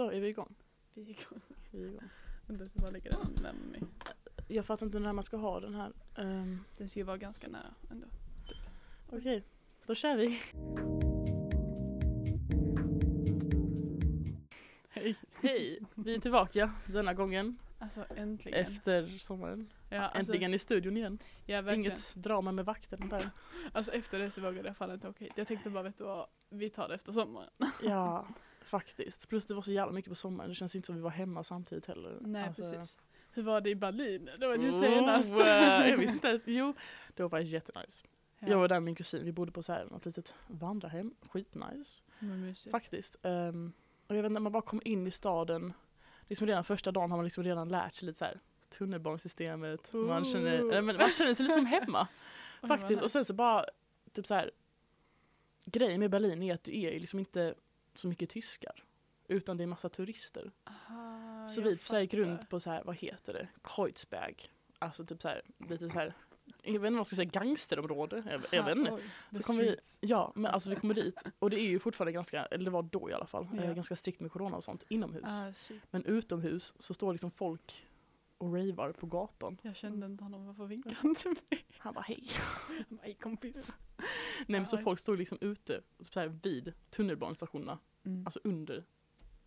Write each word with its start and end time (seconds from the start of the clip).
Så 0.00 0.10
är 0.10 0.20
vi 0.20 0.28
igång. 0.28 0.54
Vi 0.94 1.02
är 1.02 1.10
igång. 1.10 1.40
Vi 1.70 1.82
är 1.84 1.88
igång. 1.88 2.08
Vänta, 2.46 2.64
jag 2.64 2.70
ska 2.70 2.78
bara 2.80 2.90
lägga 2.90 3.10
den 3.10 3.56
mig. 3.56 3.82
Jag 4.48 4.64
fattar 4.64 4.86
inte 4.86 4.98
när 5.00 5.12
man 5.12 5.24
ska 5.24 5.36
ha 5.36 5.60
den 5.60 5.74
här. 5.74 5.92
Um, 6.16 6.64
Den 6.76 6.88
ska 6.88 7.00
ju 7.00 7.04
vara 7.04 7.16
ganska 7.16 7.48
nära 7.48 7.74
ändå. 7.90 8.06
Okej, 9.12 9.44
då 9.86 9.94
kör 9.94 10.16
vi. 10.16 10.40
Hej. 14.88 15.16
Hej, 15.40 15.78
vi 15.94 16.14
är 16.14 16.18
tillbaka 16.20 16.72
denna 16.86 17.14
gången 17.14 17.58
Alltså 17.78 18.04
äntligen. 18.16 18.60
efter 18.66 19.18
sommaren. 19.18 19.72
ja, 19.88 20.00
alltså, 20.00 20.18
Äntligen 20.18 20.54
i 20.54 20.58
studion 20.58 20.96
igen. 20.96 21.18
Ja, 21.46 21.62
verkligen. 21.62 21.80
Inget 21.80 22.14
drama 22.14 22.52
med 22.52 22.64
vakten 22.64 23.08
där. 23.08 23.30
Alltså 23.72 23.92
efter 23.92 24.18
det 24.18 24.30
så 24.30 24.40
vågade 24.40 24.68
jag 24.68 24.76
fan 24.76 24.90
inte 24.92 25.08
åka 25.08 25.24
hit. 25.24 25.32
Jag 25.36 25.48
tänkte 25.48 25.70
bara, 25.70 25.82
vet 25.82 25.98
du 25.98 26.04
vad, 26.04 26.26
vi 26.48 26.70
tar 26.70 26.88
det 26.88 26.94
efter 26.94 27.12
sommaren. 27.12 27.50
Ja, 27.82 28.26
faktiskt. 28.70 29.28
Plus 29.28 29.46
det 29.46 29.54
var 29.54 29.62
så 29.62 29.72
jävla 29.72 29.92
mycket 29.92 30.08
på 30.10 30.14
sommaren. 30.14 30.48
Det 30.50 30.54
känns 30.56 30.76
inte 30.76 30.86
som 30.86 30.94
vi 30.96 31.00
var 31.02 31.10
hemma 31.10 31.44
samtidigt 31.44 31.86
heller. 31.86 32.18
Nej 32.20 32.44
Alltså- 32.44 32.62
precis. 32.62 32.98
Hur 33.32 33.42
var 33.42 33.60
det 33.60 33.70
i 33.70 33.74
Berlin? 33.74 34.30
Det 34.38 34.46
var 34.46 34.56
ju 34.56 34.68
Oh, 34.70 34.80
senast. 34.80 35.32
eh, 35.32 35.88
jag 35.88 35.96
visste 35.98 36.14
inte 36.14 36.28
ens. 36.28 36.42
Jo, 36.46 36.74
det 37.14 37.22
var 37.22 37.30
faktiskt 37.30 37.52
jättenice. 37.52 38.06
Ja, 38.38 38.48
Jag 38.48 38.58
var 38.58 38.68
där 38.68 38.76
med 38.76 38.82
min 38.82 38.94
kusin, 38.94 39.24
vi 39.24 39.32
bodde 39.32 39.52
på 39.52 39.62
så 39.62 39.72
här, 39.72 39.84
något 39.84 40.06
litet 40.06 40.34
vandrarhem, 40.48 41.14
skitnice. 41.30 42.02
mysigt. 42.18 42.70
Faktiskt. 42.70 43.16
Ehm, 43.22 43.72
och 44.06 44.16
jag 44.16 44.22
vet 44.22 44.30
inte, 44.30 44.40
man 44.40 44.52
bara 44.52 44.62
kom 44.62 44.80
in 44.84 45.06
i 45.06 45.10
staden, 45.10 45.72
liksom 46.28 46.46
redan 46.46 46.64
första 46.64 46.92
dagen 46.92 47.10
har 47.10 47.18
man 47.18 47.24
liksom 47.24 47.44
redan 47.44 47.68
lärt 47.68 47.94
sig 47.94 48.06
lite 48.06 48.18
så 48.18 48.24
här 48.24 48.40
tunnelbanesystemet, 48.68 49.92
man 49.92 50.24
känner, 50.24 50.62
Ooh. 50.62 50.82
men 50.82 50.96
man 50.96 51.10
känner 51.10 51.34
sig 51.34 51.42
lite 51.46 51.54
som 51.54 51.66
hemma. 51.66 52.08
Faktiskt. 52.62 53.02
Och 53.02 53.10
sen 53.10 53.24
så 53.24 53.32
bara, 53.32 53.64
typ 54.12 54.26
så 54.26 54.34
här, 54.34 54.50
grejen 55.64 56.00
med 56.00 56.10
Berlin 56.10 56.42
är 56.42 56.54
att 56.54 56.64
det 56.64 56.76
är 56.76 57.00
liksom 57.00 57.18
inte 57.18 57.54
så 57.94 58.08
mycket 58.08 58.30
tyskar. 58.30 58.84
Utan 59.28 59.56
det 59.56 59.62
är 59.62 59.66
massa 59.66 59.88
turister. 59.88 60.50
Aha, 60.64 61.48
Så 61.48 61.60
vi 61.60 61.76
typ 61.76 61.88
så 61.88 61.98
gick 61.98 62.14
runt 62.14 62.48
på 62.48 62.60
så 62.60 62.70
här, 62.70 62.82
vad 62.84 62.96
heter 62.96 63.32
det, 63.32 63.48
Kreuzberg. 63.62 64.36
Alltså 64.78 65.04
typ 65.04 65.22
så 65.22 65.28
här, 65.28 65.42
lite 65.68 65.88
så 65.88 65.98
här, 65.98 66.14
jag 66.44 66.52
vet 66.62 66.66
inte 66.66 66.80
vad 66.80 66.92
man 66.92 67.04
ska 67.04 67.16
säga, 67.16 67.30
gangsterområde. 67.30 68.22
Jag, 68.30 68.42
jag 68.50 68.64
vet 68.64 68.76
inte. 68.76 68.98
Så 69.36 69.42
kommer 69.42 69.62
vi, 69.62 69.76
ja, 70.00 70.32
men 70.34 70.46
alltså 70.46 70.70
vi 70.70 70.76
kommer 70.76 70.94
dit 70.94 71.22
och 71.38 71.50
det 71.50 71.60
är 71.60 71.68
ju 71.68 71.78
fortfarande 71.78 72.12
ganska, 72.12 72.44
eller 72.44 72.64
det 72.64 72.70
var 72.70 72.82
då 72.82 73.10
i 73.10 73.12
alla 73.12 73.26
fall, 73.26 73.48
eh, 73.58 73.74
ganska 73.74 73.96
strikt 73.96 74.20
med 74.20 74.32
corona 74.32 74.56
och 74.56 74.64
sånt 74.64 74.84
inomhus. 74.88 75.24
Ah. 75.26 75.52
Men 75.90 76.04
utomhus 76.04 76.74
så 76.78 76.94
står 76.94 77.12
liksom 77.12 77.30
folk 77.30 77.86
och 78.40 78.54
ravar 78.54 78.92
på 78.92 79.06
gatan. 79.06 79.58
Jag 79.62 79.76
kände 79.76 80.06
inte 80.06 80.24
honom, 80.24 80.46
varför 80.46 80.66
vinkade 80.66 80.94
han 80.94 81.14
till 81.14 81.30
mig? 81.30 81.64
Han 81.78 81.94
bara 81.94 82.00
hej. 82.04 82.28
Nej 82.88 83.14
kompis. 83.14 83.72
Nej 84.46 84.60
men 84.60 84.66
så 84.66 84.78
folk 84.78 85.00
stod 85.00 85.18
liksom 85.18 85.38
ute 85.40 85.82
så 86.00 86.20
här, 86.20 86.28
vid 86.28 86.72
tunnelbanestationerna, 86.90 87.78
Mm. 88.04 88.26
alltså 88.26 88.40
under, 88.44 88.84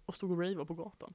och 0.06 0.16
stod 0.16 0.32
och 0.32 0.40
ravade 0.42 0.66
på 0.66 0.74
gatan. 0.74 1.14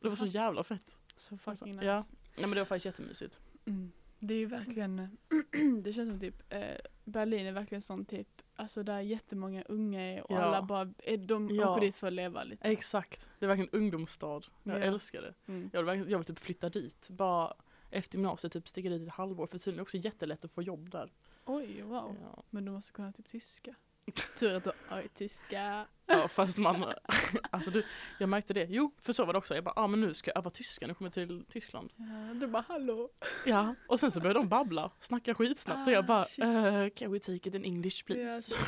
Det 0.00 0.08
var 0.08 0.16
så 0.16 0.26
jävla 0.26 0.64
fett. 0.64 0.98
Så 1.16 1.38
fucking 1.38 1.72
nice. 1.72 1.84
Ja. 1.84 2.04
Nej 2.36 2.40
men 2.46 2.50
det 2.50 2.56
var 2.60 2.64
faktiskt 2.64 2.84
jättemysigt. 2.86 3.38
Mm. 3.64 3.92
Det 4.18 4.34
är 4.34 4.38
ju 4.38 4.46
verkligen, 4.46 5.16
det 5.82 5.92
känns 5.92 6.10
som 6.10 6.20
typ, 6.20 6.52
eh, 6.52 6.76
Berlin 7.04 7.46
är 7.46 7.52
verkligen 7.52 7.82
sån 7.82 8.04
typ, 8.04 8.42
alltså 8.60 8.82
där 8.82 9.00
jättemånga 9.00 9.62
unga 9.68 10.02
är 10.02 10.22
och 10.30 10.36
Ja. 10.36 10.42
alla 10.42 10.62
bara, 10.62 10.92
är, 10.98 11.16
de 11.16 11.48
Ja. 11.48 11.70
åker 11.72 11.80
dit 11.86 11.96
för 11.96 12.06
att 12.06 12.12
leva 12.12 12.44
lite. 12.44 12.68
Exakt. 12.68 13.28
Det 13.38 13.44
är 13.44 13.48
verkligen 13.48 13.70
ungdomsstad. 13.72 14.40
Jag 14.62 14.80
Ja. 14.80 14.84
älskar 14.84 15.22
det. 15.22 15.34
Mm. 15.52 15.70
Jag 15.72 15.82
vill, 15.82 16.10
jag 16.10 16.18
vill 16.18 16.26
typ 16.26 16.38
flytta 16.38 16.68
dit. 16.68 17.08
Bara 17.10 17.54
efter 17.90 18.18
gymnasiet 18.18 18.52
typ 18.52 18.68
sticka 18.68 18.88
dit 18.88 19.02
ett 19.02 19.12
halvår. 19.14 19.46
För 19.46 19.58
tydligen 19.58 19.74
är 19.74 19.78
det 19.78 19.82
också 19.82 19.96
jättelätt 19.96 20.44
att 20.44 20.52
få 20.52 20.62
jobb 20.62 20.90
där. 20.90 21.12
Oj, 21.44 21.82
wow. 21.82 22.16
Ja. 22.22 22.42
Men 22.50 22.64
du 22.64 22.70
måste 22.72 22.92
kunna 22.92 23.12
typ 23.12 23.28
tyska. 23.28 23.74
Tur 24.10 24.56
att 24.56 24.64
du 24.64 24.72
har 24.88 25.02
tyska. 25.14 25.86
Ja 26.06 26.28
fast 26.28 26.58
man, 26.58 26.84
alltså 27.50 27.70
du, 27.70 27.84
jag 28.18 28.28
märkte 28.28 28.54
det. 28.54 28.66
Jo, 28.70 28.94
för 29.02 29.12
så 29.12 29.24
var 29.24 29.32
det 29.32 29.38
också. 29.38 29.54
Jag 29.54 29.64
bara, 29.64 29.74
ah, 29.76 29.86
men 29.86 30.00
nu 30.00 30.14
ska 30.14 30.30
jag 30.30 30.38
öva 30.38 30.50
tyska, 30.50 30.86
nu 30.86 30.94
kommer 30.94 31.08
jag 31.08 31.14
till 31.14 31.44
Tyskland. 31.48 31.92
Ja, 31.96 32.34
du 32.34 32.46
bara 32.46 32.64
hallå. 32.68 33.10
Ja, 33.46 33.74
och 33.88 34.00
sen 34.00 34.10
så 34.10 34.20
började 34.20 34.40
de 34.40 34.48
babbla, 34.48 34.90
snacka 35.00 35.34
skitsnabbt 35.34 35.86
och 35.86 35.92
jag 35.92 36.04
Ah, 36.10 36.26
bara, 36.38 36.84
uh, 36.84 36.90
can 36.90 37.12
we 37.12 37.18
take 37.20 37.48
it 37.48 37.54
in 37.54 37.64
English 37.64 38.04
please? 38.04 38.54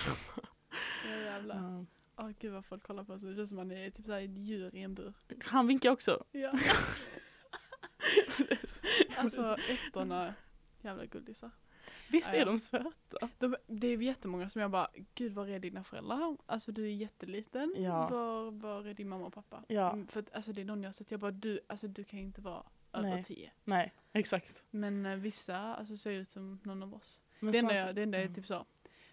Ja 1.11 1.17
jävlar. 1.17 1.57
Ja. 1.57 1.87
Åh 2.25 2.31
gud 2.39 2.53
vad 2.53 2.65
folk 2.65 2.83
kollar 2.83 3.05
på 3.05 3.13
oss. 3.13 3.23
Det 3.23 3.35
känns 3.35 3.49
som 3.49 3.57
man 3.57 3.71
är 3.73 3.91
typ 3.91 4.07
såhär 4.07 4.21
ett 4.25 4.39
djur 4.39 4.75
i 4.75 4.83
en 4.83 4.95
bur. 4.95 5.13
Han 5.45 5.67
vinkar 5.67 5.91
också. 5.91 6.25
Ja. 6.33 6.53
alltså 9.17 9.57
ettorna, 9.69 10.35
jävla 10.83 11.07
gullisar. 11.07 11.51
Visst 12.13 12.33
är 12.33 12.45
de 12.47 12.59
söta? 12.59 12.93
De, 13.39 13.57
det 13.67 13.87
är 13.87 13.99
jättemånga 14.03 14.49
som 14.51 14.61
jag 14.61 14.71
bara, 14.71 14.89
gud 15.15 15.33
var 15.33 15.47
är 15.49 15.59
dina 15.59 15.85
föräldrar? 15.85 16.37
Alltså 16.47 16.73
du 16.73 16.85
är 16.85 16.91
jätteliten. 16.95 17.75
Ja. 17.77 18.09
Var, 18.09 18.51
var 18.51 18.87
är 18.87 18.95
din 18.95 19.09
mamma 19.09 19.27
och 19.27 19.33
pappa? 19.35 19.65
Ja. 19.69 19.93
Mm, 19.93 20.07
För 20.09 20.25
alltså 20.33 20.53
det 20.53 20.61
är 20.61 20.65
någon 20.65 20.83
jag 20.83 20.89
har 20.89 20.93
sett, 20.93 21.11
jag 21.11 21.21
bara 21.21 21.31
du, 21.31 21.61
alltså 21.67 21.89
du 21.89 22.05
kan 22.05 22.19
ju 22.19 22.25
inte 22.25 22.41
vara 22.41 22.63
över 22.93 23.09
Nej. 23.11 23.25
tio. 23.25 23.53
Nej, 23.65 23.93
exakt. 24.13 24.65
Men 24.71 25.07
eh, 25.07 25.17
vissa 25.17 25.59
alltså, 25.59 25.97
ser 25.97 26.11
ut 26.11 26.31
som 26.31 26.61
någon 26.63 26.83
av 26.83 26.95
oss. 26.95 27.21
Men 27.41 27.53
det, 27.53 27.59
enda 27.59 27.75
jag, 27.75 27.95
det 27.95 28.03
enda 28.03 28.19
är 28.19 28.23
Mm. 28.23 28.35
typ 28.35 28.47
så, 28.47 28.67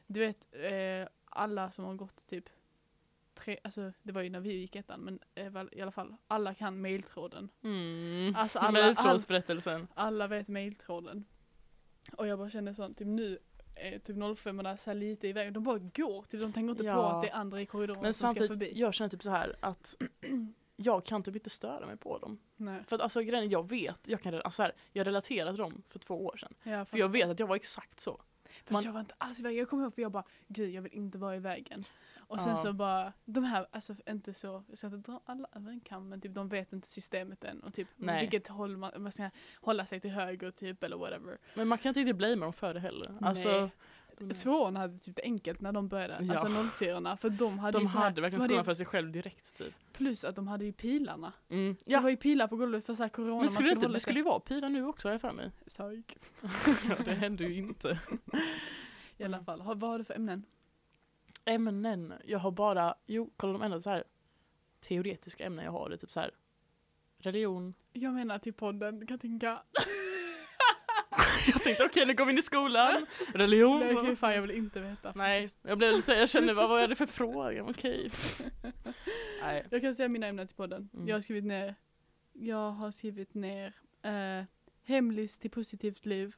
du 0.08 0.20
vet 0.20 0.48
eh, 0.52 1.08
alla 1.26 1.72
som 1.72 1.86
har 1.86 1.94
gått 1.94 2.28
typ 2.28 2.50
tre, 3.34 3.58
alltså 3.64 3.94
det 4.04 4.12
var 4.12 4.22
ju 4.22 4.30
när 4.30 4.40
vi 4.40 4.54
gick 4.54 4.76
ettan 4.76 5.00
men 5.02 5.20
eh, 5.36 5.64
i 5.72 5.82
alla 5.82 5.92
fall 5.92 6.16
alla 6.28 6.54
kan 6.54 6.82
mailtråden. 6.82 7.50
Mm. 7.64 8.36
Alltså 8.36 8.60
alla- 8.60 8.72
Mejltrådsberättelsen. 8.72 9.88
Alla 9.94 10.28
vet 10.28 10.48
mailtråden. 10.48 11.26
Och 12.18 12.28
jag 12.28 12.40
bara 12.40 12.50
känner 12.50 12.74
sånt, 12.74 12.98
typ 12.98 13.08
nu 13.08 13.38
är 13.76 14.00
typ 14.00 14.38
05 14.38 14.58
där 14.58 14.76
så 14.78 14.94
lite 14.94 15.28
i 15.28 15.34
vägen, 15.34 15.54
de 15.54 15.64
bara 15.64 15.78
går, 15.78 16.24
typ 16.24 16.42
de 16.42 16.54
tänker 16.54 16.72
inte 16.72 16.84
på 16.84 16.90
Ja. 16.90 17.12
att 17.16 17.22
det 17.22 17.30
är 17.30 17.36
andra 17.36 17.62
i 17.62 17.66
korridoren 17.66 18.02
Men 18.02 18.14
som 18.14 18.36
ska 18.36 18.48
förbi. 18.48 18.72
jag 18.76 18.94
känner 18.94 19.10
typ 19.10 19.24
så 19.24 19.30
här 19.30 19.56
att 19.60 19.96
jag 20.76 21.04
kan 21.06 21.24
typ 21.24 21.36
inte 21.36 21.50
störa 21.50 21.86
mig 21.86 21.98
på 21.98 22.18
dem. 22.18 22.40
Nej. 22.56 22.84
För 22.88 22.96
att 22.96 23.02
alltså 23.02 23.22
grejen 23.22 23.50
jag 23.50 23.70
vet, 23.70 24.00
jag 24.08 24.22
kan, 24.22 24.34
alltså 24.42 24.62
här, 24.64 24.74
jag 24.92 25.08
relaterade 25.08 25.58
dem 25.58 25.82
för 25.90 26.00
två 26.00 26.26
år 26.26 26.38
sedan. 26.38 26.54
Jag 26.64 26.88
För 26.88 26.98
jag 26.98 27.10
vet 27.10 27.30
att 27.30 27.40
jag 27.40 27.48
var 27.48 27.56
exakt 27.56 28.00
så. 28.00 28.22
Fast 28.64 28.72
man- 28.72 28.84
jag 28.84 28.92
var 28.92 29.00
inte 29.00 29.16
alls 29.18 29.40
i 29.40 29.44
vägen. 29.44 29.60
Jag 29.60 29.70
kommer 29.70 29.84
ihåg 29.84 29.94
för 29.96 30.02
jag 30.02 30.12
bara, 30.12 30.24
gud 30.48 30.70
jag 30.70 30.82
vill 30.82 30.94
inte 30.94 31.18
vara 31.18 31.36
i 31.36 31.40
vägen. 31.40 31.86
Och 32.30 32.42
sen 32.42 32.52
Ja. 32.52 32.58
så 32.58 32.74
bara, 32.74 33.14
de 33.26 33.44
här, 33.44 33.68
alltså 33.72 33.94
inte 34.10 34.34
så, 34.34 34.64
jag 34.68 34.78
ska 34.78 34.88
inte 34.88 35.12
dra 35.12 35.22
alla 35.26 35.48
över 35.56 35.72
en 35.72 35.80
kam 35.80 36.10
men 36.10 36.22
typ 36.22 36.34
de 36.36 36.50
vet 36.50 36.74
inte 36.74 36.88
systemet 36.88 37.44
än 37.44 37.60
och 37.60 37.74
typ 37.74 37.88
Nej. 37.96 38.22
vilket 38.22 38.48
håll 38.48 38.78
man, 38.78 38.92
man 38.98 39.12
ska 39.12 39.30
hålla 39.62 39.86
sig 39.86 40.00
till 40.00 40.10
höger 40.12 40.52
typ 40.52 40.84
eller 40.84 40.98
whatever. 40.98 41.38
Men 41.54 41.68
man 41.68 41.78
kan 41.78 41.90
inte 41.90 42.00
riktigt 42.00 42.16
blamea 42.16 42.36
dem 42.46 42.54
för 42.54 42.74
det 42.74 42.80
heller. 42.80 43.14
Alltså, 43.22 43.50
Nej. 44.20 44.30
Tvåan 44.34 44.76
hade 44.76 44.98
typ 44.98 45.16
det 45.16 45.22
enkelt 45.24 45.62
när 45.62 45.72
de 45.72 45.88
började, 45.88 46.18
Ja. 46.26 46.32
alltså 46.34 46.48
04 46.78 47.18
för 47.18 47.30
de 47.30 47.60
hade 47.60 47.78
de 47.78 47.82
ju 47.82 47.88
så 47.88 47.98
här, 47.98 48.04
hade 48.06 48.22
verkligen 48.22 48.44
skolan 48.44 48.66
för 48.66 48.74
sig 48.74 48.86
själv 48.86 49.12
direkt 49.12 49.58
typ. 49.58 49.74
Plus 49.94 50.24
att 50.24 50.36
de 50.36 50.48
hade 50.48 50.66
ju 50.66 50.72
pilarna. 50.74 51.34
Mm. 51.50 51.76
Det 51.86 51.92
Ja, 51.92 52.02
var 52.02 52.10
ju 52.10 52.18
pilar 52.18 52.48
på 52.48 52.56
golvet 52.56 52.86
för 52.86 52.96
så 52.96 53.04
här 53.04 53.10
corona. 53.10 53.30
men 53.32 53.38
man 53.38 53.50
skulle 53.50 53.70
det 53.70 53.74
inte, 53.74 53.88
det 53.88 54.00
skulle 54.00 54.20
ju 54.20 54.24
vara 54.26 54.40
pilar 54.40 54.70
nu 54.70 54.86
också 54.86 55.08
har 55.08 55.12
jag 55.14 55.22
för 55.22 55.32
mig. 55.34 55.52
Psyk. 55.70 56.18
ja, 56.90 56.96
det 57.06 57.14
hände 57.14 57.44
ju 57.44 57.56
inte. 57.58 58.00
I 59.18 59.24
alla 59.24 59.44
fall, 59.44 59.62
vad 59.64 59.84
har 59.90 59.98
du 59.98 60.04
för 60.04 60.14
ämnen? 60.14 60.44
Ämnen, 61.46 62.14
jag 62.26 62.40
har 62.40 62.52
bara, 62.52 62.96
jo 63.06 63.30
kolla 63.38 63.54
de 63.54 63.62
enda 63.62 63.82
så 63.82 63.90
här 63.90 64.04
teoretiska 64.80 65.46
ämnen 65.46 65.66
jag 65.66 65.72
har, 65.72 65.90
det 65.90 65.96
är 65.96 65.98
typ 65.98 66.12
så 66.12 66.20
här 66.20 66.32
religion. 67.20 67.74
Jag 67.94 68.14
menar 68.14 68.40
till 68.40 68.54
podden, 68.54 69.08
kan 69.08 69.20
jag 69.42 69.60
tänkte 71.64 71.84
okej 71.84 72.06
nu 72.06 72.14
går 72.14 72.26
vi 72.26 72.32
in 72.32 72.38
i 72.38 72.42
skolan, 72.42 73.06
religion. 73.34 73.80
Nej, 73.80 74.06
fy 74.06 74.16
fan 74.16 74.34
jag 74.34 74.42
vill 74.42 74.52
inte 74.52 74.82
veta. 74.82 75.14
Nej, 75.16 75.50
jag 75.62 75.78
blev 75.78 76.02
så 76.02 76.12
jag 76.12 76.30
kände 76.30 76.54
vad 76.54 76.70
var 76.70 76.88
det 76.88 76.96
för 76.96 77.06
fråga, 77.06 77.64
okej. 77.64 78.12
Nej. 79.42 79.66
Jag 79.70 79.82
kan 79.82 79.96
säga 79.96 80.10
mina 80.10 80.28
ämnen 80.28 80.48
till 80.48 80.56
podden. 80.56 80.90
Mm. 80.94 81.08
Jag 81.08 81.16
har 81.16 81.22
skrivit 81.22 81.46
ner, 81.46 81.76
jag 82.34 82.72
har 82.72 82.92
skrivit 82.92 83.34
ner 83.34 83.76
eh, 84.02 84.46
hemlist 84.84 85.42
till 85.42 85.52
positivt 85.52 86.06
liv, 86.06 86.36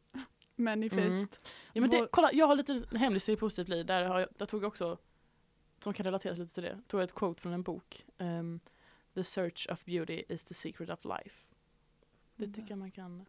manifest. 0.62 1.40
Ja, 1.74 1.82
men 1.82 1.90
det, 1.90 2.08
kolla, 2.12 2.32
jag 2.34 2.48
har 2.48 2.56
lite 2.56 2.84
hemligt 2.98 3.30
i 3.30 3.36
positivt 3.36 3.68
liv, 3.70 3.86
där, 3.86 4.04
har 4.06 4.20
jag, 4.20 4.30
där 4.38 4.46
tog 4.46 4.64
jag 4.64 4.68
också, 4.68 4.98
som 5.80 5.94
kan 5.94 6.04
relateras 6.04 6.38
lite 6.38 6.54
till 6.54 6.64
det, 6.64 6.82
tog 6.88 7.00
jag 7.00 7.04
ett 7.06 7.16
quote 7.16 7.42
från 7.42 7.54
en 7.54 7.64
bok. 7.64 8.06
ehm, 8.18 8.60
The 9.14 9.24
search 9.24 9.68
of 9.72 9.86
beauty 9.86 10.24
is 10.30 10.44
the 10.44 10.54
secret 10.54 10.90
of 10.90 11.06
life. 11.06 11.46
Det 12.36 12.44
Mm. 12.44 12.54
tycker 12.54 12.70
jag 12.70 12.78
man 12.80 12.92
kan, 12.92 13.26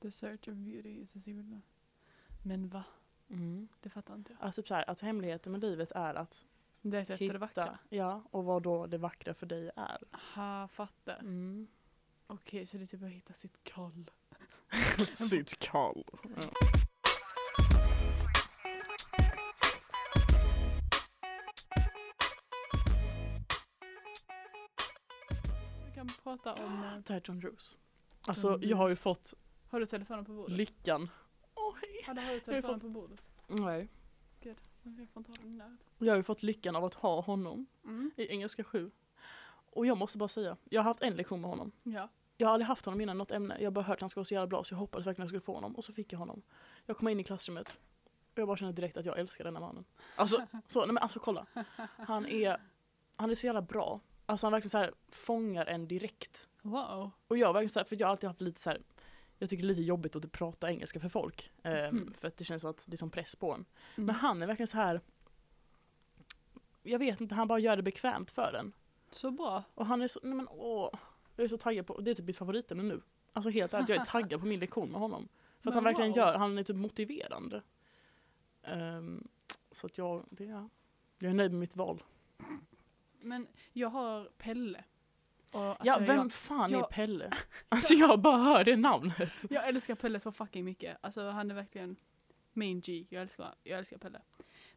The 0.00 0.10
search 0.10 0.48
of 0.48 0.54
beauty 0.54 0.88
is 1.00 1.10
the 1.10 1.20
secret. 1.20 1.44
of- 1.52 1.62
Men 2.42 2.68
va? 2.68 2.84
mm. 3.30 3.68
Det 3.80 3.90
fattar 3.90 4.14
inte 4.14 4.32
jag. 4.32 4.42
Alltså 4.46 4.62
typ 4.62 4.68
så 4.68 4.74
här, 4.74 4.90
att 4.90 5.00
hemligheten 5.00 5.52
med 5.52 5.60
livet 5.60 5.92
är 5.92 6.14
att 6.14 6.46
Leta 6.80 7.12
efter 7.12 7.32
det 7.32 7.38
vackra. 7.38 7.62
hitta, 7.64 7.78
ja, 7.88 8.22
och 8.30 8.44
vad 8.44 8.62
då 8.62 8.86
det 8.86 8.98
vackra 8.98 9.34
för 9.34 9.46
dig 9.46 9.70
är. 9.76 9.98
Aha, 10.10 10.68
fattar. 10.68 11.18
Mm. 11.18 11.66
Okej, 12.26 12.66
så 12.66 12.76
det 12.76 12.82
är 12.82 12.86
typ 12.86 13.02
att 13.02 13.08
hitta 13.08 13.32
sitt 13.32 13.64
kall. 13.64 14.10
Sitt 15.14 15.58
kall. 15.58 16.04
Vi 25.86 25.92
kan 25.94 26.08
prata 26.22 26.52
om, 26.54 26.84
eh, 26.84 26.98
Det 27.06 27.12
här 27.12 27.20
är 27.20 27.22
John 27.24 27.40
Drews. 27.40 27.76
Alltså 28.26 28.50
John 28.50 28.60
jag 28.62 28.76
har 28.76 28.88
ju 28.88 28.94
Drews. 28.94 29.00
fått 29.02 29.34
har 29.68 29.80
du 29.80 29.86
telefonen 29.86 30.24
på 30.24 30.32
bordet? 30.32 30.56
lyckan. 30.56 31.10
Åh 31.54 31.74
hej. 31.80 32.04
Ja, 32.06 32.14
då 32.14 32.20
har 32.22 32.32
du 32.32 32.40
telefonen 32.40 32.80
på 32.80 32.88
bordet. 32.88 33.20
Nej. 33.46 33.88
Men 34.84 34.96
Jag 34.98 35.08
får 35.10 35.20
inte 35.20 35.30
ha 35.30 35.36
den 35.42 35.58
där. 35.58 35.76
Jag 35.98 36.12
har 36.12 36.16
ju 36.16 36.22
fått 36.22 36.42
lyckan 36.42 36.76
av 36.76 36.84
att 36.84 36.94
ha 36.94 37.20
honom 37.20 37.66
Mm. 37.84 38.10
i 38.16 38.26
engelska 38.26 38.64
7. 38.64 38.90
Och 39.70 39.86
jag 39.86 39.96
måste 39.96 40.18
bara 40.18 40.28
säga, 40.28 40.56
jag 40.64 40.80
har 40.80 40.84
haft 40.84 41.02
en 41.02 41.16
lektion 41.16 41.40
med 41.40 41.50
honom. 41.50 41.72
Ja. 41.82 42.08
Jag 42.36 42.46
har 42.46 42.54
aldrig 42.54 42.66
haft 42.66 42.84
honom 42.84 43.00
innan 43.00 43.18
något 43.18 43.30
ämne. 43.30 43.56
Jag 43.58 43.66
har 43.66 43.70
bara 43.70 43.84
hört 43.84 43.96
att 43.96 44.00
han 44.00 44.10
ska 44.10 44.20
vara 44.20 44.24
så 44.24 44.34
jävla 44.34 44.46
bra 44.46 44.64
så 44.64 44.74
jag 44.74 44.78
hoppades 44.78 45.06
verkligen 45.06 45.22
att 45.22 45.32
jag 45.32 45.42
skulle 45.42 45.54
få 45.54 45.54
honom. 45.54 45.76
Och 45.76 45.84
så 45.84 45.92
fick 45.92 46.12
jag 46.12 46.18
honom. 46.18 46.42
Jag 46.86 46.96
kom 46.96 47.08
in 47.08 47.20
i 47.20 47.24
klassrummet. 47.24 47.78
Och 48.32 48.38
jag 48.38 48.46
bara 48.46 48.56
kände 48.56 48.72
direkt 48.72 48.96
att 48.96 49.04
jag 49.04 49.18
älskar 49.18 49.44
denna 49.44 49.60
mannen. 49.60 49.84
Alltså, 50.16 50.46
så, 50.68 50.80
nej 50.80 50.92
men 50.94 50.98
alltså 50.98 51.20
kolla. 51.20 51.46
Han 51.98 52.26
är, 52.26 52.60
han 53.16 53.30
är 53.30 53.34
så 53.34 53.46
jävla 53.46 53.62
bra. 53.62 54.00
Alltså 54.26 54.46
han 54.46 54.52
verkligen 54.52 54.70
så 54.70 54.78
här 54.78 54.92
fångar 55.08 55.66
en 55.66 55.88
direkt. 55.88 56.48
Wow. 56.62 57.10
Och 57.28 57.38
jag 57.38 57.52
verkligen 57.52 57.70
så 57.70 57.80
här, 57.80 57.84
för 57.84 57.96
jag 58.00 58.06
har 58.06 58.10
alltid 58.10 58.28
haft 58.28 58.40
lite 58.40 58.60
så 58.60 58.70
här. 58.70 58.82
Jag 59.38 59.50
tycker 59.50 59.62
det 59.62 59.66
är 59.66 59.68
lite 59.68 59.82
jobbigt 59.82 60.16
att 60.16 60.32
prata 60.32 60.70
engelska 60.70 61.00
för 61.00 61.08
folk. 61.08 61.50
Mhm. 61.64 62.14
För 62.20 62.28
att 62.28 62.36
det 62.36 62.44
känns 62.44 62.60
som 62.60 62.70
att 62.70 62.84
det 62.86 62.94
är 62.94 62.98
som 62.98 63.10
press 63.10 63.36
på 63.36 63.52
en. 63.52 63.64
Mm. 63.96 64.06
Men 64.06 64.14
han 64.14 64.42
är 64.42 64.46
verkligen 64.46 64.68
så 64.68 64.76
här. 64.76 65.00
Jag 66.82 66.98
vet 66.98 67.20
inte, 67.20 67.34
han 67.34 67.48
bara 67.48 67.58
gör 67.58 67.76
det 67.76 67.82
bekvämt 67.82 68.30
för 68.30 68.54
en. 68.54 68.72
Så 69.10 69.30
bra. 69.30 69.62
Och 69.74 69.86
han 69.86 70.02
är 70.02 70.08
så, 70.08 70.20
nej 70.22 70.34
men 70.34 70.48
åh. 70.48 70.90
Jag 71.36 71.44
är 71.44 71.48
så 71.48 71.56
taggad 71.58 71.86
på, 71.86 72.00
det 72.00 72.10
är 72.10 72.14
typ 72.14 72.26
mitt 72.26 72.36
favoritämne 72.36 72.82
nu. 72.82 73.02
Alltså 73.32 73.50
helt 73.50 73.74
ärligt, 73.74 73.88
jag 73.88 73.98
är 74.00 74.04
taggad 74.04 74.40
på 74.40 74.46
min 74.46 74.60
lektion 74.60 74.90
med 74.90 75.00
honom. 75.00 75.28
För 75.60 75.68
att 75.68 75.74
han 75.74 75.84
verkligen 75.84 76.12
gör, 76.12 76.34
han 76.38 76.58
är 76.58 76.62
typ 76.62 76.76
motiverande. 76.76 77.62
Ehm, 78.62 79.28
så 79.72 79.86
att 79.86 79.98
jag, 79.98 80.24
det 80.30 80.44
är, 80.44 80.68
jag 81.18 81.30
är 81.30 81.34
nöjd 81.34 81.50
med 81.50 81.60
mitt 81.60 81.76
val. 81.76 82.02
Men 83.20 83.46
jag 83.72 83.88
har 83.88 84.24
Pelle. 84.24 84.84
Och, 85.52 85.60
alltså, 85.60 85.86
ja, 85.86 85.98
vem 85.98 86.16
jag, 86.16 86.32
fan 86.32 86.70
är 86.74 86.78
jag- 86.78 86.90
Pelle? 86.90 87.32
Alltså 87.68 87.94
jag 87.94 88.20
bara 88.20 88.36
hör 88.36 88.64
det 88.64 88.76
namnet. 88.76 89.32
jag 89.50 89.68
älskar 89.68 89.94
Pelle 89.94 90.20
så 90.20 90.32
fucking 90.32 90.64
mycket. 90.64 90.96
Alltså 91.00 91.28
han 91.28 91.50
är 91.50 91.54
verkligen 91.54 91.96
main 92.52 92.80
G. 92.80 93.06
Jag 93.08 93.22
älskar, 93.22 93.54
jag 93.62 93.78
älskar 93.78 93.98
Pelle. 93.98 94.20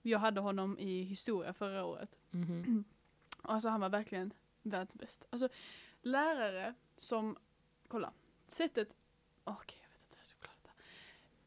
Jag 0.02 0.20
hade 0.20 0.42
honom 0.42 0.80
i 0.80 1.02
historia 1.04 1.54
förra 1.54 1.86
året. 1.86 2.18
Mhm. 2.32 2.84
Alltså 3.48 3.70
han 3.70 3.82
var 3.82 3.90
verkligen 3.90 4.34
världsbäst. 4.62 5.26
Alltså 5.30 5.50
lärare 6.06 6.74
som, 6.98 7.38
kolla, 7.88 8.14
sättet, 8.48 8.88
okej 9.44 9.80
jag 9.82 9.90
vet 9.90 10.02
inte 10.02 10.16
hur 10.16 10.20
jag 10.20 10.28
ska 10.28 10.36
förklara 10.38 10.56
detta. 10.62 10.74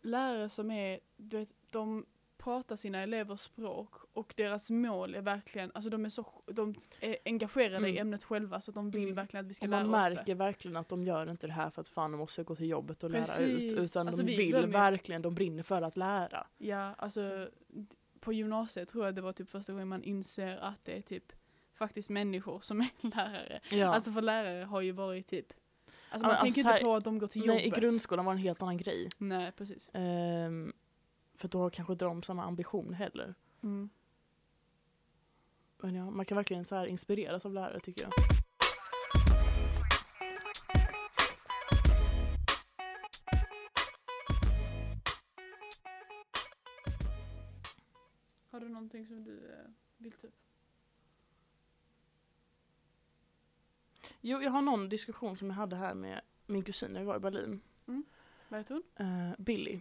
Lärare 0.00 0.48
som 0.48 0.70
är, 0.70 1.00
du 1.16 1.38
vet, 1.38 1.52
de 1.70 2.06
pratar 2.38 2.76
sina 2.76 2.98
elevers 3.02 3.40
språk 3.40 3.94
och 4.12 4.34
deras 4.36 4.70
mål 4.70 5.14
är 5.14 5.22
verkligen, 5.22 5.70
alltså 5.74 5.90
de 5.90 6.04
är 6.04 6.08
så, 6.08 6.42
de 6.46 6.74
är 7.00 7.16
engagerade 7.24 7.88
i 7.88 7.90
Mm. 7.90 8.00
ämnet 8.00 8.24
själva 8.24 8.60
så 8.60 8.70
att 8.70 8.74
de 8.74 8.90
vill 8.90 9.02
Mm. 9.02 9.14
verkligen 9.14 9.44
att 9.46 9.50
vi 9.50 9.54
ska 9.54 9.66
lära 9.66 9.84
man 9.84 10.00
oss 10.00 10.08
det. 10.08 10.14
märker 10.14 10.34
verkligen 10.34 10.76
att 10.76 10.88
de 10.88 11.02
gör 11.04 11.30
inte 11.30 11.46
det 11.46 11.52
här 11.52 11.70
för 11.70 11.80
att 11.80 11.88
fan 11.88 12.10
de 12.12 12.18
måste 12.18 12.42
gå 12.44 12.56
till 12.56 12.68
jobbet 12.68 13.04
och 13.04 13.10
lära 13.10 13.24
Precis. 13.24 13.40
ut. 13.72 13.72
Utan 13.78 14.06
Alltså, 14.08 14.22
de 14.22 14.26
vi 14.30 14.36
vill 14.36 14.48
glömmer- 14.48 14.66
verkligen, 14.72 15.22
de 15.22 15.34
brinner 15.34 15.62
för 15.62 15.82
att 15.82 15.96
lära. 15.96 16.46
Ja, 16.58 16.94
alltså 16.94 17.48
på 18.20 18.32
gymnasiet 18.32 18.88
tror 18.88 19.04
jag 19.04 19.14
det 19.14 19.20
var 19.22 19.32
typ 19.32 19.48
första 19.48 19.72
gången 19.72 19.88
man 19.88 20.02
inser 20.02 20.56
att 20.56 20.84
det 20.84 20.96
är 20.98 21.02
typ 21.02 21.32
faktiskt 21.78 22.08
människor 22.08 22.60
som 22.60 22.80
är 22.80 22.88
lärare. 23.16 23.60
Ja. 23.70 23.86
Alltså 23.94 24.12
för 24.12 24.22
lärare 24.22 24.64
har 24.64 24.80
ju 24.80 24.92
varit 24.92 25.26
typ, 25.26 25.52
alltså 26.10 26.26
man 26.26 26.34
men 26.34 26.42
tänker 26.44 26.60
alltså 26.60 26.74
inte 26.76 26.84
på 26.84 26.94
att 26.94 27.04
de 27.04 27.18
går 27.18 27.26
till 27.26 27.46
Nej, 27.46 27.60
i 27.60 27.64
jobbet. 27.64 27.80
grundskolan 27.80 28.24
var 28.24 28.32
det 28.32 28.38
en 28.38 28.42
helt 28.42 28.62
annan 28.62 28.76
grej. 28.76 29.08
Nej, 29.18 29.52
precis. 29.52 29.90
Ehm, 29.92 30.72
för 31.34 31.48
då 31.48 31.70
kanske 31.70 31.92
inte 31.92 32.04
de 32.04 32.22
samma 32.22 32.44
ambition 32.44 32.94
heller. 32.94 33.34
Mm. 33.62 33.90
Men 35.82 35.94
ja, 35.94 36.10
man 36.10 36.26
kan 36.26 36.36
verkligen 36.36 36.64
så 36.64 36.74
här 36.76 36.86
inspireras 36.86 37.46
av 37.46 37.52
lärare 37.52 37.80
tycker 37.80 38.02
jag. 38.02 38.12
Har 48.50 48.60
du 48.60 48.68
någonting 48.68 49.06
som 49.06 49.24
du 49.24 49.50
eh, 49.52 49.70
vill 49.96 50.12
ta 50.12 50.26
upp? 50.26 50.47
Jo, 54.20 54.42
jag 54.42 54.50
har 54.50 54.62
någon 54.62 54.88
diskussion 54.88 55.36
som 55.36 55.48
jag 55.48 55.56
hade 55.56 55.76
här 55.76 55.94
med 55.94 56.20
min 56.46 56.62
kusin 56.62 56.92
när 56.92 57.00
vi 57.00 57.06
var 57.06 57.16
i 57.16 57.20
Berlin. 57.20 57.60
Vad 58.48 58.60
heter 58.60 58.74
hon? 58.74 59.06
Uh, 59.06 59.34
Billy. 59.38 59.80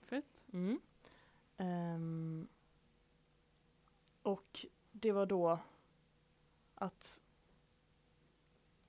Fett. 0.00 0.44
Mm. 0.52 0.80
Ehm, 1.56 2.48
och 4.22 4.66
det 4.92 5.12
var 5.12 5.26
då 5.26 5.58
att 6.74 7.20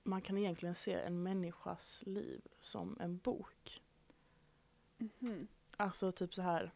man 0.02 0.22
kan 0.22 0.38
egentligen 0.38 0.74
se 0.74 0.92
en 0.92 1.22
människas 1.22 2.02
liv 2.06 2.40
som 2.60 2.96
en 3.00 3.18
bok. 3.18 3.82
Mhm. 4.98 5.48
Alltså 5.76 6.12
typ 6.12 6.34
så 6.34 6.42
här 6.42 6.72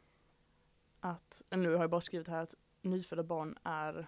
att, 1.00 1.42
nu 1.50 1.74
har 1.74 1.80
jag 1.80 1.90
bara 1.90 2.00
skrivit 2.00 2.28
här 2.28 2.42
att 2.42 2.54
nyfödda 2.82 3.22
barn 3.22 3.58
är, 3.62 4.06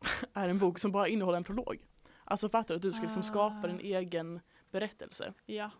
är 0.32 0.48
en 0.48 0.58
bok 0.58 0.78
som 0.78 0.92
bara 0.92 1.08
innehåller 1.08 1.36
en 1.36 1.44
prolog. 1.44 1.86
Alltså 2.32 2.48
fattar 2.48 2.74
du 2.74 2.76
att 2.76 2.82
du 2.82 2.92
ska 2.92 3.02
liksom 3.02 3.22
skapa 3.22 3.66
din 3.66 3.76
Ah. 3.76 3.98
egen 3.98 4.40
berättelse. 4.70 5.32
Ja. 5.46 5.70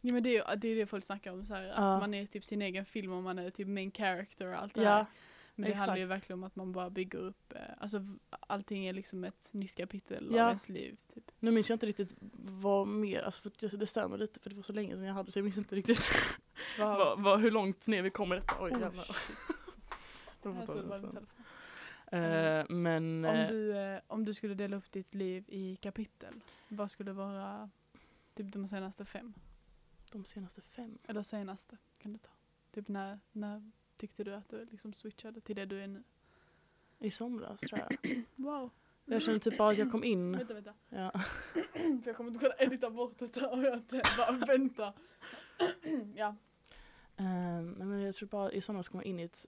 Ja 0.00 0.12
men 0.12 0.22
det 0.22 0.36
är 0.36 0.56
det, 0.56 0.68
är 0.68 0.76
det 0.76 0.86
folk 0.86 1.04
snackar 1.04 1.32
om 1.32 1.44
så 1.46 1.54
här, 1.54 1.68
att 1.68 2.00
man 2.00 2.14
är 2.14 2.26
typ 2.26 2.44
sin 2.44 2.62
egen 2.62 2.84
film 2.84 3.12
och 3.12 3.22
man 3.22 3.38
är 3.38 3.50
typ 3.50 3.68
main 3.68 3.90
character 3.92 4.46
och 4.46 4.54
allt 4.62 4.74
det 4.74 4.82
Ja, 4.82 4.90
här. 4.90 5.06
Men 5.54 5.70
det 5.70 5.76
handlar 5.76 5.96
ju 5.96 6.02
exakt. 6.02 6.10
verkligen 6.20 6.38
om 6.38 6.44
att 6.44 6.56
man 6.56 6.72
bara 6.72 6.90
bygger 6.90 7.18
upp, 7.18 7.52
eh, 7.52 7.60
alltså 7.80 8.06
allting 8.30 8.86
är 8.86 8.92
liksom 8.92 9.24
ett 9.24 9.48
nytt 9.52 9.74
kapitel 9.76 10.28
Ja. 10.32 10.42
av 10.42 10.48
ens 10.48 10.68
liv. 10.68 10.96
Typ. 11.14 11.30
nu 11.38 11.50
minns 11.50 11.68
jag 11.68 11.74
inte 11.76 11.86
riktigt 11.86 12.14
vad 12.44 12.86
mer, 12.88 13.22
alltså 13.22 13.42
för 13.42 13.50
det- 13.70 13.76
det 13.76 13.86
stämmer 13.86 14.18
lite 14.18 14.40
för 14.40 14.50
det 14.50 14.56
var 14.56 14.62
så 14.62 14.72
länge 14.72 14.94
sedan 14.94 15.04
jag 15.04 15.14
hade 15.14 15.32
så 15.32 15.38
jag 15.38 15.44
minns 15.44 15.58
inte 15.58 15.76
riktigt 15.76 16.06
Vad- 16.78 17.20
vad, 17.22 17.40
hur 17.40 17.50
långt 17.50 17.86
ner 17.86 18.02
vi 18.02 18.10
kommer 18.10 18.36
i 18.36 18.38
detta. 18.40 18.54
Oj 18.60 18.70
Oj, 18.74 18.80
jävlar. 18.80 19.16
Var 20.42 21.22
Eh, 22.12 22.64
men 22.68 23.24
Om 23.24 23.36
eh, 23.36 23.48
du, 23.48 23.76
eh, 23.76 24.00
om 24.06 24.24
du 24.24 24.34
skulle 24.34 24.54
dela 24.54 24.76
upp 24.76 24.92
ditt 24.92 25.14
liv 25.14 25.44
i 25.48 25.76
kapitel, 25.76 26.34
vad 26.68 26.90
skulle 26.90 27.12
vara 27.12 27.70
typ 28.34 28.52
de 28.52 28.68
senaste 28.68 29.04
fem? 29.04 29.34
de 30.12 30.24
senaste 30.24 30.60
fem. 30.60 30.98
Eller 31.08 31.22
senaste 31.22 31.76
kan 31.98 32.12
du 32.12 32.18
ta. 32.18 32.30
Typ 32.70 32.88
när, 32.88 33.20
när 33.32 33.70
tyckte 33.96 34.24
du 34.24 34.34
att 34.34 34.48
du 34.48 34.64
liksom 34.64 34.92
switchade 34.92 35.40
till 35.40 35.56
det 35.56 35.64
du 35.64 35.82
är 35.82 35.86
nu? 35.86 36.02
I 36.98 37.10
somras 37.10 37.60
tror 37.60 37.80
jag. 37.80 38.24
Wow. 38.36 38.70
Jag 39.04 39.22
känner 39.22 39.38
typ 39.38 39.58
bara 39.58 39.70
att 39.70 39.78
jag 39.78 39.90
kom 39.90 40.04
in. 40.04 40.32
Vänta, 40.32 40.54
vänta. 40.54 40.74
Ja. 40.88 41.10
För 41.72 42.02
jag 42.04 42.16
kommer 42.16 42.30
inte 42.30 42.40
kunna 42.40 42.54
edita 42.58 42.90
bort 42.90 43.18
det 43.18 43.46
och 43.46 43.62
jag 43.62 43.74
inte 43.74 44.02
bara 44.18 44.46
vänta. 44.46 44.92
ja. 46.14 46.36
Nej, 47.16 47.62
men 47.62 48.00
jag 48.00 48.14
tror 48.14 48.28
bara 48.28 48.52
i 48.52 48.60
somras 48.60 48.88
kom 48.88 49.00
jag 49.00 49.06
in 49.06 49.20
i 49.20 49.22
ett 49.22 49.46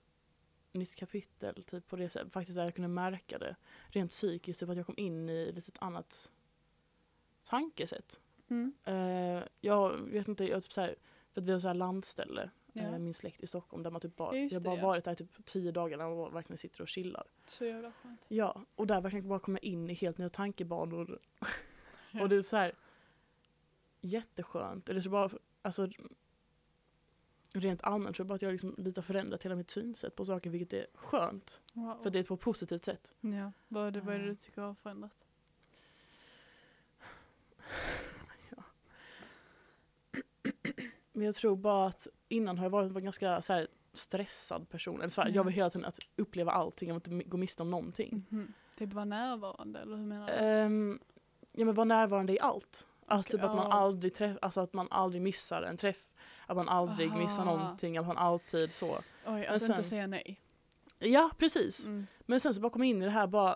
nytt 0.75 0.95
kapitel. 0.95 1.63
Typ 1.63 1.87
på 1.87 1.95
det 1.95 2.09
sättet. 2.09 2.33
Faktiskt 2.33 2.55
där 2.55 2.63
jag 2.63 2.75
kunde 2.75 2.87
märka 2.87 3.37
det. 3.37 3.55
Rent 3.87 4.11
psykiskt. 4.11 4.59
Typ 4.59 4.69
att 4.69 4.77
jag 4.77 4.85
kom 4.85 4.97
in 4.97 5.29
i 5.29 5.51
lite 5.51 5.69
ett 5.69 5.81
annat 5.81 6.31
tankesätt. 7.43 8.19
Mm. 8.47 8.73
Eh, 8.83 9.43
jag 9.61 9.97
vet 9.99 10.27
inte, 10.27 10.45
jag 10.45 10.63
typ 10.63 10.73
så 10.73 10.81
här, 10.81 10.95
för 11.31 11.41
att 11.41 11.47
vi 11.47 11.51
har 11.51 11.59
så 11.59 11.67
här 11.67 11.73
landställe, 11.73 12.49
Ja. 12.73 12.81
eh, 12.81 12.99
min 12.99 13.13
släkt 13.13 13.43
i 13.43 13.47
Stockholm, 13.47 13.83
där 13.83 13.91
man 13.91 14.01
typ 14.01 14.15
bara, 14.15 14.37
just 14.37 14.53
jag 14.53 14.61
det, 14.61 14.65
bara 14.65 14.77
ja. 14.77 14.87
varit 14.87 15.03
där 15.03 15.15
typ 15.15 15.45
tio 15.45 15.71
dagar 15.71 15.97
när 15.97 16.09
man 16.09 16.33
verkligen 16.33 16.57
sitter 16.57 16.81
och 16.81 16.87
chillar. 16.87 17.23
Så 17.45 17.65
jävla 17.65 17.91
skönt. 17.91 18.25
Ja, 18.27 18.65
och 18.75 18.87
där 18.87 19.01
verkligen 19.01 19.27
bara 19.27 19.39
komma 19.39 19.57
in 19.57 19.89
i 19.89 19.93
helt 19.93 20.17
nya 20.17 20.29
tankebanor. 20.29 21.19
Ja. 22.11 22.21
Och 22.21 22.29
det 22.29 22.35
är 22.35 22.41
så 22.41 22.57
här 22.57 22.73
jätteskönt. 24.01 24.89
Eller 24.89 25.01
så 25.01 25.09
bara, 25.09 25.29
alltså 25.61 25.89
rent 27.61 27.83
allmänt 27.83 28.15
tror 28.15 28.23
jag 28.23 28.27
bara 28.27 28.35
att 28.35 28.41
jag 28.41 28.51
liksom 28.51 28.75
lite 28.77 28.99
har 28.99 29.03
förändrat 29.03 29.43
hela 29.45 29.55
mitt 29.55 29.69
synsätt 29.69 30.15
på 30.15 30.25
saker, 30.25 30.49
vilket 30.49 30.73
är 30.73 30.87
skönt. 30.93 31.61
Wow. 31.73 31.99
För 32.03 32.09
det 32.09 32.19
är 32.19 32.23
på 32.23 32.33
ett 32.33 32.39
positivt 32.39 32.85
sätt. 32.85 33.13
Ja, 33.21 33.51
vad 33.67 33.87
är, 33.87 33.91
det, 33.91 34.01
vad 34.01 34.15
är 34.15 34.19
det 34.19 34.25
Ja. 34.25 34.29
du 34.29 34.35
tycker 34.35 34.61
har 34.61 34.73
förändrats? 34.73 35.25
Men 41.13 41.25
jag 41.25 41.35
tror 41.35 41.55
bara 41.55 41.87
att 41.87 42.07
innan 42.27 42.57
har 42.57 42.65
jag 42.65 42.69
varit 42.69 42.95
en 42.95 43.03
ganska 43.03 43.41
så 43.41 43.53
här, 43.53 43.67
stressad 43.93 44.69
person. 44.69 44.99
Eller 44.99 45.09
så 45.09 45.21
här, 45.21 45.29
Ja. 45.29 45.35
Jag 45.35 45.43
vill 45.43 45.53
hela 45.53 45.69
tiden 45.69 45.85
att 45.85 45.99
uppleva 46.15 46.51
allting, 46.51 46.89
jag 46.89 46.99
vill 46.99 47.13
inte 47.13 47.29
gå 47.29 47.37
miste 47.37 47.63
om 47.63 47.71
någonting. 47.71 48.25
Mhm. 48.29 48.53
Typ 48.77 48.93
vara 48.93 49.05
närvarande 49.05 49.79
eller 49.79 49.97
hur 49.97 50.05
menar 50.05 50.27
du? 50.27 50.33
Ehm, 50.33 50.99
ja 51.51 51.65
men 51.65 51.75
vara 51.75 51.85
närvarande 51.85 52.33
i 52.33 52.39
allt. 52.39 52.87
Alltså 53.05 53.29
Okej, 53.29 53.39
typ 53.39 53.49
att 53.49 53.55
man 53.55 53.67
ja. 53.69 53.73
aldrig 53.73 54.13
träff, 54.13 54.37
alltså 54.41 54.61
att 54.61 54.73
man 54.73 54.87
aldrig 54.91 55.21
missar 55.21 55.61
en 55.61 55.77
träff. 55.77 56.05
Att 56.45 56.57
man 56.57 56.69
aldrig 56.69 57.13
missar 57.13 57.41
Aha. 57.41 57.57
någonting, 57.57 57.97
att 57.97 58.07
man 58.07 58.17
alltid 58.17 58.71
så. 58.71 58.95
Oj, 58.95 59.01
men 59.25 59.41
att 59.41 59.61
inte 59.61 59.73
sen- 59.75 59.83
säga 59.83 60.07
nej. 60.07 60.41
Ja 60.99 61.31
precis. 61.37 61.85
Mm. 61.85 62.07
Men 62.25 62.39
sen 62.39 62.53
så 62.53 62.61
bara 62.61 62.69
komma 62.69 62.85
in 62.85 63.01
i 63.01 63.05
det 63.05 63.11
här 63.11 63.27
bara 63.27 63.55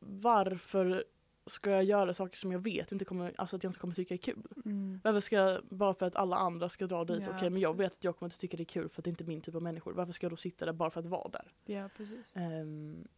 varför 0.00 1.04
ska 1.46 1.70
jag 1.70 1.84
göra 1.84 2.14
saker 2.14 2.36
som 2.36 2.52
jag 2.52 2.58
vet 2.58 2.92
inte 2.92 3.04
kommer, 3.04 3.32
alltså 3.36 3.56
att 3.56 3.64
jag 3.64 3.70
inte 3.70 3.80
kommer 3.80 3.94
tycka 3.94 4.14
är 4.14 4.18
kul? 4.18 4.42
Mm. 4.64 5.00
Varför 5.04 5.20
ska 5.20 5.36
jag, 5.36 5.64
bara 5.68 5.94
för 5.94 6.06
att 6.06 6.16
alla 6.16 6.36
andra 6.36 6.68
ska 6.68 6.86
dra 6.86 7.04
dit, 7.04 7.22
Ja, 7.26 7.36
okej 7.36 7.50
men 7.50 7.60
jag 7.60 7.76
vet 7.76 7.92
att 7.92 8.04
jag 8.04 8.16
kommer 8.16 8.26
inte 8.26 8.38
tycka 8.38 8.56
det 8.56 8.62
är 8.62 8.64
kul 8.64 8.88
för 8.88 9.00
att 9.00 9.04
det 9.04 9.10
inte 9.10 9.24
är 9.24 9.26
min 9.26 9.40
typ 9.40 9.54
av 9.54 9.62
människor. 9.62 9.92
Varför 9.92 10.12
ska 10.12 10.24
jag 10.24 10.32
då 10.32 10.36
sitta 10.36 10.64
där 10.64 10.72
bara 10.72 10.90
för 10.90 11.00
att 11.00 11.06
vara 11.06 11.28
där? 11.28 11.52
Ja, 11.64 11.88
precis. 11.96 12.32
Ehm, 12.34 13.08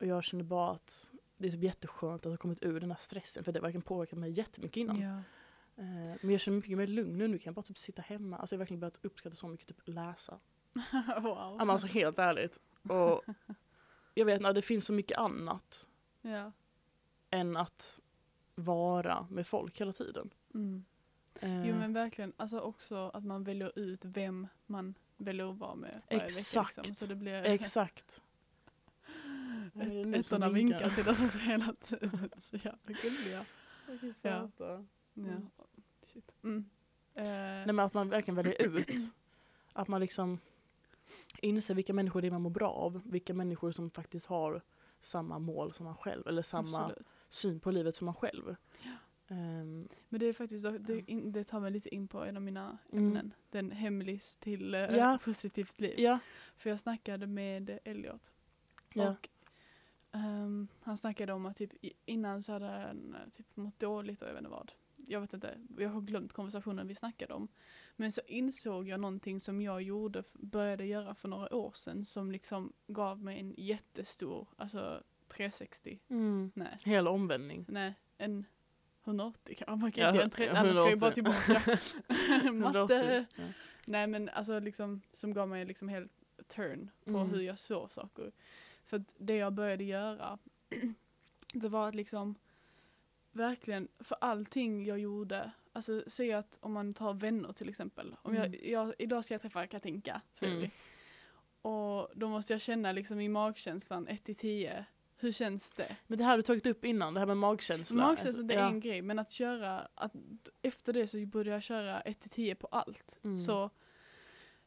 och 0.00 0.06
jag 0.06 0.24
känner 0.24 0.44
bara 0.44 0.70
att 0.70 1.10
det 1.36 1.46
är 1.46 1.50
så 1.50 1.56
jätteskönt 1.56 2.26
att 2.26 2.32
ha 2.32 2.36
kommit 2.36 2.62
ur 2.62 2.80
den 2.80 2.90
här 2.90 2.98
stressen 3.00 3.44
för 3.44 3.52
det 3.52 3.60
verkligen 3.60 3.82
påverkat 3.82 4.18
mig 4.18 4.30
jättemycket 4.30 4.76
innan. 4.76 5.00
Ja. 5.00 5.22
Eh, 5.80 6.16
men 6.20 6.30
jag 6.30 6.40
känner 6.40 6.56
mig 6.56 6.60
mycket 6.60 6.78
mer 6.78 6.86
lugn 6.86 7.18
nu, 7.18 7.28
nu 7.28 7.38
kan 7.38 7.50
jag 7.50 7.54
bara 7.54 7.62
typ 7.62 7.78
sitta 7.78 8.02
hemma. 8.02 8.36
Alltså 8.36 8.54
jag 8.54 8.58
har 8.58 8.60
verkligen 8.60 8.80
börjat 8.80 9.00
uppskatta 9.02 9.36
så 9.36 9.48
mycket 9.48 9.68
typ 9.68 9.80
läsa. 9.84 10.40
wow. 11.20 11.56
Men 11.58 11.70
alltså 11.70 11.86
helt 11.86 12.18
ärligt. 12.18 12.60
Och 12.82 13.24
jag 14.14 14.24
vet 14.26 14.40
inte, 14.40 14.52
det 14.52 14.62
finns 14.62 14.84
så 14.86 14.92
mycket 14.92 15.18
annat. 15.18 15.88
ja. 16.22 16.52
än 17.30 17.56
att 17.56 18.00
vara 18.54 19.26
med 19.30 19.46
folk 19.46 19.80
hela 19.80 19.92
tiden. 19.92 20.30
Mm. 20.54 20.84
Eh, 21.40 21.68
Jo 21.68 21.76
men 21.76 21.92
verkligen, 21.92 22.32
alltså 22.36 22.58
också 22.60 23.10
att 23.14 23.24
man 23.24 23.44
väljer 23.44 23.78
ut 23.78 24.04
vem 24.04 24.48
man 24.66 24.94
väljer 25.16 25.50
att 25.50 25.58
vara 25.58 25.74
med 25.74 26.00
varje 26.10 26.24
Exakt. 26.24 26.78
vecka. 26.78 26.88
Liksom. 26.88 27.06
Så 27.06 27.12
det 27.12 27.16
blir 27.16 27.44
Exakt. 27.44 28.22
ett, 29.74 30.16
ettorna 30.16 30.48
vinkar. 30.50 30.78
vinkar 30.78 30.90
till 30.90 31.08
oss 31.08 31.34
hela 31.36 31.74
tiden. 31.80 32.30
Så 32.38 32.56
jävla 32.56 32.78
gulliga. 33.02 33.44
Ja. 34.22 34.50
Ja. 34.58 34.84
Ja. 35.14 35.64
Shit. 36.12 36.34
Mm. 36.42 36.64
Eh, 37.14 37.24
Nej 37.24 37.66
men 37.66 37.78
att 37.80 37.94
man 37.94 38.08
verkligen 38.08 38.36
väljer 38.36 38.62
ut. 38.62 39.12
Att 39.72 39.88
man 39.88 40.00
liksom 40.00 40.38
inser 41.42 41.74
vilka 41.74 41.92
människor 41.94 42.20
det 42.20 42.26
är 42.26 42.30
man 42.30 42.42
mår 42.42 42.50
bra 42.50 42.70
av. 42.70 43.02
Vilka 43.04 43.34
människor 43.34 43.72
som 43.72 43.90
faktiskt 43.90 44.26
har 44.26 44.62
samma 45.00 45.38
mål 45.38 45.72
som 45.72 45.84
man 45.86 45.96
själv. 45.96 46.28
Eller 46.28 46.42
samma 46.42 46.84
absolut. 46.84 47.14
syn 47.28 47.60
på 47.60 47.70
livet 47.70 47.94
som 47.94 48.04
man 48.04 48.14
själv. 48.14 48.56
Ehm, 49.28 49.88
Men 50.08 50.20
det 50.20 50.26
är 50.26 50.32
faktiskt, 50.32 50.64
det, 50.80 51.00
det 51.30 51.44
tar 51.44 51.60
mig 51.60 51.70
lite 51.70 51.94
in 51.94 52.08
på 52.08 52.24
en 52.24 52.36
av 52.36 52.42
mina 52.42 52.78
Mm. 52.92 53.06
ämnen. 53.06 53.34
Den 53.50 53.70
hemlis 53.70 54.36
till 54.36 54.74
eh, 54.74 54.80
Ja. 54.80 55.18
positivt 55.24 55.80
liv. 55.80 55.94
ja, 56.00 56.18
För 56.56 56.70
jag 56.70 56.80
snackade 56.80 57.26
med 57.26 57.78
Elliot. 57.84 58.30
ja. 58.92 59.10
Och 59.10 59.28
ehm, 60.12 60.68
han 60.82 60.96
snackade 60.96 61.32
om 61.32 61.46
att 61.46 61.56
typ 61.56 61.70
innan 62.06 62.42
så 62.42 62.52
hade 62.52 62.66
han 62.66 63.14
eh, 63.14 63.30
typ 63.30 63.56
mått 63.56 63.78
dåligt 63.80 64.22
och 64.22 64.28
jag 64.28 64.32
vet 64.32 64.40
inte 64.40 64.50
vad. 64.50 64.72
Jag 65.10 65.20
vet 65.20 65.32
inte, 65.34 65.58
jag 65.78 65.88
har 65.88 66.00
glömt 66.00 66.32
konversationen 66.32 66.86
vi 66.88 66.94
snackade 66.94 67.34
om. 67.34 67.48
Men 67.96 68.12
så 68.12 68.20
insåg 68.26 68.88
jag 68.88 69.00
någonting 69.00 69.40
som 69.40 69.60
jag 69.62 69.82
gjorde, 69.82 70.24
började 70.32 70.84
göra 70.86 71.14
för 71.14 71.28
några 71.28 71.54
år 71.54 71.72
sedan 71.74 72.04
som 72.04 72.32
liksom 72.32 72.72
gav 72.86 73.22
mig 73.24 73.40
en 73.40 73.54
jättestor, 73.58 74.48
alltså 74.56 75.02
360, 75.28 76.00
Mm. 76.08 76.52
nej, 76.54 76.78
Hel 76.84 77.08
omvändning. 77.08 77.64
nej, 77.68 77.94
en 78.18 78.44
180 79.04 79.54
kanske, 79.58 79.76
man 79.76 79.92
kan 79.92 80.02
Ja, 80.04 80.08
inte 80.08 80.16
göra 80.16 80.24
en 80.24 80.30
tre, 80.30 80.44
ja, 80.44 80.56
annars 80.56 80.74
ska 80.76 80.84
jag 80.84 80.90
ju 80.90 80.96
180. 80.96 81.22
bara 81.24 81.34
tillbaka. 81.44 81.78
Matte. 82.52 82.94
180. 82.94 83.26
Ja. 83.36 83.44
Nej 83.84 84.06
men 84.06 84.28
alltså 84.28 84.58
liksom 84.60 85.00
som 85.12 85.34
gav 85.34 85.48
mig 85.48 85.64
liksom 85.64 85.88
helt 85.88 86.12
turn 86.46 86.90
på 87.04 87.10
Mm. 87.10 87.30
hur 87.30 87.40
jag 87.40 87.58
såg 87.58 87.92
saker. 87.92 88.32
För 88.84 89.04
det 89.18 89.36
jag 89.36 89.52
började 89.52 89.84
göra 89.84 90.38
det 91.54 91.68
var 91.68 91.88
att 91.88 91.94
liksom 91.94 92.34
verkligen 93.32 93.88
för 93.98 94.16
allting 94.20 94.84
jag 94.84 94.98
gjorde 94.98 95.50
Alltså 95.72 96.02
säg 96.06 96.32
att 96.32 96.58
om 96.60 96.72
man 96.72 96.94
tar 96.94 97.14
vänner 97.14 97.52
till 97.52 97.68
exempel. 97.68 98.16
Om 98.22 98.36
Mm. 98.36 98.52
jag, 98.52 98.64
jag, 98.66 98.94
idag 98.98 99.24
ska 99.24 99.34
jag 99.34 99.40
träffa 99.42 99.66
Katinka, 99.66 100.20
säger 100.32 100.52
Mm. 100.56 100.62
vi. 100.62 100.70
Och 101.68 102.10
då 102.14 102.28
måste 102.28 102.52
jag 102.52 102.60
känna 102.60 102.92
liksom 102.92 103.20
i 103.20 103.28
magkänslan 103.28 104.08
1 104.08 104.24
till 104.24 104.34
10. 104.36 104.84
Hur 105.16 105.32
känns 105.32 105.72
det? 105.72 105.96
Men 106.06 106.18
det 106.18 106.24
här 106.24 106.30
har 106.30 106.36
du 106.36 106.42
tagit 106.42 106.66
upp 106.66 106.84
innan, 106.84 107.14
det 107.14 107.20
här 107.20 107.26
med 107.26 107.36
magkänsla. 107.36 108.02
Magkänslan 108.02 108.46
det 108.46 108.54
är 108.54 108.58
Ja. 108.58 108.68
en 108.68 108.80
grej 108.80 109.02
men 109.02 109.18
att 109.18 109.30
köra, 109.30 109.88
att 109.94 110.12
efter 110.62 110.92
det 110.92 111.08
så 111.08 111.26
började 111.26 111.50
jag 111.50 111.62
köra 111.62 112.00
1 112.00 112.20
till 112.20 112.30
10 112.30 112.54
på 112.54 112.66
allt. 112.66 113.18
Mm. 113.24 113.38
Så 113.38 113.70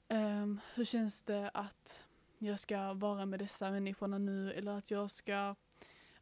ehm, 0.07 0.59
hur 0.75 0.85
känns 0.85 1.21
det 1.23 1.49
att 1.53 2.03
jag 2.37 2.59
ska 2.59 2.93
vara 2.93 3.25
med 3.25 3.39
dessa 3.39 3.71
människorna 3.71 4.17
nu 4.17 4.51
eller 4.51 4.71
att 4.77 4.91
jag 4.91 5.11
ska 5.11 5.55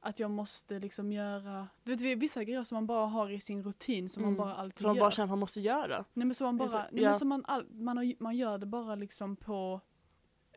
att 0.03 0.19
jag 0.19 0.31
måste 0.31 0.79
liksom 0.79 1.11
göra, 1.11 1.67
du 1.83 1.95
vet 1.95 2.17
vissa 2.17 2.43
grejer 2.43 2.63
som 2.63 2.75
man 2.75 2.85
bara 2.85 3.05
har 3.07 3.29
i 3.29 3.39
sin 3.39 3.63
rutin 3.63 4.09
som 4.09 4.23
Mm. 4.23 4.35
man 4.35 4.45
bara 4.47 4.55
alltid 4.55 4.79
Som 4.79 4.87
man 4.87 4.95
gör. 4.95 5.03
bara 5.03 5.11
känner 5.11 5.23
att 5.25 5.29
man 5.29 5.39
måste 5.39 5.61
göra. 5.61 6.05
Nej 6.13 6.25
men 6.27 6.35
som 6.35 6.45
man 6.45 6.57
bara, 6.57 6.63
Alltså, 6.65 6.87
nej, 6.91 7.03
ja. 7.03 7.09
men 7.09 7.19
som 7.19 7.27
man, 7.27 7.45
all, 7.47 7.65
man, 7.71 7.97
har, 7.97 8.13
man 8.19 8.37
gör 8.37 8.57
det 8.57 8.65
bara 8.65 8.95
liksom 8.95 9.35
på, 9.35 9.81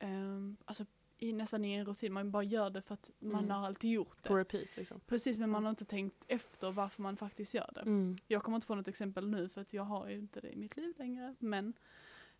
ehm, 0.00 0.56
alltså 0.64 0.84
i, 1.18 1.32
nästan 1.32 1.64
i 1.64 1.74
en 1.74 1.86
rutin, 1.86 2.12
man 2.12 2.30
bara 2.30 2.42
gör 2.42 2.70
det 2.70 2.82
för 2.82 2.94
att 2.94 3.10
man 3.18 3.44
Mm. 3.44 3.50
har 3.50 3.66
alltid 3.66 3.90
gjort 3.90 4.16
det. 4.22 4.28
På 4.28 4.36
repeat 4.36 4.76
liksom. 4.76 5.00
Precis 5.06 5.38
men 5.38 5.50
man 5.50 5.62
har 5.64 5.70
inte 5.70 5.84
tänkt 5.84 6.24
efter 6.28 6.72
varför 6.72 7.02
man 7.02 7.16
faktiskt 7.16 7.54
gör 7.54 7.70
det. 7.74 7.80
Mm. 7.80 8.16
Jag 8.26 8.42
kommer 8.42 8.56
inte 8.56 8.66
på 8.66 8.74
något 8.74 8.88
exempel 8.88 9.28
nu 9.28 9.48
för 9.48 9.60
att 9.60 9.72
jag 9.72 9.82
har 9.82 10.08
ju 10.08 10.18
inte 10.18 10.40
det 10.40 10.48
i 10.52 10.56
mitt 10.56 10.76
liv 10.76 10.94
längre. 10.98 11.34
Men 11.38 11.72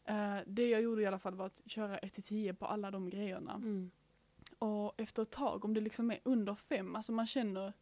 eh, 0.04 0.36
det 0.46 0.68
jag 0.68 0.82
gjorde 0.82 1.02
i 1.02 1.06
alla 1.06 1.18
fall 1.18 1.34
var 1.34 1.46
att 1.46 1.60
köra 1.66 1.98
1-10 1.98 2.52
på 2.52 2.66
alla 2.66 2.90
de 2.90 3.10
grejerna. 3.10 3.60
Och 4.64 4.94
efter 5.00 5.22
ett 5.22 5.30
tag, 5.30 5.64
om 5.64 5.74
det 5.74 5.80
liksom 5.80 6.10
är 6.10 6.18
under 6.24 6.54
5, 6.54 6.96
alltså 6.96 7.12
man 7.12 7.26
känner, 7.26 7.72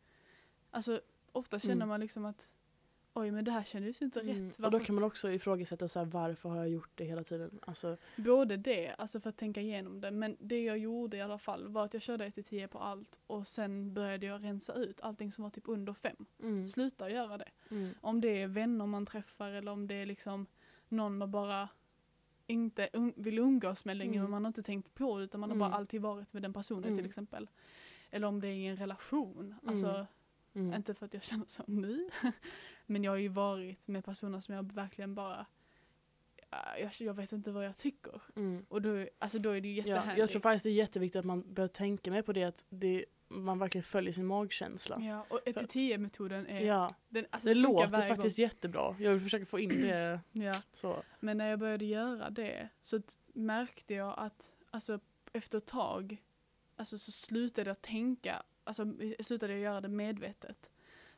alltså 0.71 1.01
ofta 1.33 1.59
känner 1.59 1.75
Mm. 1.75 1.89
man 1.89 2.01
liksom 2.01 2.25
att 2.25 2.53
oj 3.15 3.31
men 3.31 3.45
det 3.45 3.51
här 3.51 3.65
kändes 3.65 4.03
ju 4.03 4.05
inte 4.07 4.21
Mm. 4.21 4.47
rätt. 4.49 4.57
Och 4.57 4.63
då 4.63 4.71
Varför? 4.71 4.87
kan 4.87 4.95
man 4.95 5.05
också 5.05 5.33
ifrågasätta 5.33 5.89
så 5.89 5.99
här, 5.99 6.07
varför 6.07 6.49
har 6.49 6.57
jag 6.57 6.69
gjort 6.69 6.91
det 6.95 7.05
hela 7.05 7.25
tiden? 7.25 7.59
Alltså, 7.67 7.97
Både 8.17 8.57
det, 8.57 8.95
alltså 8.99 9.21
för 9.21 9.31
att 9.31 9.37
tänka 9.37 9.61
igenom 9.61 10.01
det, 10.01 10.11
men 10.11 10.37
det 10.41 10.65
jag 10.65 10.79
gjorde 10.79 11.17
i 11.17 11.21
alla 11.21 11.39
fall 11.39 11.69
var 11.69 11.85
att 11.85 11.95
jag 11.95 12.03
körde 12.03 12.25
1-10 12.31 12.67
på 12.67 12.79
allt 12.79 13.21
och 13.27 13.49
sen 13.49 13.95
började 13.95 14.27
jag 14.27 14.45
rensa 14.45 14.73
ut 14.75 15.01
allting 15.01 15.33
som 15.33 15.45
var 15.45 15.51
typ 15.51 15.69
under 15.69 15.93
5. 15.93 16.17
mm. 16.43 16.69
Sluta 16.69 17.11
göra 17.11 17.39
det. 17.39 17.49
Mm. 17.71 17.95
Om 18.01 18.21
det 18.21 18.43
är 18.43 18.49
vänner 18.49 18.87
man 18.87 19.07
träffar 19.07 19.51
eller 19.51 19.73
om 19.73 19.87
det 19.87 19.95
är 19.95 20.07
liksom 20.07 20.47
någon 20.89 21.19
man 21.19 21.31
bara 21.31 21.69
inte 22.53 22.89
um, 22.93 23.13
vill 23.17 23.39
umgås 23.39 23.85
med 23.85 23.97
längre 23.97 24.19
Mm. 24.19 24.31
man 24.31 24.45
har 24.45 24.49
inte 24.49 24.63
tänkt 24.63 24.95
på 24.95 25.19
det 25.19 25.25
utan 25.25 25.41
man 25.41 25.51
har 25.51 25.57
Mm. 25.57 25.71
bara 25.71 25.77
alltid 25.79 26.01
varit 26.01 26.33
med 26.33 26.43
den 26.43 26.53
personen 26.53 26.85
Mm. 26.85 26.97
till 26.97 27.07
exempel. 27.07 27.49
Eller 28.11 28.27
om 28.27 28.41
det 28.41 28.49
är 28.49 28.53
i 28.53 28.67
en 28.67 28.77
relation. 28.77 29.55
Alltså, 29.67 30.07
Mm. 30.55 30.75
inte 30.75 30.95
för 30.95 31.07
att 31.07 31.15
jag 31.15 31.23
känner 31.25 31.45
så 31.47 31.63
nu. 31.67 32.09
men 32.87 33.05
jag 33.05 33.13
har 33.13 33.17
ju 33.17 33.29
varit 33.29 33.89
med 33.89 34.05
personer 34.05 34.41
som 34.41 34.55
jag 34.55 34.73
verkligen 34.73 35.15
bara 35.15 35.47
äh, 36.51 36.81
jag, 36.83 36.91
jag 36.99 37.15
vet 37.15 37.33
inte 37.33 37.51
vad 37.51 37.65
jag 37.67 37.77
tycker. 37.77 38.23
Mm. 38.37 38.67
Och 38.69 38.83
då, 38.83 39.07
alltså 39.19 39.39
då 39.39 39.51
är 39.51 39.61
det 39.61 39.69
ju 39.69 39.75
Ja, 39.81 39.87
jättehärligt. 39.87 40.19
jag 40.19 40.31
tror 40.31 40.41
faktiskt 40.41 40.63
det 40.65 40.71
är 40.71 40.75
jätteviktigt 40.75 41.19
att 41.19 41.25
man 41.25 41.55
börjar 41.55 41.69
tänka 41.69 42.11
mer 42.11 42.23
på 42.23 42.33
det 42.33 42.45
att 42.45 42.65
det, 42.69 43.05
man 43.33 43.59
verkligen 43.59 43.83
följer 43.85 44.13
sin 44.13 44.27
magkänsla. 44.27 44.97
Ja, 45.01 45.27
och 45.29 45.41
1-10 45.47 45.99
metoden 45.99 46.47
är, 46.47 46.61
Ja, 46.61 46.95
den, 47.09 47.27
alltså 47.31 47.49
det 47.49 47.55
låter 47.55 48.09
faktiskt 48.09 48.39
jättebra. 48.39 48.97
Jag 48.99 49.11
vill 49.13 49.21
försöka 49.21 49.47
få 49.47 49.61
in 49.61 49.69
det 49.69 50.21
gång. 50.33 50.43
Ja. 50.47 50.57
så. 50.75 51.03
Men 51.21 51.39
när 51.39 51.51
jag 51.51 51.59
började 51.59 51.85
göra 51.85 52.31
det 52.31 52.69
så 52.81 53.01
märkte 53.33 53.95
jag 53.95 54.15
att 54.17 54.55
alltså, 54.71 55.01
efter 55.33 55.59
ett 55.59 55.67
tag 55.67 56.23
alltså, 56.77 56.99
så 56.99 57.13
slutade 57.13 57.71
jag 57.71 57.83
tänka, 57.83 58.43
alltså 58.65 58.87
slutade 59.21 59.53
jag 59.53 59.63
göra 59.63 59.81
det 59.81 59.89
medvetet. 59.89 60.71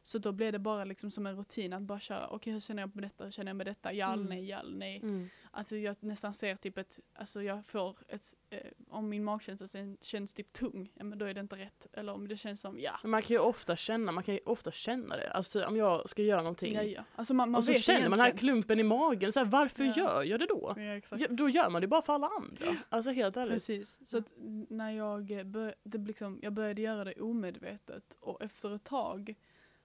Så 0.07 0.19
då 0.19 0.33
blev 0.33 0.53
det 0.53 0.59
bara 0.59 0.85
liksom 0.85 1.11
som 1.11 1.27
en 1.27 1.37
rutin 1.37 1.73
att 1.73 1.83
bara 1.83 2.01
köra, 2.01 2.29
okej 2.29 2.53
hur 2.53 2.61
känner 2.61 2.83
jag 2.83 2.95
med 2.97 3.05
detta, 3.05 3.25
hur 3.25 3.31
känner 3.31 3.49
jag 3.51 3.57
med 3.57 3.67
detta, 3.67 3.93
ja, 3.93 4.13
Mm. 4.13 4.27
nej, 4.27 4.45
ja, 4.49 4.63
nej. 4.65 5.01
Mm. 5.03 5.29
Alltså 5.51 5.77
jag 5.77 5.97
nästan 6.01 6.35
ser 6.35 6.57
typ 6.57 6.79
ett, 6.79 7.01
alltså 7.15 7.43
jag 7.43 7.67
får 7.67 7.97
ett, 8.09 8.35
eh, 8.51 8.59
om 8.89 9.09
min 9.09 9.25
magkänsla 9.25 9.69
sen 9.69 9.97
känns 10.01 10.33
typ 10.33 10.53
tung, 10.53 10.93
ja 10.95 11.05
men 11.05 11.19
då 11.19 11.25
är 11.27 11.35
det 11.35 11.41
inte 11.41 11.57
rätt. 11.57 11.87
Eller 11.93 12.13
om 12.13 12.29
det 12.29 12.37
känns 12.37 12.61
som, 12.61 12.81
ja. 12.81 12.99
Men 13.03 13.11
man 13.11 13.23
kan 13.23 13.35
ju 13.35 13.39
ofta 13.41 13.77
känna, 13.77 14.13
man 14.13 14.25
kan 14.25 14.35
ju 14.35 14.41
ofta 14.47 14.71
känna 14.73 15.17
det. 15.17 15.31
Alltså 15.31 15.65
om 15.65 15.77
jag 15.77 16.09
ska 16.09 16.23
göra 16.23 16.43
någonting 16.43 16.75
Ja, 16.75 16.83
ja. 16.83 17.05
Alltså 17.15 17.35
man, 17.35 17.51
man 17.51 17.59
och 17.59 17.65
så 17.65 17.73
känner 17.75 18.09
man 18.09 18.19
den 18.19 18.27
här 18.27 18.37
klumpen 18.37 18.81
i 18.81 18.83
magen, 18.83 19.33
så 19.33 19.41
här, 19.41 19.47
varför 19.47 19.85
Ja. 19.85 19.93
gör 19.97 20.23
jag 20.23 20.41
det 20.41 20.47
då? 20.47 20.75
Ja. 20.77 21.01
Ja, 21.19 21.29
då 21.31 21.49
gör 21.49 21.71
man 21.71 21.81
det 21.83 21.89
bara 21.89 22.03
för 22.03 22.13
alla 22.13 22.29
andra. 22.41 22.77
Alltså 22.89 23.11
helt 23.11 23.37
ärligt. 23.37 23.55
Precis. 23.55 23.99
Så 24.05 24.19
att 24.19 24.33
när 24.69 24.91
jag, 24.91 25.47
bör, 25.47 25.75
det 25.83 25.99
liksom, 25.99 26.39
jag 26.43 26.53
började 26.53 26.83
göra 26.83 27.05
det 27.05 27.15
omedvetet 27.21 28.17
och 28.21 28.43
efter 28.43 28.75
ett 28.75 28.85
tag 28.85 29.35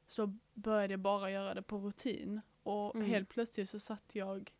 så 0.10 0.38
började 0.54 0.94
jag 0.94 1.00
bara 1.00 1.32
göra 1.32 1.54
det 1.54 1.62
på 1.62 1.78
rutin. 1.78 2.42
Och 2.64 2.96
Mm. 2.96 3.08
helt 3.08 3.30
plötsligt 3.30 3.70
så 3.70 3.80
satt 3.80 4.16
jag 4.16 4.54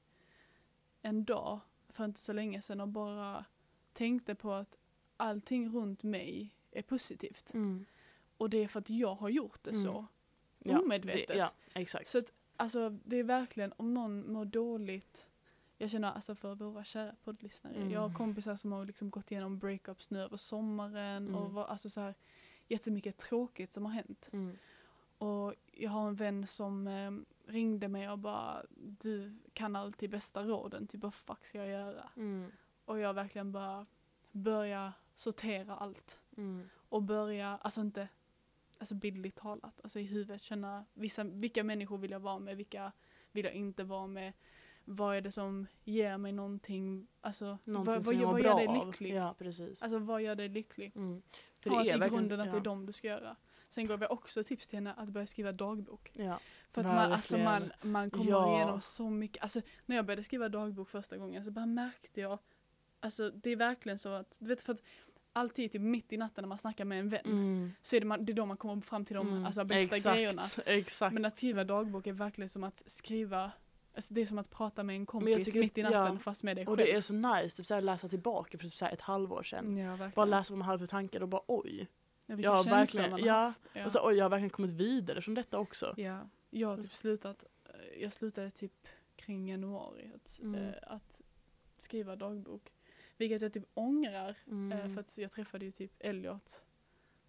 en 1.02 1.26
dag 1.26 1.60
för 1.90 2.06
inte 2.06 2.20
så 2.22 2.34
länge 2.34 2.62
sedan 2.62 2.82
och 2.82 2.88
bara 2.88 3.46
tänkte 3.94 4.36
på 4.36 4.52
att 4.54 4.78
allting 5.18 5.70
runt 5.70 6.04
mig 6.04 6.54
är 6.72 6.82
positivt. 6.82 7.54
Mm. 7.54 7.86
Och 8.38 8.50
det 8.50 8.58
är 8.64 8.68
för 8.68 8.80
att 8.80 8.90
jag 8.90 9.16
har 9.16 9.30
gjort 9.30 9.64
det 9.64 9.72
Mm. 9.72 9.84
så. 9.84 10.06
Ja, 10.60 10.80
Omedvetet. 10.80 11.28
Det, 11.28 11.36
ja, 11.36 11.52
exakt. 11.74 12.08
Så 12.08 12.18
att 12.18 12.32
alltså 12.56 12.90
det 12.90 13.18
är 13.18 13.24
verkligen 13.24 13.74
om 13.78 13.94
någon 13.94 14.34
mår 14.34 14.46
dåligt 14.46 15.30
jag 15.78 15.90
känner 15.92 16.12
alltså 16.12 16.36
för 16.36 16.56
våra 16.56 16.84
kära 16.84 17.16
poddlyssnare. 17.24 17.74
Mm. 17.76 17.92
Jag 17.92 18.00
har 18.02 18.14
kompisar 18.14 18.56
som 18.56 18.72
har 18.72 18.86
liksom 18.86 19.10
gått 19.10 19.32
igenom 19.32 19.60
breakups 19.60 20.10
nu 20.10 20.20
över 20.20 20.38
sommaren 20.38 21.28
Mm. 21.28 21.36
och 21.36 21.52
var, 21.52 21.66
alltså 21.66 21.90
så 21.90 22.00
här 22.02 22.16
jättemycket 22.68 23.18
tråkigt 23.18 23.72
som 23.72 23.86
har 23.86 23.92
hänt. 23.92 24.30
Mm. 24.34 24.58
Och 25.20 25.54
jag 25.72 25.90
har 25.90 26.08
en 26.08 26.16
vän 26.16 26.48
som 26.48 26.88
eh, 26.88 27.12
ringde 27.52 27.88
mig 27.88 28.10
och 28.10 28.20
bara 28.20 28.64
du 28.76 29.38
kan 29.54 29.76
alltid 29.76 30.10
bästa 30.10 30.44
råden, 30.44 30.88
typ 30.88 31.02
vad 31.02 31.14
fuck 31.14 31.46
ska 31.46 31.58
jag 31.58 31.68
göra? 31.70 32.10
Mm. 32.16 32.52
Och 32.86 33.00
jag 33.00 33.14
verkligen 33.14 33.52
bara 33.52 33.86
börja 34.32 34.94
sortera 35.16 35.76
allt 35.76 36.20
Mm. 36.38 36.70
och 36.90 37.04
börja, 37.04 37.58
alltså 37.62 37.82
inte 37.82 38.08
alltså 38.78 38.96
bildligt 38.96 39.38
talat, 39.38 39.80
alltså 39.84 40.00
i 40.00 40.04
huvudet 40.04 40.42
känna 40.42 40.86
vissa, 40.94 41.24
vilka 41.24 41.64
människor 41.64 41.98
vill 41.98 42.12
jag 42.12 42.20
vara 42.20 42.40
med, 42.40 42.58
vilka 42.58 42.92
vill 43.32 43.46
jag 43.46 43.54
inte 43.54 43.84
vara 43.84 44.08
med, 44.08 44.34
vad 44.86 45.16
är 45.16 45.22
det 45.22 45.32
som 45.32 45.68
ger 45.84 46.18
mig 46.18 46.32
någonting, 46.32 47.08
alltså 47.22 47.58
Någonting 47.64 47.94
vad, 47.94 48.04
vad, 48.04 48.16
vad 48.16 48.42
bra 48.42 48.62
gör 48.62 48.68
dig 48.68 48.86
lycklig? 48.86 49.14
Ja, 49.14 49.36
precis. 49.38 49.84
Alltså 49.84 50.00
vad 50.00 50.22
gör 50.22 50.36
dig 50.36 50.50
lycklig? 50.50 50.92
Mm. 50.96 51.22
För 51.60 51.70
och 51.70 51.78
att 51.78 51.84
det 51.84 51.92
är 51.92 51.96
i 51.96 52.00
verkligen, 52.00 52.28
grunden 52.28 52.40
att 52.40 52.46
ja. 52.46 52.52
det 52.52 52.58
är 52.58 52.64
dem 52.64 52.86
du 52.86 52.94
ska 52.94 53.08
göra. 53.08 53.36
Sen 53.70 53.88
gav 53.88 54.02
jag 54.02 54.12
också 54.12 54.44
tips 54.44 54.68
till 54.68 54.78
henne 54.78 54.94
att 54.98 55.10
börja 55.10 55.28
skriva 55.28 55.52
dagbok. 55.52 56.12
Ja. 56.14 56.40
För 56.72 56.82
att 56.82 56.88
man, 56.88 57.12
alltså 57.12 57.38
man, 57.38 57.72
man 57.82 58.10
kommer 58.10 58.32
Ja. 58.32 58.56
igenom 58.56 58.82
så 58.82 59.10
mycket, 59.10 59.44
alltså 59.44 59.62
när 59.86 59.96
jag 59.96 60.06
började 60.06 60.24
skriva 60.24 60.50
dagbok 60.50 60.90
första 60.90 61.18
gången 61.18 61.46
så 61.46 61.52
bara 61.52 61.66
märkte 61.66 62.22
jag, 62.22 62.40
alltså 63.00 63.30
det 63.30 63.50
är 63.50 63.56
verkligen 63.56 63.98
så 64.00 64.10
att, 64.10 64.36
du 64.40 64.48
vet 64.48 64.64
för 64.64 64.74
att 64.74 64.82
alltid 65.34 65.72
typ 65.72 65.82
mitt 65.82 66.14
i 66.14 66.18
natten 66.18 66.42
när 66.44 66.48
man 66.50 66.58
snackar 66.58 66.86
med 66.86 67.00
en 67.00 67.10
vän. 67.10 67.22
Mm. 67.26 67.72
Så 67.82 67.96
är 67.96 68.00
det, 68.00 68.06
man, 68.06 68.26
det 68.26 68.32
är 68.32 68.36
då 68.36 68.46
man 68.46 68.58
kommer 68.58 68.82
fram 68.82 69.06
till 69.06 69.16
de 69.16 69.28
Mm. 69.30 69.46
alltså, 69.46 69.64
bästa 69.66 69.96
exakt, 69.96 70.16
grejerna. 70.16 70.42
Exakt. 70.66 71.14
Men 71.14 71.26
att 71.26 71.38
skriva 71.38 71.64
dagbok 71.64 72.08
är 72.08 72.14
verkligen 72.14 72.50
som 72.50 72.64
att 72.64 72.84
skriva, 72.86 73.52
alltså 73.96 74.14
det 74.14 74.22
är 74.22 74.26
som 74.26 74.38
att 74.40 74.50
prata 74.50 74.84
med 74.84 74.96
en 74.96 75.06
kompis 75.06 75.46
tycker- 75.46 75.60
mitt 75.60 75.78
i 75.78 75.84
natten 75.84 76.14
ja. 76.14 76.20
fast 76.20 76.44
med 76.44 76.58
dig 76.58 76.68
och 76.68 76.78
själv. 76.78 76.88
det 76.88 76.96
är 76.96 77.02
så 77.02 77.14
nice 77.14 77.58
typ 77.58 77.66
såhär, 77.68 77.82
läsa 77.82 78.10
tillbaka 78.10 78.58
för 78.58 78.66
typ 78.66 78.76
såhär, 78.76 78.94
ett 78.94 79.02
halvår 79.02 79.44
sedan. 79.44 79.78
ja. 79.78 79.98
Bara 80.16 80.26
läsa 80.26 80.54
vad 80.54 80.58
man 80.58 80.66
hade 80.66 80.80
för 80.80 80.88
tankar 80.88 81.22
och 81.22 81.30
bara 81.30 81.42
oj. 81.48 81.88
Ja, 82.30 82.36
vilka 82.36 82.76
verkligen. 82.76 83.10
man 83.12 83.20
har 83.20 83.28
Ja, 83.28 83.34
haft. 83.34 83.64
Ja. 83.74 83.86
Och 83.86 83.92
så, 83.92 84.08
oj 84.08 84.16
jag 84.16 84.26
har 84.26 84.30
verkligen 84.30 84.50
kommit 84.50 84.72
vidare 84.72 85.22
från 85.22 85.34
detta 85.36 85.60
också. 85.60 85.94
Ja, 85.98 86.30
jag 86.50 86.68
har 86.68 86.78
typ 86.78 86.94
slutat, 86.94 87.46
eh, 87.66 88.02
jag 88.04 88.14
slutade 88.14 88.52
typ 88.52 88.88
kring 89.16 89.50
januari 89.50 90.12
att, 90.16 90.40
Mm. 90.44 90.56
eh, 90.68 90.74
att 90.84 91.22
skriva 91.78 92.16
dagbok. 92.16 92.74
Vilket 93.18 93.42
jag 93.42 93.54
typ 93.54 93.66
ångrar 93.74 94.36
Mm. 94.48 94.72
eh, 94.80 94.94
för 94.94 95.00
att 95.02 95.18
jag 95.18 95.32
träffade 95.32 95.66
ju 95.66 95.72
typ 95.72 95.92
Elliot. 96.00 96.64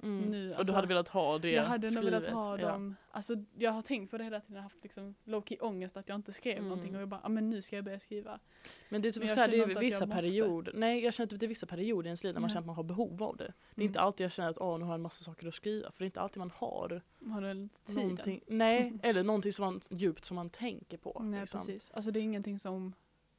Mm. 0.02 0.30
nu, 0.30 0.42
och 0.44 0.48
du 0.50 0.54
alltså, 0.54 0.74
hade 0.74 0.86
velat 0.88 1.08
ha 1.08 1.38
det 1.38 1.50
jag 1.50 1.62
hade 1.62 1.90
nog 1.90 2.04
velat 2.04 2.26
ha 2.26 2.58
ja. 2.58 2.68
dem, 2.68 2.96
alltså 3.10 3.34
jag 3.58 3.70
har 3.70 3.82
tänkt 3.82 4.10
på 4.10 4.18
det 4.18 4.24
hela 4.24 4.40
tiden, 4.40 4.54
jag 4.54 4.60
har 4.60 4.62
haft 4.62 4.82
liksom 4.82 5.14
low-key 5.24 5.56
ångest 5.60 5.96
att 5.96 6.08
jag 6.08 6.14
inte 6.16 6.32
skrev 6.32 6.56
Mm. 6.56 6.68
någonting 6.68 6.94
och 6.96 7.00
jag 7.02 7.08
bara, 7.08 7.20
ja 7.22 7.28
men 7.28 7.50
nu 7.50 7.62
ska 7.62 7.76
jag 7.76 7.84
börja 7.84 7.98
skriva. 8.00 8.40
Men 8.88 9.02
det 9.02 9.08
är 9.08 9.12
typ 9.12 9.22
Men 9.24 9.34
såhär, 9.34 9.48
det 9.48 9.56
är 9.58 9.80
vissa 9.80 10.06
perioder, 10.06 10.72
nej 10.76 11.04
jag 11.04 11.14
känner 11.14 11.26
typ 11.28 11.40
det 11.40 11.46
är 11.46 11.48
vissa 11.48 11.66
perioder 11.66 12.06
i 12.06 12.08
ens 12.08 12.24
liv 12.24 12.34
när 12.34 12.40
man 12.40 12.48
Ja. 12.50 12.52
känner 12.52 12.60
att 12.60 12.66
man 12.66 12.76
har 12.76 12.82
behov 12.82 13.22
av 13.22 13.36
det. 13.36 13.44
Det 13.44 13.50
är 13.50 13.82
Mm. 13.82 13.86
inte 13.86 14.00
alltid 14.00 14.24
jag 14.24 14.32
känner 14.32 14.50
att 14.50 14.58
åh 14.58 14.78
nu 14.78 14.84
har 14.84 14.92
jag 14.92 14.94
en 14.98 15.02
massa 15.02 15.24
saker 15.24 15.48
att 15.48 15.54
skriva, 15.54 15.90
för 15.90 15.98
det 15.98 16.04
är 16.04 16.06
inte 16.06 16.20
alltid 16.20 16.38
man 16.38 16.50
har 16.54 17.02
Har 17.30 17.40
du 17.42 17.68
tiden? 17.86 18.02
någonting, 18.02 18.40
nej, 18.46 18.92
eller 19.02 19.22
någonting 19.22 19.52
som 19.52 19.64
man, 19.64 19.80
djupt 19.90 20.24
som 20.24 20.34
man 20.34 20.50
tänker 20.50 20.96
på. 20.96 21.20
Nej 21.24 21.40
liksom. 21.40 21.60
precis, 21.60 21.90
alltså 21.90 22.10
det 22.10 22.20
är 22.20 22.22
ingenting 22.22 22.58
som 22.58 22.92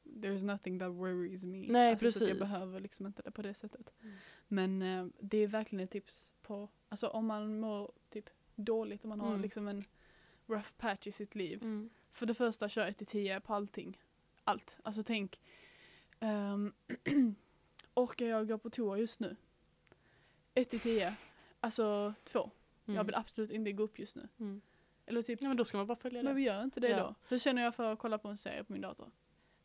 There's 0.04 0.44
nothing 0.44 0.78
that 0.78 0.88
worries 0.92 1.44
me. 1.44 1.66
Nej, 1.68 1.90
alltså, 1.90 2.12
Så 2.12 2.24
att 2.24 2.28
jag 2.30 2.38
precis. 2.38 2.54
behöver 2.54 2.80
liksom 2.80 3.06
inte 3.06 3.22
det 3.22 3.30
på 3.30 3.42
det 3.42 3.54
sättet. 3.54 3.92
Men 4.52 4.82
eh, 4.82 5.06
det 5.20 5.38
är 5.38 5.46
verkligen 5.46 5.84
ett 5.84 5.90
tips 5.90 6.32
på, 6.42 6.68
alltså 6.88 7.06
om 7.08 7.26
man 7.26 7.60
mår 7.60 7.92
typ 8.10 8.30
dåligt, 8.54 9.04
om 9.04 9.08
man 9.08 9.20
har 9.20 9.28
Mm. 9.28 9.40
liksom 9.42 9.68
en 9.68 9.84
rough 10.46 10.68
patch 10.78 11.06
i 11.06 11.12
sitt 11.12 11.34
liv. 11.34 11.62
Mm. 11.62 11.90
För 12.10 12.26
det 12.26 12.34
första, 12.34 12.68
kör 12.68 12.86
1 12.86 12.96
till 12.98 13.06
10 13.06 13.40
på 13.40 13.54
allting. 13.54 13.98
Allt. 14.44 14.78
Alltså 14.82 15.02
tänk, 15.02 15.40
ehm, 16.20 16.72
orkar 17.94 18.26
jag 18.26 18.48
gå 18.48 18.58
på 18.58 18.70
toa 18.70 18.98
just 18.98 19.20
nu? 19.20 19.36
1 20.54 20.70
till 20.70 20.80
10, 20.80 21.14
alltså 21.60 22.14
2. 22.24 22.50
Mm. 22.86 22.96
Jag 22.96 23.04
vill 23.04 23.14
absolut 23.14 23.50
inte 23.50 23.72
gå 23.72 23.82
upp 23.82 23.98
just 23.98 24.16
nu. 24.16 24.28
Mm. 24.40 24.60
Eller 25.06 25.22
typ 25.22 25.42
Ja 25.42 25.48
men 25.48 25.56
då 25.56 25.64
ska 25.64 25.76
man 25.76 25.86
bara 25.86 25.96
följa 25.96 26.22
men 26.22 26.32
det. 26.32 26.36
vi 26.36 26.42
gör 26.42 26.62
inte 26.62 26.80
det 26.80 26.88
Ja. 26.88 26.96
då. 26.96 27.14
Hur 27.28 27.38
känner 27.38 27.62
jag 27.62 27.74
för 27.74 27.92
att 27.92 27.98
kolla 27.98 28.18
på 28.18 28.28
en 28.28 28.38
serie 28.38 28.64
på 28.64 28.72
min 28.72 28.82
dator? 28.82 29.10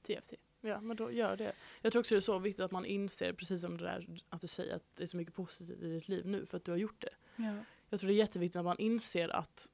10 0.01 0.17
av 0.17 0.21
10. 0.21 0.37
Ja 0.61 0.81
men 0.81 0.97
då 0.97 1.11
gör 1.11 1.37
det. 1.37 1.53
Jag 1.81 1.91
tror 1.91 1.99
också 1.99 2.15
det 2.15 2.19
är 2.19 2.21
så 2.21 2.39
viktigt 2.39 2.63
att 2.65 2.71
man 2.71 2.85
inser, 2.85 3.33
precis 3.33 3.61
som 3.61 3.77
det 3.77 3.83
där 3.83 4.07
att 4.29 4.41
du 4.41 4.47
säger 4.47 4.75
att 4.75 4.95
det 4.95 5.03
är 5.03 5.07
så 5.07 5.17
mycket 5.17 5.33
positivt 5.33 5.81
i 5.83 5.89
ditt 5.93 6.07
liv 6.07 6.25
nu 6.27 6.45
för 6.45 6.57
att 6.57 6.65
du 6.65 6.71
har 6.71 6.77
gjort 6.77 7.01
det. 7.01 7.43
Ja. 7.43 7.55
Jag 7.89 7.99
tror 7.99 8.07
det 8.07 8.13
är 8.13 8.17
jätteviktigt 8.17 8.55
att 8.59 8.65
man 8.65 8.79
inser 8.79 9.29
att 9.29 9.71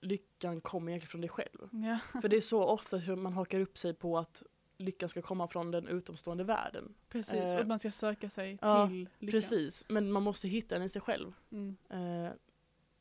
lyckan 0.00 0.60
kommer 0.60 0.92
egentligen 0.92 1.10
från 1.10 1.20
dig 1.20 1.30
själv. 1.30 1.68
ja. 1.72 1.98
För 2.20 2.28
det 2.28 2.36
är 2.36 2.40
så 2.40 2.62
ofta 2.64 3.00
som 3.00 3.22
man 3.22 3.32
hakar 3.32 3.60
upp 3.60 3.78
sig 3.78 3.94
på 3.94 4.18
att 4.18 4.42
lyckan 4.78 5.08
ska 5.08 5.22
komma 5.22 5.48
från 5.48 5.70
den 5.70 5.88
utomstående 5.88 6.44
världen. 6.44 6.94
Precis, 7.08 7.34
Eh, 7.34 7.54
och 7.54 7.60
att 7.60 7.66
man 7.66 7.78
ska 7.78 7.90
söka 7.90 8.30
sig 8.30 8.58
ja, 8.60 8.86
till 8.88 9.08
lycka. 9.18 9.30
Precis, 9.36 9.84
men 9.88 10.12
man 10.12 10.22
måste 10.22 10.48
hitta 10.48 10.74
den 10.74 10.84
i 10.84 10.88
sig 10.88 11.02
själv. 11.02 11.32
Mm. 11.50 11.76
Eh, 11.90 12.32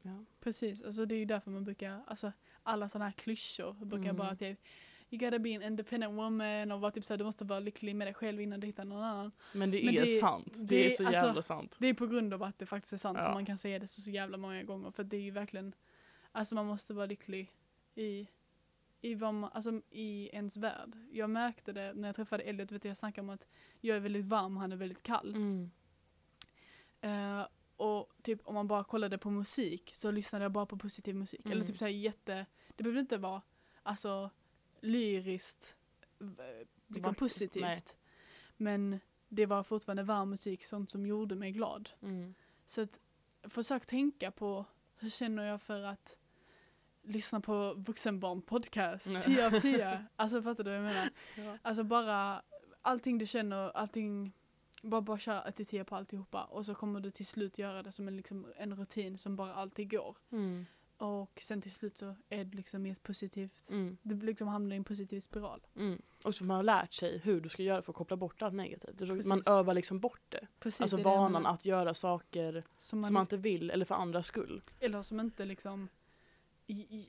ja. 0.01 0.25
Precis, 0.39 0.83
alltså 0.83 1.05
det 1.05 1.15
är 1.15 1.19
ju 1.19 1.25
därför 1.25 1.51
man 1.51 1.63
brukar, 1.63 2.01
alltså 2.07 2.31
alla 2.63 2.89
sådana 2.89 3.05
här 3.05 3.11
klyschor 3.11 3.73
brukar 3.73 4.03
Mm. 4.09 4.15
bara 4.17 4.35
typ 4.35 4.59
You 5.09 5.19
gotta 5.19 5.39
be 5.39 5.55
an 5.55 5.61
independent 5.63 6.13
woman 6.13 6.71
och 6.71 6.81
vara 6.81 6.91
typ 6.91 7.05
såhär, 7.05 7.17
du 7.17 7.23
måste 7.23 7.45
vara 7.45 7.59
lycklig 7.59 7.95
med 7.95 8.07
dig 8.07 8.13
själv 8.13 8.41
innan 8.41 8.59
du 8.59 8.67
hittar 8.67 8.85
någon 8.85 9.03
annan. 9.03 9.31
Men 9.53 9.71
det 9.71 9.85
Men 9.85 9.97
är 9.97 10.01
det- 10.01 10.19
sant. 10.19 10.53
Det, 10.53 10.65
det- 10.65 10.85
är 10.85 10.89
så 10.89 11.05
alltså- 11.07 11.25
jävla 11.25 11.41
sant. 11.41 11.75
Det 11.79 11.87
är 11.87 11.93
på 11.93 12.07
grund 12.07 12.33
av 12.33 12.43
att 12.43 12.59
det 12.59 12.65
faktiskt 12.65 12.93
är 12.93 12.97
sant 12.97 13.17
Ja. 13.17 13.23
som 13.25 13.33
man 13.33 13.45
kan 13.45 13.57
säga 13.57 13.79
det 13.79 13.87
så, 13.87 14.01
så 14.01 14.09
jävla 14.09 14.37
många 14.37 14.63
gånger. 14.63 14.91
För 14.91 15.03
det 15.03 15.17
är 15.17 15.21
ju 15.21 15.31
verkligen, 15.31 15.75
alltså 16.31 16.55
man 16.55 16.65
måste 16.65 16.93
vara 16.93 17.05
lycklig 17.05 17.51
i, 17.95 18.27
i, 19.01 19.15
vad 19.15 19.33
man, 19.33 19.49
alltså, 19.53 19.81
i 19.89 20.29
ens 20.33 20.57
värld. 20.57 20.97
Jag 21.11 21.29
märkte 21.29 21.73
det 21.73 21.93
när 21.93 22.07
jag 22.07 22.15
träffade 22.15 22.43
Elliot, 22.43 22.71
vet 22.71 22.81
du, 22.81 22.87
jag 22.87 22.97
snackade 22.97 23.21
om 23.25 23.29
att 23.29 23.47
jag 23.81 23.97
är 23.97 24.01
väldigt 24.01 24.25
varm 24.25 24.55
och 24.55 24.61
han 24.61 24.71
är 24.71 24.75
väldigt 24.75 25.03
kall. 25.03 25.35
Mm. 25.35 25.71
Eh, 27.01 27.47
och 27.77 28.09
typ 28.21 28.41
om 28.43 28.55
man 28.55 28.67
bara 28.67 28.83
kollade 28.83 29.17
på 29.17 29.29
musik 29.29 29.91
så 29.95 30.11
lyssnade 30.11 30.45
jag 30.45 30.51
bara 30.51 30.65
på 30.65 30.77
positiv 30.77 31.15
musik. 31.15 31.39
Mm. 31.45 31.51
Eller 31.51 31.65
typ 31.67 31.77
såhär 31.77 31.91
jätte, 31.91 32.45
det 32.75 32.83
behöver 32.83 32.99
inte 32.99 33.17
vara 33.17 33.41
alltså 33.83 34.29
lyriskt 34.81 35.75
v- 36.19 36.65
liksom 36.87 37.15
positivt. 37.15 37.61
nej. 37.63 37.81
Men 38.57 38.99
det 39.29 39.45
var 39.45 39.63
fortfarande 39.63 40.03
varm 40.03 40.29
musik, 40.29 40.63
sånt 40.63 40.89
som 40.89 41.05
gjorde 41.05 41.35
mig 41.35 41.51
glad. 41.51 41.89
Mm. 42.01 42.33
Så 42.65 42.81
att 42.81 42.99
försök 43.43 43.85
tänka 43.85 44.31
på 44.31 44.65
hur 44.99 45.09
känner 45.09 45.43
jag 45.43 45.61
för 45.61 45.83
att 45.83 46.17
lyssna 47.03 47.41
på 47.41 47.73
vuxenbarn 47.73 48.41
podcast, 48.41 49.07
Nej. 49.07 49.21
10 49.21 49.47
av 49.47 49.51
10. 49.61 50.05
Alltså 50.15 50.41
fattar 50.41 50.63
du 50.63 50.69
vad 50.69 50.79
jag 50.79 50.83
menar? 50.85 51.09
Ja. 51.37 51.57
Alltså 51.61 51.83
bara 51.83 52.41
allting 52.81 53.17
du 53.17 53.25
känner, 53.25 53.69
allting, 53.77 54.33
bara, 54.81 55.01
bara 55.01 55.19
kör 55.19 55.47
1 55.47 55.55
till 55.55 55.65
10 55.65 55.83
på 55.83 55.95
alltihopa 55.95 56.43
och 56.43 56.65
så 56.65 56.75
kommer 56.75 56.99
du 56.99 57.11
till 57.11 57.25
slut 57.25 57.57
göra 57.57 57.83
det 57.83 57.91
som 57.91 58.07
en, 58.07 58.17
liksom, 58.17 58.53
en 58.57 58.75
rutin 58.75 59.17
som 59.17 59.35
bara 59.35 59.53
alltid 59.53 59.91
går. 59.91 60.17
Mm. 60.31 60.65
Och 60.99 61.39
sen 61.43 61.61
till 61.61 61.71
slut 61.73 61.97
så 61.97 62.15
är 62.29 62.43
det 62.45 62.55
liksom 62.57 62.85
i 62.85 62.89
ett 62.89 63.03
positivt, 63.03 63.69
Mm. 63.69 63.97
du 64.01 64.15
liksom 64.25 64.47
hamnar 64.47 64.73
i 64.73 64.77
en 64.77 64.83
positiv 64.83 65.21
spiral. 65.21 65.61
Mm. 65.75 66.01
Och 66.25 66.35
så 66.35 66.43
man 66.43 66.55
har 66.55 66.63
lärt 66.63 66.93
sig 66.93 67.17
hur 67.17 67.41
du 67.41 67.49
ska 67.49 67.63
göra 67.63 67.81
för 67.81 67.91
att 67.91 67.95
koppla 67.97 68.17
bort 68.17 68.41
allt 68.41 68.53
negativt. 68.53 68.97
Precis. 68.97 69.25
Man 69.25 69.43
övar 69.45 69.73
liksom 69.73 69.99
bort 69.99 70.21
det. 70.29 70.47
Precis, 70.59 70.81
alltså 70.81 70.97
det 70.97 71.03
vanan 71.03 71.45
att 71.45 71.65
göra 71.65 71.93
saker 71.93 72.63
som 72.77 72.99
man, 72.99 73.07
som 73.07 73.13
man 73.13 73.21
inte 73.21 73.37
vill 73.37 73.69
eller 73.71 73.85
för 73.85 73.95
andras 73.95 74.27
skull. 74.27 74.61
eller 74.79 75.01
som 75.01 75.19
inte 75.19 75.45
liksom 75.45 75.89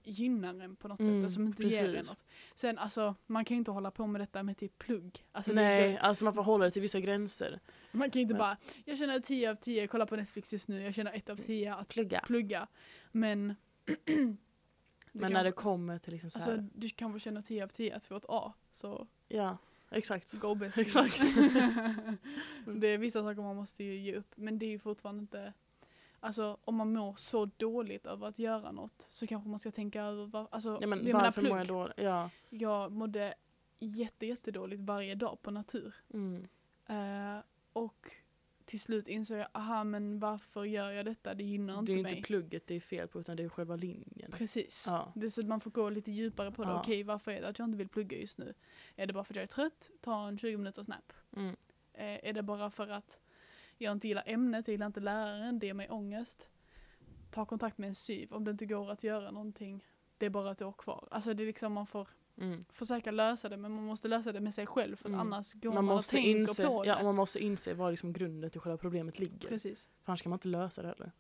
gynnar 0.05 0.61
en 0.61 0.77
på 0.77 0.88
något 0.88 1.01
Mm, 1.01 1.12
sätt, 1.20 1.24
alltså 1.24 1.35
som 1.35 1.46
inte 1.46 1.62
ger 1.62 1.85
en 1.85 1.92
precis. 1.94 2.09
något. 2.11 2.24
Sen 2.55 2.79
alltså, 2.79 3.14
man 3.27 3.44
kan 3.44 3.55
ju 3.55 3.59
inte 3.59 3.70
hålla 3.70 3.90
på 3.90 4.07
med 4.07 4.20
detta 4.20 4.42
med 4.42 4.57
typ 4.57 4.79
plugg. 4.79 5.24
Alltså, 5.33 5.53
Nej, 5.53 5.92
det, 5.92 5.98
alltså 5.98 6.24
man 6.24 6.35
får 6.35 6.42
hålla 6.42 6.64
det 6.64 6.70
till 6.70 6.83
vissa 6.83 7.01
gränser. 7.01 7.61
man 7.92 8.11
kan 8.11 8.18
ju 8.20 8.22
inte 8.22 8.35
Men- 8.35 8.38
bara, 8.38 8.57
jag 8.85 8.98
känner 8.98 9.20
10 9.20 9.51
av 9.51 9.55
10, 9.55 9.87
kolla 9.87 10.07
på 10.07 10.16
Netflix 10.16 10.53
just 10.53 10.68
nu, 10.68 10.83
jag 10.83 10.94
känner 10.94 11.12
1 11.12 11.29
av 11.31 11.37
10 11.37 11.74
att 11.74 11.88
Plugga. 11.88 12.20
plugga. 12.27 12.66
Men 13.12 13.55
Men 15.12 15.22
kan- 15.22 15.33
när 15.33 15.44
det 15.44 15.53
kommer 15.53 15.98
till 15.98 16.12
liksom 16.12 16.31
så 16.31 16.38
här. 16.38 16.53
Alltså 16.53 16.68
du 16.74 16.88
kanske 16.88 17.20
känner 17.20 17.42
10 17.42 17.64
av 17.64 17.68
10 17.68 17.96
att 17.96 18.05
få 18.05 18.16
ett 18.16 18.27
A, 18.29 18.53
så 18.72 19.07
ja, 19.29 19.57
exakt. 19.90 20.33
go 20.33 20.55
best. 20.55 20.79
Exakt. 20.79 21.18
det 22.66 22.87
är 22.87 22.98
vissa 22.98 23.22
saker 23.22 23.42
man 23.42 23.57
måste 23.57 23.85
ju 23.85 23.94
ge 23.94 24.14
upp, 24.14 24.33
men 24.37 24.59
det 24.59 24.66
är 24.66 24.70
ju 24.70 24.79
fortfarande 24.79 25.20
inte 25.20 25.53
Alltså 26.20 26.57
om 26.64 26.77
man 26.77 26.92
mår 26.92 27.14
så 27.16 27.44
dåligt 27.57 28.07
över 28.07 28.27
att 28.27 28.38
göra 28.38 28.72
något 28.72 29.07
så 29.09 29.27
kanske 29.27 29.48
man 29.48 29.59
ska 29.59 29.70
tänka 29.70 30.03
över 30.03 30.27
vad, 30.27 30.46
alltså 30.51 30.79
Ja, 30.81 30.87
men 30.87 31.07
jag 31.07 31.18
varför 31.18 31.42
mår 31.42 31.59
jag 31.59 31.66
då? 31.66 31.92
Ja. 31.96 32.31
Jag 32.48 32.92
mådde 32.92 33.35
jätte, 33.79 34.27
jättedåligt 34.27 34.83
varje 34.83 35.14
dag 35.14 35.42
på 35.42 35.51
natur. 35.51 35.94
Mm. 36.14 36.48
Eh, 36.87 37.42
och 37.72 38.12
till 38.68 38.81
slut 38.81 39.09
insåg 39.09 39.38
jag, 39.38 39.48
aha 39.52 39.85
men 39.85 40.18
varför 40.18 40.64
gör 40.64 40.90
jag 40.90 41.07
detta? 41.07 41.35
Det 41.35 41.44
gynnar 41.44 41.74
Det 41.74 41.81
inte 41.81 41.92
är 41.92 41.96
inte 41.98 42.11
mig. 42.11 42.22
plugget 42.22 42.66
det 42.66 42.74
är 42.74 42.81
fel 42.81 43.09
på 43.09 43.20
utan 43.20 43.37
det 43.37 43.42
är 43.42 43.48
själva 43.48 43.76
linjen. 43.76 44.31
Precis. 44.33 44.85
Ja. 44.87 45.12
Det 45.14 45.26
är 45.26 45.31
så 45.31 45.40
att 45.40 45.46
man 45.46 45.61
får 45.61 45.70
gå 45.70 45.90
lite 45.90 46.12
djupare 46.12 46.52
på 46.52 46.64
det. 46.64 46.70
Ja. 46.70 46.81
Okej, 46.81 47.02
varför 47.02 47.31
är 47.31 47.40
det 47.40 47.48
att 47.48 47.59
jag 47.59 47.68
inte 47.68 47.78
vill 47.78 47.88
plugga 47.88 48.18
just 48.18 48.38
nu? 48.38 48.54
Är 48.96 49.07
det 49.07 49.12
bara 49.12 49.24
för 49.24 49.33
att 49.33 49.37
jag 49.37 49.42
är 49.42 49.46
trött? 49.46 49.90
Ta 50.00 50.28
en 50.28 50.38
20 50.38 50.57
minuters 50.57 50.87
snap. 50.87 51.12
Mm. 51.37 51.57
Eh, 51.92 52.28
är 52.28 52.33
det 52.33 52.42
bara 52.42 52.70
för 52.70 52.88
att 52.88 53.20
jag 53.78 53.92
inte 53.92 54.09
gillar 54.09 54.22
ämnet, 54.26 54.68
jag 54.68 54.72
gillar 54.72 54.87
inte 54.87 55.00
läraren, 55.00 55.59
det 55.59 55.66
ger 55.66 55.74
mig 55.74 55.90
ångest? 55.90 56.48
Ta 57.31 57.44
kontakt 57.44 57.78
med 57.78 57.88
en 57.88 57.94
syv 57.94 58.33
om 58.33 58.44
det 58.44 58.50
inte 58.50 58.66
går 58.66 58.90
att 58.90 59.02
göra 59.02 59.31
någonting. 59.31 59.85
Det 60.18 60.26
är 60.26 60.31
bara 60.31 60.50
ett 60.50 60.62
år 60.62 60.72
kvar. 60.72 61.09
Alltså 61.11 61.35
det 61.35 61.42
är 61.42 61.46
liksom 61.46 61.72
man 61.72 61.87
får 61.87 62.09
Mm. 62.40 62.64
försöka 62.72 63.11
lösa 63.11 63.48
det 63.48 63.57
men 63.57 63.72
man 63.72 63.85
måste 63.85 64.09
lösa 64.09 64.33
det 64.33 64.40
med 64.40 64.55
sig 64.55 64.66
själv 64.66 64.96
för 64.96 65.09
Mm. 65.09 65.20
annars 65.20 65.53
går 65.53 65.72
Man 65.72 65.85
man, 65.85 65.94
måste, 65.94 66.16
och 66.16 66.22
tänker 66.22 66.40
inse, 66.40 66.66
på 66.66 66.83
det. 66.83 66.88
ja, 66.88 67.03
man 67.03 67.14
måste 67.14 67.38
inse 67.38 67.74
var 67.74 67.90
liksom 67.90 68.12
grunden 68.12 68.51
till 68.51 68.61
själva 68.61 68.77
problemet 68.79 69.18
ligger. 69.18 69.48
Precis. 69.48 69.87
För 70.05 70.12
annars 70.12 70.22
kan 70.22 70.31
man 70.31 70.37
inte 70.37 70.48
lösa 70.48 70.83
det 70.83 70.88
heller. 70.88 71.12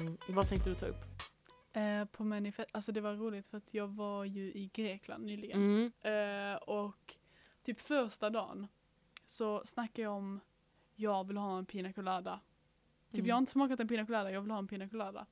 Mm, 0.00 0.16
vad 0.28 0.48
tänkte 0.48 0.70
du 0.70 0.74
ta 0.74 0.86
upp? 0.86 1.04
Eh, 1.72 2.04
på 2.04 2.24
manifest, 2.24 2.68
alltså 2.72 2.92
det 2.92 3.00
var 3.00 3.14
roligt 3.14 3.46
för 3.46 3.58
att 3.58 3.74
jag 3.74 3.88
var 3.88 4.24
ju 4.24 4.42
i 4.52 4.70
Grekland 4.72 5.24
nyligen. 5.24 5.60
Mm. 6.02 6.52
Eh, 6.52 6.56
och 6.56 7.16
typ 7.62 7.80
första 7.80 8.30
dagen 8.30 8.66
så 9.26 9.62
snackade 9.64 10.02
jag 10.02 10.12
om 10.12 10.40
jag 11.02 11.26
vill 11.26 11.36
ha 11.36 11.58
en 11.58 11.66
pina 11.66 11.92
colada. 11.92 12.40
Typ 13.10 13.18
Mm. 13.18 13.28
jag 13.28 13.34
har 13.34 13.38
inte 13.38 13.52
smakat 13.52 13.80
en 13.80 13.88
pina 13.88 14.06
colada, 14.06 14.30
jag 14.30 14.40
vill 14.40 14.50
ha 14.50 14.58
en 14.58 14.68
pina 14.68 14.88
colada. 14.88 15.26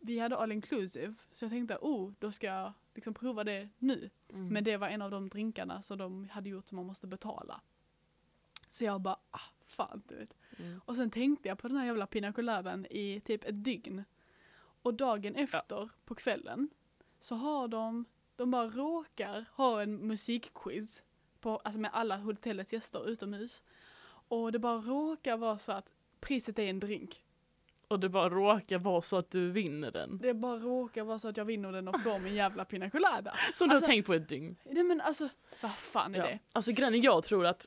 Vi 0.00 0.18
hade 0.18 0.36
all 0.36 0.52
inclusive 0.52 1.14
så 1.32 1.44
jag 1.44 1.52
tänkte 1.52 1.78
oh, 1.80 2.12
då 2.18 2.32
ska 2.32 2.46
jag 2.46 2.72
liksom 2.94 3.14
prova 3.14 3.44
det 3.44 3.68
nu. 3.78 4.10
Mm. 4.28 4.48
Men 4.48 4.64
det 4.64 4.76
var 4.76 4.88
en 4.88 5.02
av 5.02 5.10
de 5.10 5.28
drinkarna 5.28 5.82
som 5.82 5.98
de 5.98 6.28
hade 6.28 6.48
gjort 6.48 6.68
som 6.68 6.76
man 6.76 6.86
måste 6.86 7.06
betala. 7.06 7.60
Så 8.68 8.84
jag 8.84 9.00
bara, 9.00 9.18
ah 9.30 9.40
fan 9.66 10.02
du 10.08 10.16
vet. 10.16 10.36
Mm. 10.58 10.80
Och 10.84 10.96
sen 10.96 11.10
tänkte 11.10 11.48
jag 11.48 11.58
på 11.58 11.68
den 11.68 11.76
här 11.76 11.86
jävla 11.86 12.06
pina 12.06 12.32
coladan 12.32 12.86
i 12.90 13.20
typ 13.20 13.44
ett 13.44 13.64
dygn. 13.64 14.04
Och 14.82 14.94
dagen 14.94 15.34
efter 15.34 15.88
på 16.04 16.14
kvällen 16.14 16.68
så 17.20 17.34
har 17.34 17.68
de, 17.68 18.04
de 18.36 18.50
bara 18.50 18.68
råkar 18.68 19.44
ha 19.52 19.82
en 19.82 20.06
musikquiz 20.06 21.02
på, 21.40 21.56
alltså 21.56 21.80
med 21.80 21.90
alla 21.94 22.16
hotellets 22.16 22.72
gäster 22.72 23.08
utomhus. 23.08 23.62
Och 24.28 24.52
det 24.52 24.58
bara 24.58 24.76
råkar 24.78 25.36
vara 25.36 25.58
så 25.58 25.72
att 25.72 25.90
priset 26.20 26.58
är 26.58 26.62
en 26.66 26.80
drink. 26.80 27.22
Och 27.88 28.00
det 28.00 28.08
bara 28.08 28.28
råkar 28.28 28.78
vara 28.78 29.02
så 29.02 29.16
att 29.16 29.30
du 29.30 29.50
vinner 29.50 29.90
den. 29.90 30.18
Det 30.18 30.34
bara 30.34 30.56
råkar 30.58 31.04
vara 31.04 31.18
så 31.18 31.28
att 31.28 31.36
jag 31.36 31.44
vinner 31.44 31.72
den 31.72 31.88
och 31.88 32.00
får 32.02 32.18
min 32.18 32.34
jävla 32.34 32.64
pina 32.64 32.90
colada. 32.90 33.34
Som 33.54 33.68
du 33.68 33.74
Alltså- 33.74 33.86
har 33.86 33.92
tänkt 33.92 34.06
på 34.06 34.14
ett 34.14 34.28
dygn. 34.28 34.56
Nej 34.64 34.82
men 34.82 35.00
alltså, 35.00 35.28
vad 35.62 35.72
fan 35.74 36.14
är 36.14 36.18
Ja. 36.18 36.24
det? 36.26 36.38
Alltså 36.52 36.72
grejen 36.72 37.02
jag 37.02 37.24
tror 37.24 37.46
att 37.46 37.66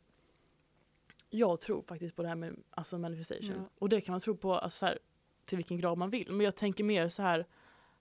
jag 1.30 1.60
tror 1.62 1.82
faktiskt 1.82 2.16
på 2.16 2.22
det 2.22 2.28
här 2.28 2.36
med 2.36 2.56
alltså 2.70 2.98
manifestation. 2.98 3.56
Ja. 3.56 3.70
Och 3.80 3.90
det 3.90 4.02
kan 4.02 4.14
man 4.14 4.22
tro 4.22 4.38
på 4.38 4.56
alltså, 4.56 4.78
så 4.78 4.86
här, 4.86 5.00
till 5.46 5.58
vilken 5.58 5.78
grad 5.78 5.98
man 5.98 6.10
vill. 6.10 6.32
Men 6.32 6.46
jag 6.46 6.56
tänker 6.56 6.84
mer 6.84 7.10
så 7.10 7.22
här 7.22 7.46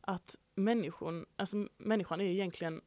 att 0.00 0.36
människan, 0.54 1.26
alltså, 1.36 1.66
människan 1.78 2.20
är 2.20 2.24
egentligen 2.24 2.80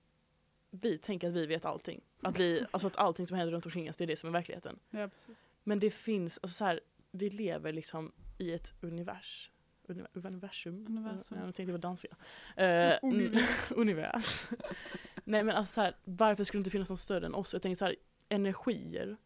vi 0.71 0.97
tänker 0.97 1.27
att 1.27 1.33
vi 1.33 1.45
vet 1.45 1.65
allting. 1.65 2.01
Att, 2.21 2.39
vi, 2.39 2.65
alltså 2.71 2.87
att 2.87 2.97
allting 2.97 3.27
som 3.27 3.37
händer 3.37 3.53
runt 3.53 3.65
omkring 3.65 3.89
oss, 3.89 3.97
det 3.97 4.03
är 4.03 4.07
det 4.07 4.15
som 4.15 4.29
är 4.29 4.33
verkligheten. 4.33 4.79
Ja, 4.89 5.07
precis. 5.07 5.45
Men 5.63 5.79
det 5.79 5.89
finns, 5.91 6.39
alltså 6.43 6.55
så 6.55 6.65
här, 6.65 6.79
vi 7.11 7.29
lever 7.29 7.73
liksom 7.73 8.11
i 8.37 8.53
ett 8.53 8.73
univers. 8.81 9.51
Uni- 9.87 10.07
Universum? 10.13 10.85
Universum. 10.87 11.37
Ja, 11.39 11.45
jag 11.45 11.55
tänkte 11.55 11.71
på 11.71 11.77
danska. 11.77 12.07
Eh, 12.55 12.99
Univers. 13.01 13.71
univers. 13.75 14.47
Nej 15.23 15.43
men 15.43 15.55
alltså 15.55 15.73
så 15.73 15.81
här, 15.81 15.95
varför 16.03 16.43
skulle 16.43 16.59
det 16.59 16.61
inte 16.61 16.69
finnas 16.71 16.89
något 16.89 16.99
större 16.99 17.25
än 17.25 17.33
oss? 17.33 17.53
Jag 17.53 17.61
tänker 17.61 17.75
så 17.75 17.85
här, 17.85 17.95
energier. 18.29 19.17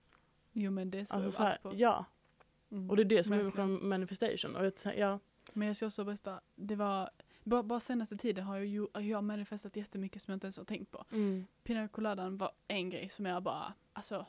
Jo 0.53 0.71
men 0.71 0.91
det 0.91 0.99
är 0.99 1.05
så 1.05 1.13
Alltså 1.13 1.27
jag 1.27 1.33
så 1.33 1.43
här, 1.43 1.57
på. 1.61 1.71
ja, 1.75 2.05
Mm, 2.71 2.89
och 2.89 2.95
det 2.95 3.01
är 3.01 3.05
det 3.05 3.23
som 3.23 3.33
är 3.33 3.43
verkligen. 3.43 3.67
själva 3.67 3.87
manifestation. 3.87 4.55
Och 4.55 4.65
jag, 4.65 4.97
ja, 4.97 5.19
Men 5.53 5.67
jag 5.67 5.77
ska 5.77 5.85
också 5.85 6.03
berätta, 6.03 6.41
det 6.55 6.75
var, 6.75 7.09
bara, 7.45 7.63
bara 7.63 7.79
senaste 7.79 8.17
tiden 8.17 8.43
har 8.43 8.55
jag, 8.55 8.65
ju, 8.65 8.87
jag 8.93 9.17
har 9.17 9.21
manifestat 9.21 9.75
jättemycket 9.75 10.21
som 10.21 10.31
jag 10.31 10.35
inte 10.35 10.45
ens 10.47 10.57
har 10.57 10.65
tänkt 10.65 10.91
på. 10.91 11.05
Pina 11.63 11.87
coladan 11.87 12.37
var 12.37 12.51
en 12.67 12.89
grej 12.89 13.09
som 13.09 13.25
jag 13.25 13.43
bara, 13.43 13.73
alltså, 13.93 14.25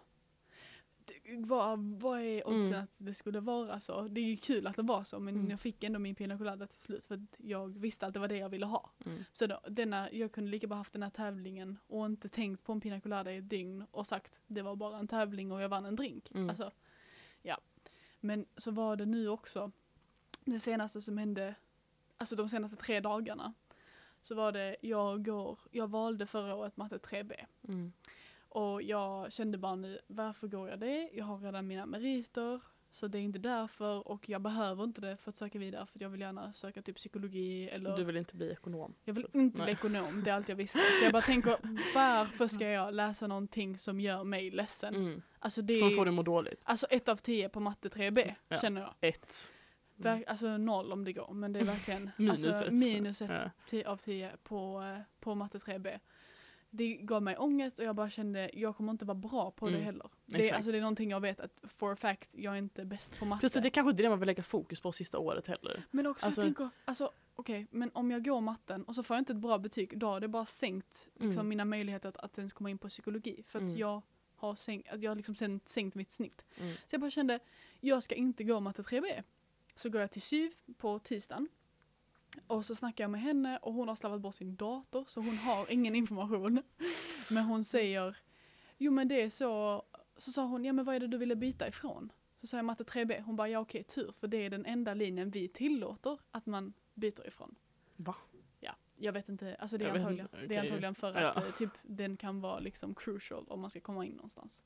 vad 1.99 2.21
är 2.21 2.47
oddsen 2.49 2.73
Mm. 2.73 2.85
att 2.85 2.91
det 2.99 3.15
skulle 3.15 3.41
vara 3.41 3.81
så? 3.81 4.03
Det 4.09 4.21
är 4.21 4.25
ju 4.25 4.37
kul 4.37 4.67
att 4.67 4.77
det 4.77 4.83
var 4.83 5.05
så, 5.05 5.19
men 5.21 5.35
Mm. 5.35 5.51
jag 5.51 5.61
fick 5.61 5.85
ändå 5.85 5.99
min 5.99 6.15
pina 6.15 6.39
colada 6.39 6.67
till 6.67 6.79
slut 6.79 7.07
för 7.07 7.15
att 7.15 7.37
jag 7.39 7.79
visste 7.79 8.07
att 8.07 8.13
det 8.15 8.19
var 8.21 8.29
det 8.29 8.37
jag 8.37 8.49
ville 8.49 8.67
ha. 8.67 8.91
Mm. 9.07 9.25
Så 9.33 9.47
då, 9.47 9.61
denna, 9.69 10.13
jag 10.13 10.33
kunde 10.33 10.51
lika 10.51 10.67
bra 10.67 10.77
haft 10.77 10.93
den 10.93 11.03
här 11.03 11.11
tävlingen 11.11 11.79
och 11.87 12.07
inte 12.07 12.29
tänkt 12.29 12.65
på 12.65 12.73
en 12.73 12.81
pina 12.81 13.01
colada 13.01 13.33
i 13.33 13.37
ett 13.37 13.49
dygn 13.51 13.85
och 13.91 14.07
sagt 14.07 14.41
det 14.47 14.63
var 14.63 14.77
bara 14.77 14.99
en 14.99 15.09
tävling 15.09 15.53
och 15.53 15.63
jag 15.63 15.69
vann 15.69 15.87
en 15.87 15.97
drink. 15.97 16.31
Mm. 16.35 16.49
Alltså, 16.49 16.71
ja. 17.43 17.59
Men 18.21 18.47
så 18.57 18.71
var 18.71 18.97
det 18.97 19.07
nu 19.07 19.29
också, 19.29 19.71
det 20.45 20.61
senaste 20.61 21.01
som 21.03 21.19
hände, 21.19 21.55
alltså 22.19 22.37
de 22.37 22.49
senaste 22.49 22.77
tre 22.77 23.01
dagarna, 23.01 23.53
så 24.23 24.35
var 24.35 24.53
det, 24.53 24.77
jag 24.81 25.25
går, 25.25 25.59
jag 25.71 25.91
valde 25.91 26.27
förra 26.27 26.55
året 26.55 26.77
matte 26.77 26.97
3B. 26.99 27.33
Mm. 27.69 27.93
Och 28.49 28.83
jag 28.83 29.33
kände 29.33 29.59
bara 29.59 29.77
nu, 29.77 29.99
varför 30.07 30.49
går 30.49 30.69
jag 30.69 30.79
det? 30.81 31.11
Jag 31.13 31.25
har 31.25 31.39
redan 31.39 31.67
mina 31.67 31.87
meriter, 31.87 32.61
så 32.91 33.09
det 33.09 33.19
är 33.19 33.23
inte 33.23 33.39
därför 33.39 34.09
och 34.09 34.29
jag 34.29 34.41
behöver 34.43 34.85
inte 34.85 35.01
det 35.01 35.17
för 35.17 35.31
att 35.31 35.37
söka 35.37 35.59
vidare 35.59 35.87
för 35.87 36.03
jag 36.03 36.09
vill 36.09 36.21
gärna 36.21 36.53
söka 36.53 36.83
typ 36.83 36.97
psykologi 36.97 37.69
eller 37.69 37.97
Du 37.97 38.05
vill 38.05 38.17
inte 38.17 38.37
bli 38.37 38.51
ekonom? 38.53 38.95
jag 39.05 39.15
vill 39.15 39.27
inte 39.33 39.55
bli 39.57 39.65
Nej. 39.65 39.73
ekonom, 39.73 40.23
det 40.25 40.31
är 40.31 40.35
allt 40.35 40.49
jag 40.49 40.57
visste. 40.57 40.79
Så 40.79 41.05
jag 41.05 41.13
bara 41.13 41.23
tänker, 41.23 41.57
varför 41.95 42.49
ska 42.49 42.69
jag 42.69 42.95
läsa 42.95 43.27
någonting 43.27 43.79
som 43.79 44.01
gör 44.01 44.25
mig 44.25 44.51
ledsen? 44.51 44.95
Mm. 44.95 45.23
Alltså 45.39 45.63
det 45.63 45.77
Som 45.77 45.91
får 45.91 46.05
dig 46.05 46.09
att 46.11 46.15
må 46.15 46.23
dåligt? 46.23 46.63
alltså 46.65 46.87
ett 46.87 47.09
av 47.09 47.17
tio 47.17 47.49
på 47.49 47.61
matte 47.61 47.89
3B, 47.89 48.35
Ja. 48.49 48.57
känner 48.61 48.81
jag. 48.81 48.95
Ett. 49.01 49.51
Ver- 49.97 50.25
alltså 50.27 50.57
noll 50.57 50.93
om 50.93 51.05
det 51.05 51.13
går, 51.13 51.35
men 51.35 51.53
det 51.53 51.61
är 51.61 51.65
verkligen 51.65 52.11
Minus 52.17 52.45
alltså, 52.47 52.65
ett. 52.65 52.73
minus 52.73 53.23
ett 53.23 53.31
Ja. 53.73 53.91
av 53.93 53.97
tio 53.97 54.31
på, 54.43 54.83
eh, 54.83 54.99
på 55.21 55.35
matte 55.35 55.59
3B. 55.59 55.99
Det 56.71 56.95
gav 56.97 57.23
mig 57.23 57.37
ångest 57.37 57.79
och 57.79 57.85
jag 57.85 57.97
bara 57.97 58.11
kände, 58.11 58.51
jag 58.53 58.77
kommer 58.77 58.93
inte 58.93 59.05
vara 59.05 59.15
bra 59.15 59.51
på 59.51 59.67
det 59.67 59.73
Mm, 59.73 59.85
heller. 59.85 60.11
Det, 60.27 60.37
är- 60.37 60.41
exakt. 60.41 60.57
alltså, 60.57 60.73
det 60.73 60.79
är 60.79 60.83
någonting 60.83 61.11
jag 61.11 61.21
vet 61.21 61.41
att 61.41 61.61
for 61.79 61.93
a 61.93 61.97
fact, 61.97 62.31
jag 62.35 62.55
är 62.55 62.59
inte 62.59 62.85
bäst 62.85 63.19
på 63.19 63.25
matte. 63.25 63.41
Plus 63.41 63.53
det 63.53 63.71
kanske 63.71 63.91
inte 63.91 64.01
är 64.01 64.05
det 64.05 64.11
man 64.11 64.19
vill 64.21 64.27
lägga 64.27 64.43
fokus 64.43 64.81
på 64.81 64.93
sista 64.93 65.19
året 65.19 65.47
heller. 65.47 65.85
Men 65.91 66.07
också 66.07 66.27
Alltså- 66.27 66.41
jag 66.41 66.47
tänker, 66.47 66.69
alltså 66.85 67.11
okej, 67.35 67.67
men 67.71 67.91
om 67.95 68.11
jag 68.11 68.25
går 68.25 68.41
matten 68.41 68.85
och 68.85 68.95
så 68.95 69.03
får 69.03 69.17
jag 69.17 69.21
inte 69.21 69.33
ett 69.33 69.39
bra 69.39 69.59
betyg, 69.59 69.99
då 69.99 70.07
har 70.07 70.21
det 70.21 70.29
bara 70.29 70.47
sänkt 70.47 71.09
liksom, 71.15 71.31
Mm. 71.41 71.49
mina 71.49 71.65
möjligheter 71.65 72.09
att, 72.09 72.17
att 72.17 72.39
ens 72.39 72.53
komma 72.53 72.71
in 72.71 72.79
på 72.79 72.89
psykologi. 72.89 73.43
För 73.47 73.59
att 73.59 73.63
Mm. 73.63 73.77
jag 73.77 74.03
har 74.37 74.55
sänkt, 74.55 74.93
att 74.93 75.03
jag 75.03 75.11
har 75.11 75.17
liksom 75.17 75.35
sen, 75.35 75.61
sänkt 75.65 75.95
mitt 75.95 76.11
snitt. 76.11 76.45
Mm. 76.57 76.73
Så 76.75 76.81
jag 76.95 77.01
bara 77.01 77.11
kände, 77.11 77.39
jag 77.81 78.03
ska 78.03 78.15
inte 78.15 78.45
gå 78.45 78.61
matte 78.61 78.83
3B. 78.83 79.23
Så 79.77 79.91
går 79.91 80.01
jag 80.01 80.11
till 80.11 80.23
SYV 80.23 80.53
på 80.77 80.99
tisdagen. 80.99 81.49
Och 82.47 82.65
så 82.67 82.75
snackar 82.75 83.05
jag 83.05 83.11
med 83.11 83.21
henne 83.21 83.59
och 83.63 83.73
hon 83.75 83.89
har 83.89 83.97
slarvat 83.97 84.21
bort 84.21 84.35
sin 84.35 84.57
dator 84.57 85.05
så 85.09 85.21
hon 85.21 85.37
har 85.39 85.73
ingen 85.73 85.95
information. 85.95 86.63
Men 87.31 87.45
hon 87.45 87.65
säger, 87.65 88.17
jo 88.79 88.93
men 88.93 89.09
det 89.09 89.23
är 89.23 89.31
så, 89.31 89.83
så 90.17 90.33
sa 90.33 90.45
hon, 90.47 90.65
ja 90.65 90.73
men 90.73 90.85
vad 90.85 90.95
är 90.95 91.01
det 91.01 91.07
du 91.07 91.19
ville 91.19 91.37
byta 91.37 91.69
ifrån? 91.69 92.13
Så 92.41 92.47
sa 92.47 92.57
jag 92.57 92.65
matte 92.65 92.85
3B, 92.85 93.23
hon 93.23 93.37
bara 93.37 93.49
ja 93.49 93.59
okej 93.61 93.83
tur 93.85 94.13
för 94.21 94.29
det 94.29 94.37
är 94.37 94.51
den 94.51 94.67
enda 94.67 94.95
linjen 94.95 95.31
vi 95.31 95.49
tillåter 95.49 96.19
att 96.31 96.47
man 96.47 96.73
byter 96.95 97.29
ifrån. 97.29 97.55
Va? 97.97 98.15
Ja, 98.61 98.73
jag 98.97 99.13
vet 99.13 99.29
inte, 99.29 99.57
alltså 99.59 99.79
det 99.79 99.85
är 99.85 99.91
antagligen, 99.91 100.27
inte, 100.35 100.47
det 100.47 100.55
är 100.57 100.61
antagligen 100.61 100.95
för 100.95 101.21
Ja. 101.21 101.31
att 101.31 101.45
eh, 101.45 101.51
typ 101.51 101.71
den 101.83 102.17
kan 102.17 102.41
vara 102.41 102.59
liksom 102.59 102.95
crucial 102.95 103.45
om 103.49 103.61
man 103.61 103.71
ska 103.71 103.81
komma 103.81 104.07
in 104.07 104.13
någonstans. 104.13 104.63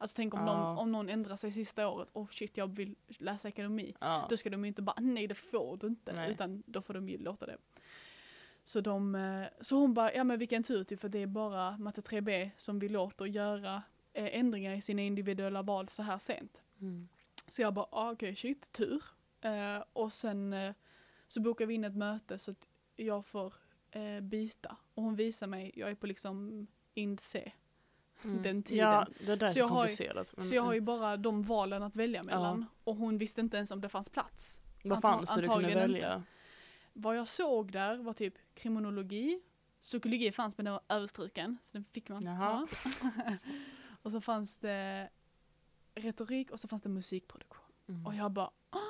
Alltså 0.00 0.16
tänk 0.16 0.34
om, 0.34 0.40
Ja. 0.40 0.46
någon, 0.46 0.78
om 0.78 0.92
någon 0.92 1.08
ändrar 1.08 1.36
sig 1.36 1.52
sista 1.52 1.88
året, 1.88 2.10
oh 2.12 2.28
shit 2.30 2.56
jag 2.56 2.76
vill 2.76 2.96
läsa 3.06 3.48
ekonomi. 3.48 3.94
Ja. 4.00 4.26
Då 4.30 4.36
ska 4.36 4.50
de 4.50 4.64
ju 4.64 4.68
inte 4.68 4.82
bara, 4.82 5.00
nej 5.00 5.26
det 5.26 5.34
får 5.34 5.76
du 5.76 5.86
inte, 5.86 6.12
Nej. 6.12 6.30
utan 6.30 6.62
då 6.66 6.82
får 6.82 6.94
de 6.94 7.08
ju 7.08 7.18
låta 7.18 7.46
det. 7.46 7.56
Så, 8.64 8.80
de, 8.80 9.14
eh, 9.14 9.46
så 9.60 9.76
hon 9.76 9.94
bara, 9.94 10.14
ja 10.14 10.24
men 10.24 10.38
vilken 10.38 10.62
tur 10.62 10.84
typ, 10.84 11.00
för 11.00 11.08
det 11.08 11.18
är 11.18 11.26
bara 11.26 11.78
matte 11.78 12.00
3B 12.00 12.50
som 12.56 12.78
vi 12.78 12.88
låter 12.88 13.24
göra 13.24 13.82
eh, 14.12 14.38
ändringar 14.38 14.74
i 14.74 14.80
sina 14.80 15.02
individuella 15.02 15.62
val 15.62 15.88
så 15.88 16.02
här 16.02 16.18
sent. 16.18 16.62
Mm. 16.80 17.08
Så 17.48 17.62
jag 17.62 17.74
bara, 17.74 17.86
ah, 17.90 18.12
okej 18.12 18.36
shit, 18.36 18.72
tur. 18.72 19.02
Eh, 19.40 19.82
och 19.92 20.12
sen 20.12 20.52
eh, 20.52 20.74
så 21.28 21.40
bokar 21.40 21.66
vi 21.66 21.74
in 21.74 21.84
ett 21.84 21.96
möte 21.96 22.38
så 22.38 22.50
att 22.50 22.68
jag 22.96 23.26
får 23.26 23.54
eh, 23.90 24.20
byta. 24.20 24.76
Och 24.94 25.02
hon 25.02 25.16
visar 25.16 25.46
mig, 25.46 25.72
jag 25.74 25.90
är 25.90 25.94
på 25.94 26.06
liksom 26.06 26.66
ind 26.94 27.20
C. 27.20 27.52
Mm. 28.24 28.42
Den 28.42 28.62
tiden. 28.62 28.86
Ja, 28.92 29.06
det 29.26 29.36
där 29.36 29.46
är 29.46 29.52
Så 29.52 29.58
jag 29.58 29.68
har 29.68 29.86
ju- 29.88 29.94
Så 30.48 30.54
jag 30.54 30.62
har 30.62 30.74
ju 30.74 30.80
bara 30.80 31.16
de 31.16 31.42
valen 31.42 31.82
att 31.82 31.96
välja 31.96 32.22
mellan. 32.22 32.60
Ja. 32.60 32.76
Och 32.84 32.96
hon 32.96 33.18
visste 33.18 33.40
inte 33.40 33.56
ens 33.56 33.70
om 33.70 33.80
det 33.80 33.88
fanns 33.88 34.08
plats. 34.08 34.60
Vad 34.84 35.02
fanns 35.02 35.30
det 35.30 35.40
du 35.40 35.48
kunde 35.48 35.52
antagligen 35.54 35.78
inte. 35.90 35.92
välja? 35.92 36.22
Vad 36.92 37.16
jag 37.16 37.28
såg 37.28 37.72
där 37.72 37.96
var 37.96 38.12
typ 38.12 38.34
kriminologi, 38.54 39.40
psykologi 39.80 40.32
fanns 40.32 40.56
men 40.58 40.64
den 40.64 40.72
var 40.72 40.82
överstruken 40.88 41.58
så 41.62 41.70
den 41.72 41.84
fick 41.84 42.08
man 42.08 42.18
inte 42.28 42.40
ta. 42.40 42.66
och 44.02 44.12
så 44.12 44.20
fanns 44.20 44.56
det 44.56 45.08
retorik 45.94 46.50
och 46.50 46.60
så 46.60 46.68
fanns 46.68 46.82
det 46.82 46.88
musikproduktion. 46.88 47.64
Mm. 47.88 48.06
Och 48.06 48.14
jag 48.14 48.32
bara, 48.32 48.50
"Åh, 48.72 48.80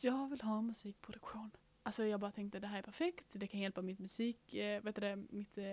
jag 0.00 0.28
vill 0.30 0.40
ha 0.40 0.60
musikproduktion. 0.62 1.50
Alltså 1.86 2.04
jag 2.04 2.20
bara 2.20 2.30
tänkte 2.30 2.58
det 2.60 2.66
här 2.66 2.78
är 2.78 2.82
perfekt, 2.82 3.26
det 3.32 3.46
kan 3.46 3.60
hjälpa 3.60 3.82
mitt 3.82 3.98
musik, 3.98 4.54
eh, 4.54 4.82
vet 4.82 4.94
du 4.94 5.00
det, 5.00 5.16
mitt 5.16 5.58
eh, 5.58 5.64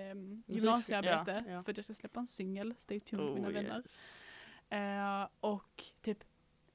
gymnasiearbete. 0.46 1.44
ja, 1.48 1.54
ja. 1.54 1.64
För 1.64 1.72
att 1.72 1.78
jag 1.78 1.84
ska 1.86 1.94
släppa 1.94 2.20
en 2.20 2.28
singel, 2.28 2.74
stay 2.78 3.00
tuned 3.00 3.26
Oh, 3.26 3.34
mina 3.36 3.50
vänner. 3.50 3.78
yes. 3.78 4.22
Eh, 4.70 5.28
och 5.40 5.84
typ, 6.02 6.24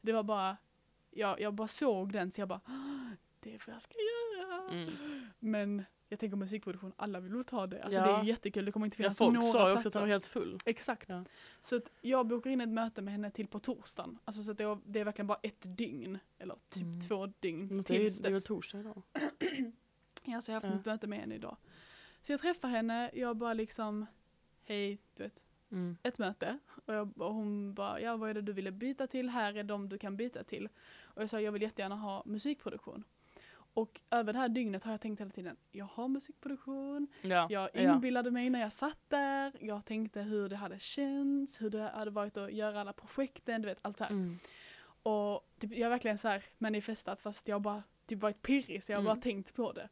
det 0.00 0.12
var 0.12 0.22
bara, 0.22 0.56
jag, 1.10 1.40
jag 1.40 1.54
bara 1.54 1.68
såg 1.68 2.12
den 2.12 2.30
så 2.30 2.40
jag 2.40 2.48
bara, 2.48 2.60
"Åh, 2.68 3.10
det 3.40 3.54
är 3.54 3.62
vad 3.66 3.74
jag 3.74 3.82
ska 3.82 3.94
göra. 3.94 4.68
Mm. 4.70 5.26
Men 5.38 5.84
jag 6.08 6.18
tänker 6.18 6.36
musikproduktion, 6.36 6.92
alla 6.96 7.20
vill 7.20 7.32
väl 7.34 7.44
ta 7.44 7.66
det. 7.66 7.82
Alltså 7.82 8.00
Ja. 8.00 8.06
det 8.06 8.12
är 8.12 8.22
jättekul, 8.24 8.64
det 8.64 8.72
kommer 8.72 8.86
inte 8.86 8.94
Ja, 8.94 9.04
finnas 9.04 9.18
folk 9.18 9.34
några 9.34 9.52
sa 9.52 9.68
ju 9.68 9.74
också 9.74 9.82
platser. 9.82 9.88
att 9.88 9.92
den 9.92 10.02
var 10.02 10.08
helt 10.08 10.26
full. 10.26 10.58
Exakt. 10.64 11.08
Ja. 11.10 11.24
Så 11.60 11.76
att 11.76 11.90
jag 12.00 12.26
bokar 12.26 12.50
in 12.50 12.60
ett 12.60 12.68
möte 12.68 13.02
med 13.02 13.12
henne 13.12 13.30
till 13.30 13.46
på 13.46 13.58
torsdagen. 13.58 14.18
Alltså 14.24 14.42
så 14.42 14.50
att 14.50 14.58
det, 14.58 14.66
var, 14.66 14.78
det 14.84 15.00
är 15.00 15.04
verkligen 15.04 15.26
bara 15.26 15.38
ett 15.42 15.76
dygn. 15.76 16.18
Eller 16.38 16.56
typ 16.70 16.82
Mm. 16.82 17.00
två 17.00 17.26
dygn 17.40 17.66
Men 17.66 17.82
Det 17.82 17.96
är, 18.06 18.22
det 18.22 18.28
är 18.28 18.32
väl 18.32 18.42
torsdag 18.42 18.80
idag? 18.80 19.02
Ja, 20.28 20.40
så 20.40 20.50
jag 20.52 20.56
har 20.60 20.60
haft 20.68 20.74
Ja. 20.74 20.80
ett 20.80 20.86
möte 20.86 21.06
med 21.06 21.18
henne 21.18 21.34
idag. 21.34 21.56
Så 22.22 22.32
jag 22.32 22.40
träffar 22.40 22.68
henne, 22.68 23.10
jag 23.14 23.36
bara 23.36 23.54
liksom, 23.54 24.06
hej, 24.64 24.98
du 25.16 25.22
vet, 25.22 25.42
Mm. 25.70 25.96
ett 26.02 26.18
möte. 26.18 26.58
Och, 26.84 26.94
jag, 26.94 27.18
och 27.20 27.34
hon 27.34 27.74
bara, 27.74 28.00
ja 28.00 28.16
vad 28.16 28.30
är 28.30 28.34
det 28.34 28.40
du 28.42 28.52
ville 28.52 28.70
byta 28.72 29.06
till? 29.06 29.28
Här 29.28 29.54
är 29.54 29.62
de 29.64 29.88
du 29.88 29.98
kan 29.98 30.16
byta 30.16 30.44
till. 30.44 30.68
Och 31.02 31.22
jag 31.22 31.30
sa, 31.30 31.40
jag 31.40 31.52
vill 31.52 31.62
jättegärna 31.62 31.96
ha 31.96 32.22
musikproduktion. 32.26 33.04
Och 33.76 34.00
över 34.10 34.32
det 34.32 34.38
här 34.38 34.48
dygnet 34.48 34.84
har 34.84 34.92
jag 34.92 35.00
tänkt 35.00 35.20
hela 35.20 35.30
tiden, 35.30 35.56
jag 35.72 35.84
har 35.84 36.08
musikproduktion. 36.08 37.06
Ja. 37.22 37.46
Jag 37.50 37.70
ja. 37.72 37.94
inbillade 37.94 38.30
mig 38.30 38.50
när 38.50 38.60
jag 38.60 38.72
satt 38.72 38.98
där. 39.08 39.52
Jag 39.60 39.84
tänkte 39.84 40.22
hur 40.22 40.48
det 40.48 40.56
hade 40.56 40.78
känts, 40.78 41.62
hur 41.62 41.70
det 41.70 41.90
hade 41.94 42.10
varit 42.10 42.36
att 42.36 42.52
göra 42.52 42.80
alla 42.80 42.92
projekten, 42.92 43.62
du 43.62 43.68
vet 43.68 43.78
allt 43.82 43.98
det 43.98 44.04
här. 44.04 44.10
Mm. 44.10 44.38
Och 45.02 45.48
typ, 45.58 45.72
jag 45.72 45.86
har 45.86 45.90
verkligen 45.90 46.18
så 46.18 46.28
här 46.28 46.44
manifestat 46.58 47.20
fast 47.20 47.48
jag 47.48 47.62
bara 47.62 47.82
typ 48.06 48.18
varit 48.22 48.42
pirrig 48.42 48.84
så 48.84 48.92
jag 48.92 48.96
har 48.96 49.02
Mm. 49.02 49.14
bara 49.16 49.22
tänkt 49.22 49.54
på 49.54 49.72
det. 49.72 49.88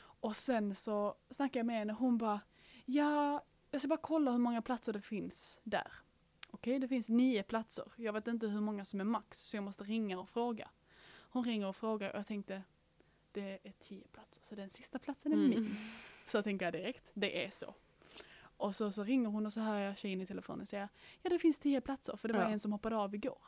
Och 0.00 0.36
sen 0.36 0.74
så 0.74 1.14
snackade 1.30 1.58
jag 1.58 1.66
med 1.66 1.78
henne 1.78 1.92
och 1.92 1.98
hon 1.98 2.18
bara 2.18 2.40
ja, 2.84 3.42
jag 3.70 3.80
ska 3.80 3.88
bara 3.88 3.98
kolla 4.02 4.30
hur 4.30 4.38
många 4.38 4.62
platser 4.62 4.92
det 4.92 5.00
finns 5.00 5.60
där. 5.64 5.92
Okej, 6.50 6.78
det 6.78 6.88
finns 6.88 7.08
nio 7.08 7.42
platser. 7.42 7.84
Jag 7.96 8.12
vet 8.12 8.28
inte 8.28 8.46
hur 8.46 8.60
många 8.60 8.84
som 8.84 9.00
är 9.00 9.04
max 9.04 9.40
så 9.40 9.56
jag 9.56 9.64
måste 9.64 9.84
ringa 9.84 10.18
och 10.20 10.28
fråga. 10.28 10.68
Hon 11.30 11.44
ringer 11.44 11.68
och 11.68 11.76
frågar 11.76 12.12
och 12.12 12.18
jag 12.18 12.26
tänkte 12.26 12.62
det 13.40 13.58
är 13.62 13.72
tio 13.78 14.04
platser 14.12 14.42
så 14.42 14.54
den 14.54 14.70
sista 14.70 14.98
platsen 14.98 15.32
är 15.32 15.36
Mm. 15.36 15.50
min. 15.50 15.76
Så 16.26 16.42
tänker 16.42 16.66
jag 16.66 16.72
direkt, 16.72 17.10
det 17.14 17.44
är 17.44 17.50
så. 17.50 17.74
Och 18.40 18.76
så, 18.76 18.92
så 18.92 19.04
ringer 19.04 19.28
hon 19.30 19.46
och 19.46 19.52
så 19.52 19.60
hör 19.60 19.78
jag 19.78 19.98
tjejen 19.98 20.20
i 20.20 20.26
telefonen 20.26 20.66
säga 20.66 20.88
ja 21.22 21.30
det 21.30 21.38
finns 21.38 21.58
tio 21.58 21.80
platser 21.80 22.16
för 22.16 22.28
det 22.28 22.34
var 22.34 22.40
Ja. 22.42 22.48
en 22.48 22.60
som 22.60 22.72
hoppade 22.72 22.96
av 22.96 23.14
igår. 23.14 23.38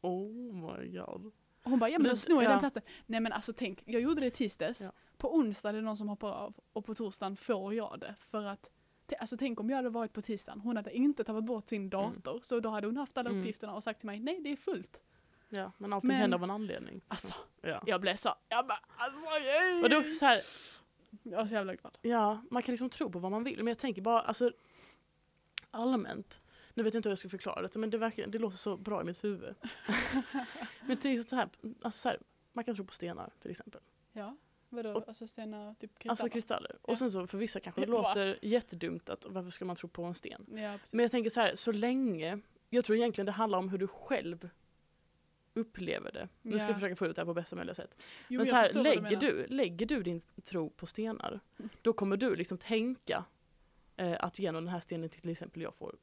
Oh 0.00 0.54
my 0.54 0.88
god. 0.98 1.32
Och 1.62 1.70
hon 1.70 1.78
bara, 1.78 1.90
ja 1.90 1.98
men 1.98 2.08
då 2.10 2.16
snor 2.16 2.42
jag 2.42 2.52
den 2.52 2.58
platsen. 2.60 2.82
Nej 3.06 3.20
men 3.20 3.32
alltså 3.32 3.52
tänk, 3.52 3.82
jag 3.86 4.02
gjorde 4.02 4.20
det 4.20 4.30
tisdags. 4.30 4.80
Ja. 4.80 4.90
På 5.16 5.34
onsdag 5.36 5.68
är 5.68 5.72
det 5.72 5.80
någon 5.80 5.96
som 5.96 6.08
hoppar 6.08 6.30
av 6.30 6.54
och 6.72 6.84
på 6.84 6.94
torsdagen 6.94 7.36
får 7.36 7.74
jag 7.74 7.98
det. 8.00 8.14
För 8.30 8.44
att, 8.44 8.68
alltså 9.18 9.36
tänk 9.36 9.60
om 9.60 9.70
jag 9.70 9.76
hade 9.76 9.88
varit 9.90 10.12
på 10.12 10.22
tisdagen, 10.22 10.60
hon 10.60 10.76
hade 10.76 10.96
inte 10.96 11.24
tagit 11.24 11.44
bort 11.44 11.68
sin 11.68 11.90
dator. 11.90 12.40
Så 12.42 12.60
då 12.60 12.68
hade 12.68 12.86
hon 12.86 12.96
haft 12.96 13.18
alla 13.18 13.30
Mm. 13.30 13.40
uppgifterna 13.42 13.74
och 13.74 13.82
sagt 13.84 14.00
till 14.00 14.06
mig, 14.06 14.20
nej 14.20 14.40
det 14.40 14.52
är 14.52 14.56
fullt. 14.56 15.00
Ja, 15.48 15.72
men 15.78 15.92
allting 15.92 16.08
Men- 16.08 16.16
händer 16.16 16.38
av 16.38 16.44
en 16.44 16.50
anledning. 16.50 17.00
Alltså, 17.08 17.34
Ja. 17.60 17.82
jag 17.86 18.00
blev 18.00 18.16
så, 18.16 18.34
jag 18.48 18.66
bara, 18.66 18.80
alltså 18.96 19.26
yay! 19.40 19.82
Och 19.82 19.88
det 19.88 19.96
är 19.96 20.00
också 20.00 20.14
så 20.14 20.26
här, 20.26 20.42
Jag 21.22 21.38
var 21.38 21.46
så 21.46 21.54
jävla 21.54 21.74
glad. 21.74 21.98
ja, 22.02 22.42
man 22.50 22.62
kan 22.62 22.72
liksom 22.72 22.90
tro 22.90 23.10
på 23.10 23.18
vad 23.18 23.30
man 23.30 23.44
vill, 23.44 23.56
men 23.56 23.66
jag 23.66 23.78
tänker 23.78 24.02
bara, 24.02 24.20
alltså 24.20 24.52
allmänt, 25.70 26.40
nu 26.74 26.82
vet 26.82 26.94
jag 26.94 26.98
inte 26.98 27.08
hur 27.08 27.12
jag 27.12 27.18
ska 27.18 27.28
förklara 27.28 27.62
det, 27.68 27.74
men 27.78 27.90
det, 27.90 27.98
verkar, 27.98 28.26
det 28.26 28.38
låter 28.38 28.56
så 28.56 28.76
bra 28.76 29.00
i 29.00 29.04
mitt 29.04 29.24
huvud. 29.24 29.54
men 30.86 31.06
är 31.06 31.22
så 31.22 31.36
här, 31.36 31.48
alltså 31.82 32.00
så 32.00 32.08
här, 32.08 32.18
man 32.52 32.64
kan 32.64 32.74
tro 32.74 32.84
på 32.84 32.94
stenar 32.94 33.30
till 33.42 33.50
exempel. 33.50 33.80
Ja, 34.12 34.36
vadå, 34.68 34.92
Och- 34.92 35.08
alltså 35.08 35.26
stenar, 35.26 35.74
typ 35.74 35.90
kristaller? 35.98 36.10
Alltså 36.10 36.28
kristaller. 36.28 36.70
Ja. 36.86 36.92
Och 36.92 36.98
sen 36.98 37.10
så 37.10 37.26
för 37.26 37.38
vissa 37.38 37.60
kanske 37.60 37.80
det 37.80 37.86
låter 37.86 38.38
jättedumt 38.42 39.10
att 39.10 39.26
varför 39.28 39.50
ska 39.50 39.64
man 39.64 39.76
tro 39.76 39.88
på 39.88 40.04
en 40.04 40.14
sten? 40.14 40.46
ja. 40.48 40.78
Men 40.92 41.02
jag 41.02 41.10
tänker 41.10 41.30
så 41.30 41.40
här, 41.40 41.54
så 41.54 41.72
länge, 41.72 42.40
jag 42.70 42.84
tror 42.84 42.96
egentligen 42.96 43.26
det 43.26 43.32
handlar 43.32 43.58
om 43.58 43.68
hur 43.68 43.78
du 43.78 43.86
själv 43.86 44.48
upplever 45.58 46.12
det. 46.12 46.28
Nu 46.42 46.52
ska 46.52 46.62
Ja. 46.62 46.68
jag 46.68 46.74
försöka 46.76 46.96
få 46.96 47.06
ut 47.06 47.16
det 47.16 47.22
här 47.22 47.26
på 47.26 47.34
bästa 47.34 47.56
möjliga 47.56 47.74
sätt. 47.74 48.02
Jo, 48.28 48.38
Men 48.38 48.46
så 48.46 48.54
här, 48.54 48.74
lägger, 48.82 49.16
du, 49.16 49.46
lägger 49.46 49.86
du 49.86 50.02
din 50.02 50.20
tro 50.44 50.70
på 50.70 50.86
stenar, 50.86 51.40
då 51.82 51.92
kommer 51.92 52.16
du 52.16 52.36
liksom 52.36 52.58
tänka 52.58 53.24
eh, 53.96 54.16
att 54.20 54.38
genom 54.38 54.64
den 54.64 54.72
här 54.72 54.80
stenen 54.80 55.08
till 55.08 55.30
exempel 55.30 55.62
jag 55.62 55.74
får 55.74 55.96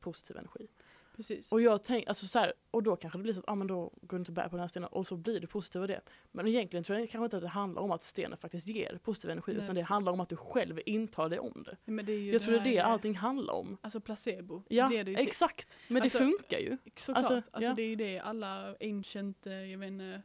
positiv 0.00 0.36
energi. 0.36 0.68
Precis. 1.16 1.52
Och 1.52 1.62
jag 1.62 1.84
tänk, 1.84 2.06
alltså 2.08 2.26
så 2.26 2.38
här, 2.38 2.52
och 2.70 2.82
då 2.82 2.96
kanske 2.96 3.18
det 3.18 3.22
blir 3.22 3.32
så 3.32 3.38
att 3.40 3.48
ah, 3.48 3.54
men 3.54 3.66
då 3.66 3.80
går 4.02 4.16
du 4.16 4.16
inte 4.16 4.30
och 4.30 4.34
bär 4.34 4.42
på 4.44 4.50
den 4.50 4.60
här 4.60 4.68
stenen 4.68 4.88
och 4.88 5.06
så 5.06 5.16
blir 5.16 5.40
du 5.40 5.46
positiv 5.46 5.82
av 5.82 5.88
det. 5.88 6.00
Men 6.32 6.46
egentligen 6.48 6.84
tror 6.84 6.98
jag 6.98 7.10
kanske 7.10 7.24
inte 7.24 7.36
att 7.36 7.42
det 7.42 7.48
handlar 7.48 7.82
om 7.82 7.90
att 7.90 8.02
stenen 8.04 8.38
faktiskt 8.38 8.66
ger 8.68 8.98
positiv 9.02 9.30
energi 9.30 9.52
Nej, 9.52 9.56
utan 9.64 9.74
det 9.74 9.80
precis. 9.80 9.88
handlar 9.88 10.12
om 10.12 10.20
att 10.20 10.28
du 10.28 10.36
själv 10.36 10.80
intar 10.86 11.28
dig 11.28 11.38
om 11.38 11.62
det. 11.66 11.76
Men 11.92 12.06
det 12.06 12.12
är 12.12 12.18
ju 12.18 12.32
Jag 12.32 12.42
tror 12.42 12.52
det 12.52 12.60
är 12.60 12.64
det 12.64 12.78
allting 12.80 13.14
handlar 13.16 13.54
om. 13.54 13.76
Alltså 13.80 14.00
placebo. 14.00 14.62
Ja, 14.68 14.88
det 14.88 14.98
är 14.98 15.04
det 15.04 15.10
ju 15.10 15.16
exakt. 15.16 15.78
Men 15.88 16.02
Alltså, 16.02 16.18
det 16.18 16.24
funkar 16.24 16.58
ju. 16.58 16.76
Såklart. 16.96 17.16
Alltså, 17.16 17.34
Alltså, 17.34 17.70
ja. 17.70 17.74
det 17.74 17.82
är 17.82 17.88
ju 17.88 17.96
det 17.96 18.18
alla 18.18 18.74
ancient, 18.80 19.46
eh, 19.46 19.52
jag 19.72 19.78
vet 19.78 19.88
inte, 19.88 20.22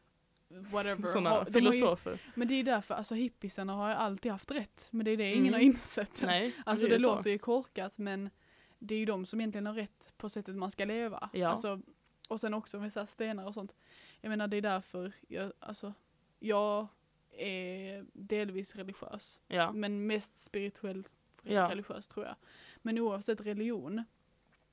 whatever. 0.49 1.07
Sådana 1.07 1.29
har- 1.29 1.37
har 1.37 1.45
ju, 1.45 1.51
filosofer. 1.53 2.19
men 2.35 2.47
det 2.47 2.53
är 2.53 2.63
därför, 2.63 2.93
alltså 2.95 3.15
hippisarna 3.15 3.73
har 3.73 3.89
ju 3.89 3.95
alltid 3.95 4.31
haft 4.31 4.51
rätt. 4.51 4.87
Men 4.91 5.05
det 5.05 5.11
är 5.11 5.17
det 5.17 5.31
ingen 5.33 5.39
Mm. 5.47 5.53
har 5.53 5.59
insett. 5.61 6.21
Nej, 6.25 6.55
Alltså 6.65 6.87
det 6.87 6.99
så. 6.99 7.15
låter 7.15 7.29
ju 7.29 7.37
korkat 7.37 7.97
men 7.97 8.29
det 8.79 8.95
är 8.95 8.99
ju 8.99 9.05
de 9.05 9.25
som 9.25 9.39
egentligen 9.41 9.65
har 9.65 9.73
rätt 9.73 10.13
på 10.17 10.29
sättet 10.29 10.55
man 10.55 10.71
ska 10.71 10.85
leva. 10.85 11.29
Ja. 11.33 11.47
Alltså, 11.49 11.81
och 12.29 12.39
sen 12.41 12.53
också 12.53 12.79
med 12.79 12.93
så 12.93 13.05
stenar 13.05 13.45
och 13.45 13.53
sånt. 13.53 13.75
Jag 14.21 14.29
menar 14.29 14.47
det 14.47 14.57
är 14.57 14.61
därför 14.61 15.11
jag, 15.27 15.51
alltså, 15.59 15.93
jag 16.39 16.87
är 17.31 18.05
delvis 18.13 18.75
religiös. 18.75 19.39
Ja. 19.47 19.71
Men 19.71 20.07
mest 20.07 20.37
spirituell 20.37 21.07
Ja. 21.43 21.69
religiös 21.69 22.07
tror 22.07 22.25
jag. 22.25 22.35
Men 22.81 22.97
oavsett 22.99 23.41
religion 23.41 24.03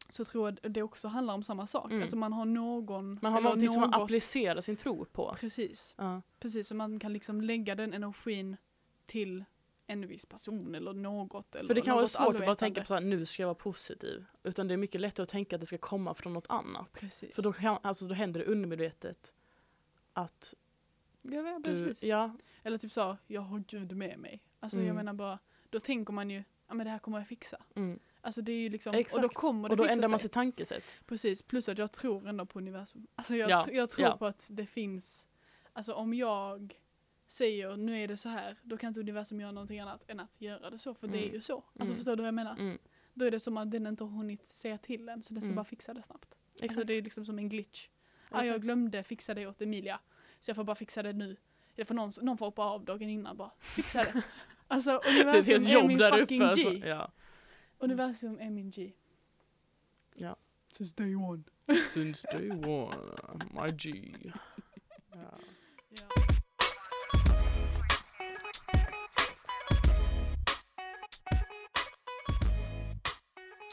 så 0.08 0.24
tror 0.24 0.48
jag 0.62 0.72
det 0.72 0.82
också 0.82 1.08
handlar 1.08 1.34
om 1.34 1.42
samma 1.42 1.66
sak. 1.66 1.90
Mm. 1.90 2.02
Alltså 2.02 2.16
man 2.16 2.32
har 2.32 2.44
någon 2.44 3.18
Man 3.22 3.32
har 3.32 3.40
någonting 3.40 3.68
som 3.68 3.80
man 3.80 3.90
något- 3.90 4.02
applicerar 4.02 4.60
sin 4.60 4.76
tro 4.76 5.04
på. 5.04 5.36
Precis, 5.40 5.94
Ja. 5.98 6.22
precis. 6.40 6.68
Så 6.68 6.74
man 6.74 6.98
kan 6.98 7.12
liksom 7.12 7.40
lägga 7.40 7.74
den 7.74 7.92
energin 7.94 8.56
till 9.06 9.44
en 9.86 10.06
viss 10.06 10.26
person 10.26 10.74
eller 10.74 10.92
något. 10.92 11.54
Eller 11.54 11.66
För 11.66 11.74
det 11.74 11.80
kan 11.80 11.96
vara 11.96 12.06
svårt 12.06 12.20
att 12.20 12.26
bara 12.26 12.34
allvetande. 12.36 12.58
tänka 12.58 12.84
på 12.84 12.94
här, 12.94 13.00
nu 13.00 13.26
ska 13.26 13.42
jag 13.42 13.46
vara 13.46 13.54
positiv. 13.54 14.24
Utan 14.42 14.68
det 14.68 14.74
är 14.74 14.78
mycket 14.78 15.00
lättare 15.00 15.22
att 15.24 15.28
tänka 15.30 15.56
att 15.56 15.60
det 15.60 15.66
ska 15.66 15.78
komma 15.78 16.14
från 16.14 16.32
något 16.32 16.46
annat. 16.48 16.92
Precis. 16.92 17.34
För 17.34 17.42
då, 17.42 17.52
kan, 17.52 17.78
alltså, 17.82 18.06
då 18.06 18.14
händer 18.14 18.40
det 18.40 18.46
undermedvetet 18.46 19.32
att 20.12 20.54
ja, 21.22 21.40
ja, 21.40 21.58
du, 21.64 21.94
ja, 22.00 22.36
Eller 22.62 22.78
typ 22.78 22.92
så, 22.92 23.16
jag 23.26 23.40
har 23.40 23.58
Gud 23.68 23.96
med 23.96 24.18
mig. 24.18 24.42
Alltså 24.60 24.76
Mm. 24.78 24.86
jag 24.86 24.96
menar 24.96 25.12
bara, 25.12 25.38
då 25.70 25.80
tänker 25.80 26.12
man 26.12 26.30
ju, 26.30 26.44
ja 26.68 26.74
men 26.74 26.86
det 26.86 26.90
här 26.90 26.98
kommer 26.98 27.18
jag 27.18 27.28
fixa. 27.28 27.62
mm, 27.74 27.98
Alltså 28.20 28.42
det 28.42 28.52
är 28.52 28.56
ju 28.60 28.68
liksom, 28.68 28.94
exakt. 28.94 29.16
och 29.16 29.22
då 29.22 29.28
kommer 29.28 29.68
det 29.68 29.72
och 29.72 29.76
då 29.76 29.84
ändrar 29.84 30.08
man 30.08 30.18
sig. 30.18 30.24
sitt 30.28 30.32
tankesätt. 30.32 30.84
Precis, 31.06 31.42
plus 31.42 31.68
att 31.68 31.78
jag 31.78 31.92
tror 31.92 32.28
ändå 32.28 32.46
på 32.46 32.58
universum. 32.58 33.06
Alltså 33.14 33.34
jag, 33.36 33.50
Ja, 33.50 33.66
jag 33.72 33.90
tror 33.90 34.10
på 34.16 34.26
att 34.26 34.48
det 34.52 34.66
finns, 34.66 35.26
alltså 35.72 35.92
om 35.92 36.14
jag 36.14 36.74
säger 37.26 37.76
nu 37.76 37.98
är 38.02 38.08
det 38.08 38.16
så 38.16 38.28
här, 38.28 38.56
då 38.62 38.76
kan 38.76 38.88
inte 38.88 39.00
universum 39.00 39.40
göra 39.40 39.52
någonting 39.52 39.80
annat 39.80 40.10
än 40.10 40.20
att 40.20 40.40
göra 40.40 40.70
det 40.70 40.78
så, 40.78 40.94
för 40.94 41.08
det 41.08 41.18
är 41.18 41.22
Mm. 41.22 41.34
ju 41.34 41.40
så. 41.40 41.54
Alltså 41.56 41.84
Mm. 41.84 41.96
förstår 41.96 42.16
du 42.16 42.22
vad 42.22 42.28
jag 42.28 42.34
menar? 42.34 42.56
Mm, 42.58 42.78
Då 43.14 43.24
är 43.24 43.30
det 43.30 43.40
som 43.40 43.56
att 43.56 43.70
den 43.70 43.86
inte 43.86 44.04
har 44.04 44.10
hunnit 44.10 44.46
säga 44.46 44.78
till 44.78 45.08
än, 45.08 45.22
så 45.22 45.34
den 45.34 45.40
ska 45.40 45.46
Mm. 45.48 45.56
bara 45.56 45.64
fixa 45.64 45.94
det 45.94 46.02
snabbt. 46.02 46.36
exakt. 46.54 46.62
Alltså 46.70 46.84
det 46.84 46.94
är 46.94 47.02
liksom 47.02 47.24
som 47.26 47.38
en 47.38 47.48
glitch. 47.48 47.88
Ah, 48.30 48.42
jag 48.44 48.62
glömde 48.62 49.02
fixa 49.02 49.34
det 49.34 49.46
åt 49.46 49.62
Emilia, 49.62 50.00
så 50.40 50.50
jag 50.50 50.56
får 50.56 50.64
bara 50.64 50.76
fixa 50.76 51.02
det 51.02 51.12
nu. 51.12 51.36
Eller 51.76 51.84
för 51.84 51.94
någon, 51.94 52.12
någon 52.22 52.38
får 52.38 52.46
hoppa 52.46 52.62
av 52.62 52.84
dagen 52.84 53.10
innan 53.10 53.36
bara, 53.36 53.50
fixa 53.60 54.02
det. 54.02 54.22
Alltså 54.68 55.00
det 55.04 55.08
är 55.08 55.20
universum 55.24 55.52
helt 55.52 55.68
är, 55.68 55.72
jobb 55.72 55.86
min 55.86 55.98
där 55.98 56.12
fucking 56.18 56.42
uppe. 56.42 56.54
G. 56.60 56.66
Alltså. 56.68 56.86
Ja. 56.88 57.12
Universum 57.78 58.38
är 58.40 58.50
min 58.50 58.70
G. 58.70 58.92
Ja. 60.14 60.36
Since 60.70 60.94
day 60.96 61.14
one. 61.14 61.42
Since 61.94 62.28
day 62.32 62.50
one, 62.50 63.44
my 63.64 63.70
G. 63.72 64.14
Ja. 65.12 65.38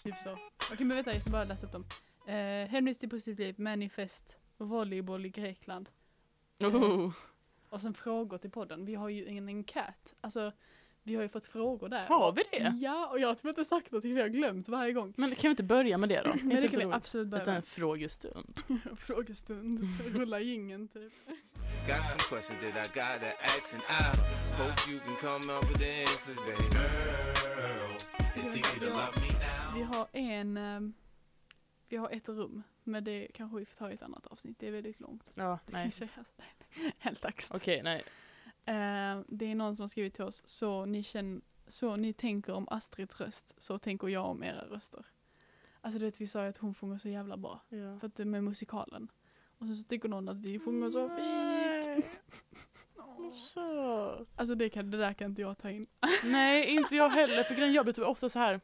Typ 0.04 0.20
så. 0.24 0.38
Okej 0.74 0.86
men 0.86 0.96
vänta 0.98 1.13
jag 1.13 1.22
ska 1.22 1.32
bara 1.32 1.44
läsa 1.44 1.66
upp 1.66 1.72
dem. 1.72 1.86
Eh, 2.28 2.70
hemlis 2.70 3.00
till 3.00 3.10
positivt 3.10 3.39
liv, 3.39 3.56
manifest, 3.58 4.36
volleyboll 4.58 5.26
i 5.26 5.30
Grekland. 5.30 5.89
Oh. 6.60 7.12
Och 7.70 7.82
sen 7.82 7.94
frågor 7.94 8.38
till 8.38 8.52
podden. 8.52 8.86
Vi 8.86 8.96
har 8.96 9.10
ju 9.10 9.28
en 9.38 9.48
enkät. 9.48 10.16
Alltså 10.22 10.52
vi 11.04 11.16
har 11.16 11.22
ju 11.22 11.30
fått 11.30 11.48
frågor 11.48 11.89
där. 11.89 12.06
Har 12.08 12.32
vi 12.32 12.44
det? 12.52 12.78
Ja, 12.82 13.08
och 13.08 13.20
jag 13.20 13.28
har 13.28 13.36
typ 13.36 13.46
inte 13.46 13.66
sagt 13.66 13.92
någonting 13.92 14.12
för 14.16 14.20
jag 14.20 14.26
har 14.26 14.34
glömt 14.34 14.70
varje 14.70 14.94
gång. 14.94 15.13
Men 15.18 15.36
kan 15.36 15.42
vi 15.42 15.50
inte 15.50 15.63
börja 15.63 15.98
med 15.98 16.10
det 16.10 16.22
då? 16.22 16.34
Men 16.44 16.62
det 16.62 16.68
kan 16.68 16.80
vi 16.89 16.96
absolut 16.96 17.28
börja 17.28 17.44
Utan 17.44 17.54
en 17.54 17.58
med. 17.58 17.68
frågestund. 17.68 18.60
Frågestund. 19.00 19.88
Rulla 20.16 20.39
jingeln 20.39 20.88
typ. 20.88 21.13
Got 21.88 22.06
some 22.06 22.20
questions 22.30 22.60
that 22.62 22.88
I 22.88 23.00
gotta 23.00 23.32
ask, 23.42 23.74
and 23.74 23.84
I 23.89 24.62
hope 24.62 24.92
you 24.92 25.00
can 25.00 25.16
come 25.16 25.54
up 25.58 25.70
with 25.70 25.80
the 25.80 26.02
answers, 26.02 26.38
baby. 26.38 26.70
Girl, 26.74 27.96
it's 28.36 28.58
easy 28.58 28.80
to 28.80 28.86
love 28.86 29.13
Vi 29.76 29.82
har 29.82 30.08
en, 30.12 30.58
ehm, 30.58 30.94
vi 31.88 31.98
har 31.98 32.10
ett 32.10 32.30
rum. 32.30 32.64
Men 32.84 33.04
det 33.04 33.28
kanske 33.34 33.58
vi 33.58 33.66
får 33.66 33.76
ta 33.76 33.92
i 33.92 33.94
ett 33.94 34.02
annat 34.02 34.28
avsnitt. 34.28 34.60
Det 34.60 34.68
är 34.68 34.72
väldigt 34.72 35.00
långt. 35.00 35.32
Ja, 35.36 35.60
nej. 35.66 35.92
Helt 36.98 37.26
axt. 37.26 37.56
Okej, 37.56 37.84
nej. 37.84 38.04
Eh, 38.66 39.22
det 39.28 39.46
är 39.46 39.56
någon 39.56 39.76
som 39.76 39.84
har 39.84 39.88
skrivit 39.88 40.14
till 40.14 40.24
oss. 40.24 40.42
Så 40.46 40.86
ni, 40.86 41.04
känner, 41.04 41.42
så 41.68 41.96
ni 41.96 42.14
tänker 42.14 42.54
om 42.54 42.68
Astrids 42.72 43.22
röst, 43.22 43.62
så 43.62 43.80
tänker 43.80 44.08
jag 44.08 44.26
om 44.26 44.44
era 44.44 44.66
röster. 44.66 45.06
Alltså 45.82 46.00
du 46.00 46.06
vet 46.06 46.22
vi 46.22 46.28
sa 46.28 46.44
ju 46.44 46.50
att 46.50 46.58
hon 46.58 46.74
sjunger 46.74 46.98
så 46.98 47.10
jävla 47.10 47.38
bra. 47.38 47.62
Ja. 47.70 48.00
För 48.00 48.08
att 48.08 48.16
det 48.16 48.24
är 48.24 48.28
med 48.28 48.44
musikalen. 48.44 49.12
Och 49.58 49.68
så, 49.68 49.76
så 49.76 49.84
tycker 49.84 50.10
någon 50.10 50.30
att 50.30 50.38
vi 50.38 50.60
sjunger 50.60 50.90
så 50.90 51.10
fint. 51.10 52.06
Alltså 54.36 54.56
det, 54.56 54.70
kan, 54.70 54.92
det 54.92 54.98
där 54.98 55.14
kan 55.14 55.32
inte 55.32 55.42
jag 55.42 55.58
ta 55.58 55.70
in. 55.70 55.88
Nej, 56.24 56.70
inte 56.70 56.96
jag 56.96 57.10
heller. 57.10 57.44
För 57.44 57.56
grejen 57.56 57.74
jag 57.74 57.86
blir 57.86 57.94
typ 57.94 58.06
ofta 58.06 58.30
så 58.30 58.40
här. 58.40 58.62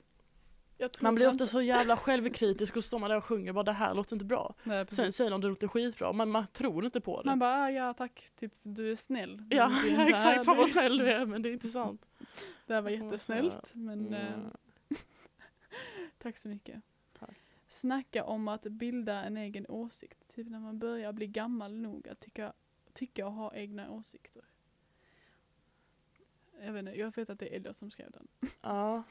Man 1.02 1.16
blir 1.16 1.28
ofta 1.28 1.48
så 1.48 1.62
jävla 1.62 1.98
självkritisk 1.98 2.78
och 2.78 2.84
står 2.84 3.00
man 3.00 3.10
där 3.10 3.18
och 3.18 3.26
sjunger 3.26 3.54
bara 3.54 3.64
det 3.64 3.72
här 3.72 3.94
låter 3.94 4.16
inte 4.16 4.26
bra. 4.26 4.56
Nej. 4.64 4.86
Sen 4.90 5.14
säger 5.14 5.30
någon 5.30 5.42
det 5.42 5.48
låter 5.48 5.68
skitbra 5.68 6.14
men 6.14 6.30
man 6.30 6.48
tror 6.54 6.86
inte 6.86 7.02
på 7.02 7.22
det. 7.22 7.26
Man 7.30 7.40
bara, 7.40 7.56
ah, 7.56 7.70
ja 7.72 7.94
tack, 7.94 8.30
typ 8.36 8.54
du 8.62 8.92
är 8.92 8.96
snäll. 8.96 9.44
Ja, 9.50 9.72
inte 9.88 10.02
exakt. 10.08 10.46
Fan 10.46 10.58
vad 10.58 10.70
snäll 10.70 10.98
du 10.98 11.12
är 11.12 11.26
men 11.26 11.42
det 11.42 11.50
är 11.50 11.54
inte 11.54 11.68
sant. 11.68 12.06
Det 12.68 12.74
här 12.74 12.82
var 12.82 12.90
jättesnällt, 12.90 13.72
men 13.76 14.14
eh, 14.14 14.34
Mm. 14.34 14.50
tack 16.18 16.38
så 16.38 16.48
mycket. 16.48 16.82
Tack. 17.20 17.38
Snacka 17.68 18.24
om 18.24 18.48
att 18.48 18.64
bilda 18.64 19.24
en 19.24 19.38
egen 19.38 19.66
åsikt. 19.70 20.18
Typ 20.36 20.48
när 20.50 20.60
man 20.60 20.80
börjar 20.80 21.14
bli 21.14 21.28
gammal 21.28 21.78
nog 21.78 22.08
att 22.10 22.20
tycka, 22.20 22.54
tycka 22.94 23.26
och 23.28 23.34
ha 23.34 23.54
egna 23.56 23.92
åsikter. 23.92 24.44
Jag 26.62 26.74
vet 26.74 26.80
inte, 26.80 27.00
jag 27.00 27.16
vet 27.16 27.30
att 27.30 27.40
det 27.40 27.54
är 27.54 27.56
Elliot 27.56 27.76
som 27.76 27.92
skrev 27.92 28.12
den. 28.12 28.28
Ja, 28.62 29.04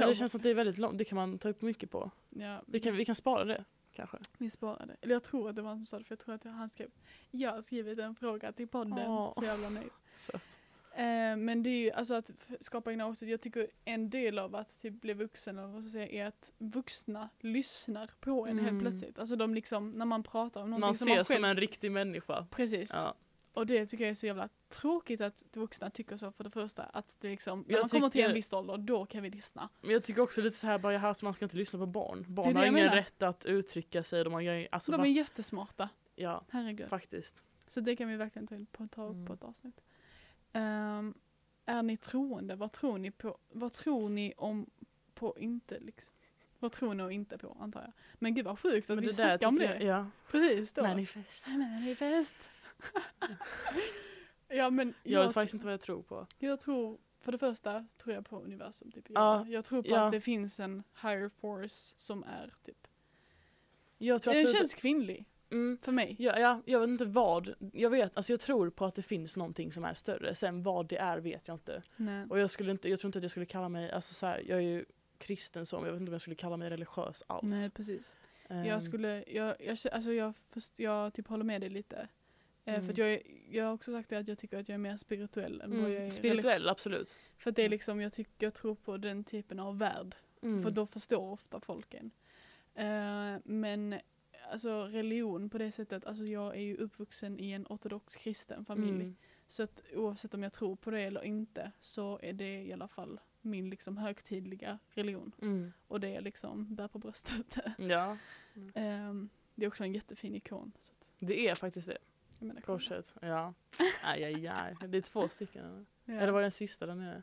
Jag 0.00 0.08
det 0.10 0.14
känns 0.14 0.34
att 0.34 0.42
det 0.42 0.50
är 0.50 0.54
väldigt 0.54 0.78
långt. 0.78 0.98
Det 0.98 1.04
kan 1.04 1.16
man 1.16 1.38
ta 1.38 1.48
upp 1.48 1.62
mycket 1.62 1.90
på. 1.90 2.10
ja, 2.30 2.62
Vi 2.66 2.80
kan, 2.80 2.96
vi 2.96 3.04
kan 3.04 3.14
spara 3.14 3.44
det 3.44 3.64
kanske. 3.92 4.18
vi 4.38 4.50
sparade. 4.50 4.96
Eller 5.00 5.14
jag 5.14 5.22
tror 5.22 5.48
att 5.48 5.56
det 5.56 5.62
var 5.62 5.68
han 5.68 5.78
som 5.78 5.86
sa 5.86 5.98
det, 5.98 6.04
för 6.04 6.12
jag 6.12 6.18
tror 6.20 6.34
att 6.34 6.44
han 6.44 6.70
skrev 6.70 6.90
Jag 7.30 7.50
har 7.50 7.62
skrivit 7.62 7.98
en 7.98 8.14
fråga 8.14 8.52
till 8.52 8.68
podden. 8.68 8.98
Åh. 9.08 9.32
Så 9.38 9.44
jävla 9.44 9.68
nöjd. 9.68 9.90
Eh, 10.94 11.36
men 11.36 11.62
det 11.62 11.70
är 11.70 11.78
ju 11.80 11.90
alltså 11.90 12.14
att 12.14 12.30
skapa 12.60 12.90
egna 12.90 13.06
åsikter. 13.06 13.30
Jag 13.30 13.40
tycker 13.40 13.66
en 13.84 14.10
del 14.10 14.38
av 14.38 14.56
att 14.56 14.80
typ 14.82 15.00
bli 15.00 15.12
vuxen 15.14 15.58
eller 15.58 15.68
vad 15.68 15.84
ska 15.84 15.98
jag 15.98 16.08
säga, 16.08 16.24
är 16.24 16.28
att 16.28 16.52
vuxna 16.58 17.28
lyssnar 17.40 18.10
på 18.20 18.46
en 18.46 18.58
helt 18.58 18.70
Mm. 18.70 18.80
plötsligt. 18.80 19.18
Alltså 19.18 19.36
de 19.36 19.54
liksom, 19.54 19.90
när 19.90 20.04
man 20.06 20.22
pratar 20.22 20.62
om 20.62 20.70
någonting 20.70 20.86
man 20.86 20.94
som 20.94 21.06
ses 21.08 21.16
man 21.18 21.24
själv... 21.24 21.36
som 21.38 21.44
en 21.44 21.56
riktig 21.56 21.92
människa. 21.92 22.46
Precis. 22.50 22.90
Ja. 22.94 23.14
Och 23.52 23.66
det 23.66 23.86
tycker 23.86 24.04
jag 24.04 24.10
är 24.10 24.14
så 24.14 24.26
jävla 24.26 24.48
tråkigt 24.68 25.20
att 25.20 25.44
vuxna 25.52 25.90
tycker 25.90 26.16
så 26.16 26.32
för 26.32 26.44
det 26.44 26.50
första. 26.50 26.82
Att 26.82 27.16
det 27.20 27.28
liksom, 27.28 27.64
när 27.68 27.74
Jag 27.74 27.82
man 27.82 27.88
kommer 27.88 28.08
till 28.08 28.24
en 28.24 28.34
viss 28.34 28.52
ålder, 28.52 28.78
då 28.78 29.06
kan 29.06 29.22
vi 29.22 29.30
lyssna. 29.30 29.68
Men 29.80 29.90
jag 29.90 30.04
tycker 30.04 30.22
också 30.22 30.40
lite 30.40 30.56
så 30.56 30.66
här 30.66 30.78
bara, 30.78 30.92
jaha, 30.92 31.14
så 31.14 31.24
man 31.24 31.34
ska 31.34 31.44
inte 31.44 31.56
lyssna 31.56 31.78
på 31.78 31.86
barn. 31.86 32.24
Barn 32.28 32.56
har 32.56 32.62
ingen 32.62 32.74
menar. 32.74 32.94
rätt 32.96 33.22
att 33.22 33.46
uttrycka 33.46 34.02
sig. 34.02 34.24
De 34.24 34.32
har 34.32 34.68
alltså, 34.72 34.92
De 34.92 35.00
är 35.00 35.04
jättesmarta, 35.06 35.88
Ja, 36.14 36.44
herregud. 36.50 36.88
faktiskt. 36.88 37.42
Så 37.68 37.80
det 37.80 37.96
kan 37.96 38.08
vi 38.08 38.16
verkligen 38.16 38.46
ta, 38.46 38.56
på, 38.72 38.88
ta 38.88 39.04
upp 39.04 39.12
Mm. 39.14 39.26
på 39.26 39.32
ett 39.32 39.42
avsnitt. 39.42 39.80
Ehm, 40.52 41.14
är 41.66 41.82
ni 41.82 41.96
troende? 41.96 42.56
Vad 42.56 42.72
tror 42.72 42.98
ni 42.98 43.10
på? 43.10 43.38
Vad 43.48 43.72
tror 43.72 44.08
ni 44.08 44.32
om 44.36 44.70
på 45.14 45.38
inte 45.38 45.78
liksom? 45.80 46.12
Vad 46.58 46.72
tror 46.72 46.94
ni 46.94 47.02
och 47.02 47.12
inte 47.12 47.38
på 47.38 47.56
antar 47.60 47.80
jag. 47.80 47.92
Men 48.14 48.34
gud 48.34 48.44
vad 48.44 48.58
sjukt 48.58 48.90
att 48.90 48.96
Men 48.96 49.04
vi 49.04 49.12
snackar 49.12 49.46
om 49.48 49.58
det. 49.58 49.64
jag, 49.64 49.82
ja. 49.82 50.06
Precis 50.30 50.72
då. 50.74 50.82
Manifest. 50.82 51.48
Manifest. 51.48 52.36
ja 54.48 54.70
men 54.70 54.94
Jag 55.02 55.12
jag, 55.12 55.22
vet 55.26 55.34
faktiskt 55.34 55.54
inte 55.54 55.66
vad 55.66 55.72
jag 55.72 55.80
tror 55.80 56.02
på. 56.02 56.26
jag 56.38 56.60
tror, 56.60 56.98
för 57.20 57.32
det 57.32 57.38
första 57.38 57.84
tror 57.98 58.14
jag 58.14 58.26
på 58.28 58.40
universum. 58.40 58.92
Typ. 58.92 59.06
Ja, 59.08 59.46
Jag, 59.48 59.64
tror 59.64 59.82
på 59.82 59.88
ja. 59.88 60.06
att 60.06 60.12
det 60.12 60.20
finns 60.20 60.60
en 60.60 60.82
higher 61.02 61.28
force 61.40 61.94
som 61.96 62.24
är 62.24 62.52
typ, 62.64 62.86
Jag 63.98 64.22
tror 64.22 64.32
den 64.32 64.40
absolut... 64.42 64.58
känns 64.58 64.74
kvinnlig 64.74 65.24
mm, 65.50 65.78
för 65.82 65.92
mig. 65.92 66.16
ja, 66.18 66.38
ja, 66.38 66.62
jag 66.66 66.80
vet 66.80 66.88
inte 66.88 67.04
vad. 67.04 67.54
Jag 67.72 67.90
vet, 67.90 68.16
alltså 68.16 68.32
jag 68.32 68.40
tror 68.40 68.70
på 68.70 68.84
att 68.84 68.94
det 68.94 69.02
finns 69.02 69.36
någonting 69.36 69.72
som 69.72 69.84
är 69.84 69.94
större. 69.94 70.34
Sen 70.34 70.62
vad 70.62 70.88
det 70.88 70.96
är 70.98 71.18
vet 71.18 71.48
jag 71.48 71.54
inte. 71.54 71.82
Nej. 71.96 72.26
Och 72.30 72.38
jag 72.38 72.50
skulle 72.50 72.70
inte, 72.72 72.88
jag 72.88 73.00
tror 73.00 73.08
inte 73.08 73.18
att 73.18 73.22
jag 73.22 73.30
skulle 73.30 73.46
kalla 73.46 73.68
mig, 73.68 73.90
alltså 73.90 74.14
så 74.14 74.26
här, 74.26 74.38
jag 74.48 74.58
är 74.58 74.62
ju 74.62 74.84
kristen 75.18 75.66
så, 75.66 75.76
men 75.76 75.84
jag 75.86 75.92
vet 75.92 76.00
inte 76.00 76.10
om 76.10 76.14
jag 76.14 76.22
skulle 76.22 76.36
kalla 76.36 76.56
mig 76.56 76.70
religiös 76.70 77.22
alls. 77.26 77.42
Nej 77.42 77.70
precis. 77.70 78.14
Ehm, 78.48 78.64
Jag 78.64 78.82
skulle, 78.82 79.24
jag, 79.26 79.56
jag, 79.60 79.78
alltså 79.92 80.12
jag, 80.12 80.32
först, 80.50 80.78
jag 80.78 81.14
typ 81.14 81.26
håller 81.28 81.44
med 81.44 81.60
dig 81.60 81.70
lite. 81.70 82.08
Eh, 82.64 82.74
Mm. 82.74 82.86
För 82.86 83.00
jag, 83.00 83.22
jag 83.50 83.64
har 83.64 83.72
också 83.72 83.92
sagt 83.92 84.08
det 84.10 84.18
att 84.18 84.28
jag 84.28 84.38
tycker 84.38 84.58
att 84.58 84.68
jag 84.68 84.74
är 84.74 84.78
mer 84.78 84.96
spirituell 84.96 85.60
än 85.60 85.70
vad 85.70 85.90
jag 85.90 85.96
är 85.96 86.00
mm, 86.00 86.10
spirituell, 86.10 86.68
absolut. 86.68 87.16
För 87.38 87.50
att 87.50 87.56
det 87.56 87.62
är 87.62 87.68
liksom, 87.68 88.00
jag 88.00 88.12
tycker, 88.12 88.32
jag 88.38 88.54
tror 88.54 88.74
på 88.74 88.96
den 88.96 89.24
typen 89.24 89.60
av 89.60 89.78
värld. 89.78 90.14
Mm. 90.42 90.62
För 90.62 90.70
då 90.70 90.86
förstår 90.86 91.30
ofta 91.32 91.60
folk 91.60 91.94
en. 91.94 92.10
Eh, 92.74 93.40
men 93.44 93.94
alltså 94.50 94.84
religion 94.84 95.50
på 95.50 95.58
det 95.58 95.72
sättet, 95.72 96.06
alltså 96.06 96.24
jag 96.24 96.56
är 96.56 96.60
ju 96.60 96.76
uppvuxen 96.76 97.40
i 97.40 97.50
en 97.50 97.66
ortodox 97.68 98.16
kristen 98.16 98.64
familj. 98.64 98.90
Mm. 99.02 99.16
Så 99.48 99.62
att 99.62 99.82
oavsett 99.94 100.34
om 100.34 100.42
jag 100.42 100.52
tror 100.52 100.76
på 100.76 100.90
det 100.90 101.00
eller 101.00 101.24
inte 101.24 101.72
så 101.80 102.18
är 102.22 102.32
det 102.32 102.62
i 102.62 102.72
alla 102.72 102.88
fall 102.88 103.20
min 103.40 103.70
liksom 103.70 103.96
högtidliga 103.96 104.78
religion. 104.90 105.32
Mm. 105.42 105.72
Och 105.88 106.00
det 106.00 106.14
är 106.16 106.20
liksom 106.20 106.74
bär 106.74 106.88
på 106.88 106.98
bröstet. 106.98 107.58
Ja, 107.78 108.16
Ehm, 108.74 109.28
det 109.54 109.64
är 109.64 109.68
också 109.68 109.84
en 109.84 109.94
jättefin 109.94 110.34
ikon. 110.34 110.72
Att, 110.76 111.12
det 111.18 111.48
är 111.48 111.54
faktiskt 111.54 111.86
det. 111.88 111.98
Kolla. 112.50 112.60
Korset. 112.60 113.14
Ja. 113.22 113.54
Aj, 114.02 114.24
aj, 114.24 114.46
aj. 114.48 114.76
Det 114.88 114.98
är 114.98 115.02
två 115.02 115.28
stycken. 115.28 115.64
eller? 115.64 115.84
Ja. 116.04 116.14
Eller 116.20 116.32
var 116.32 116.40
det 116.40 116.44
den 116.44 116.52
sista 116.52 116.86
där 116.86 116.94
nere? 116.94 117.22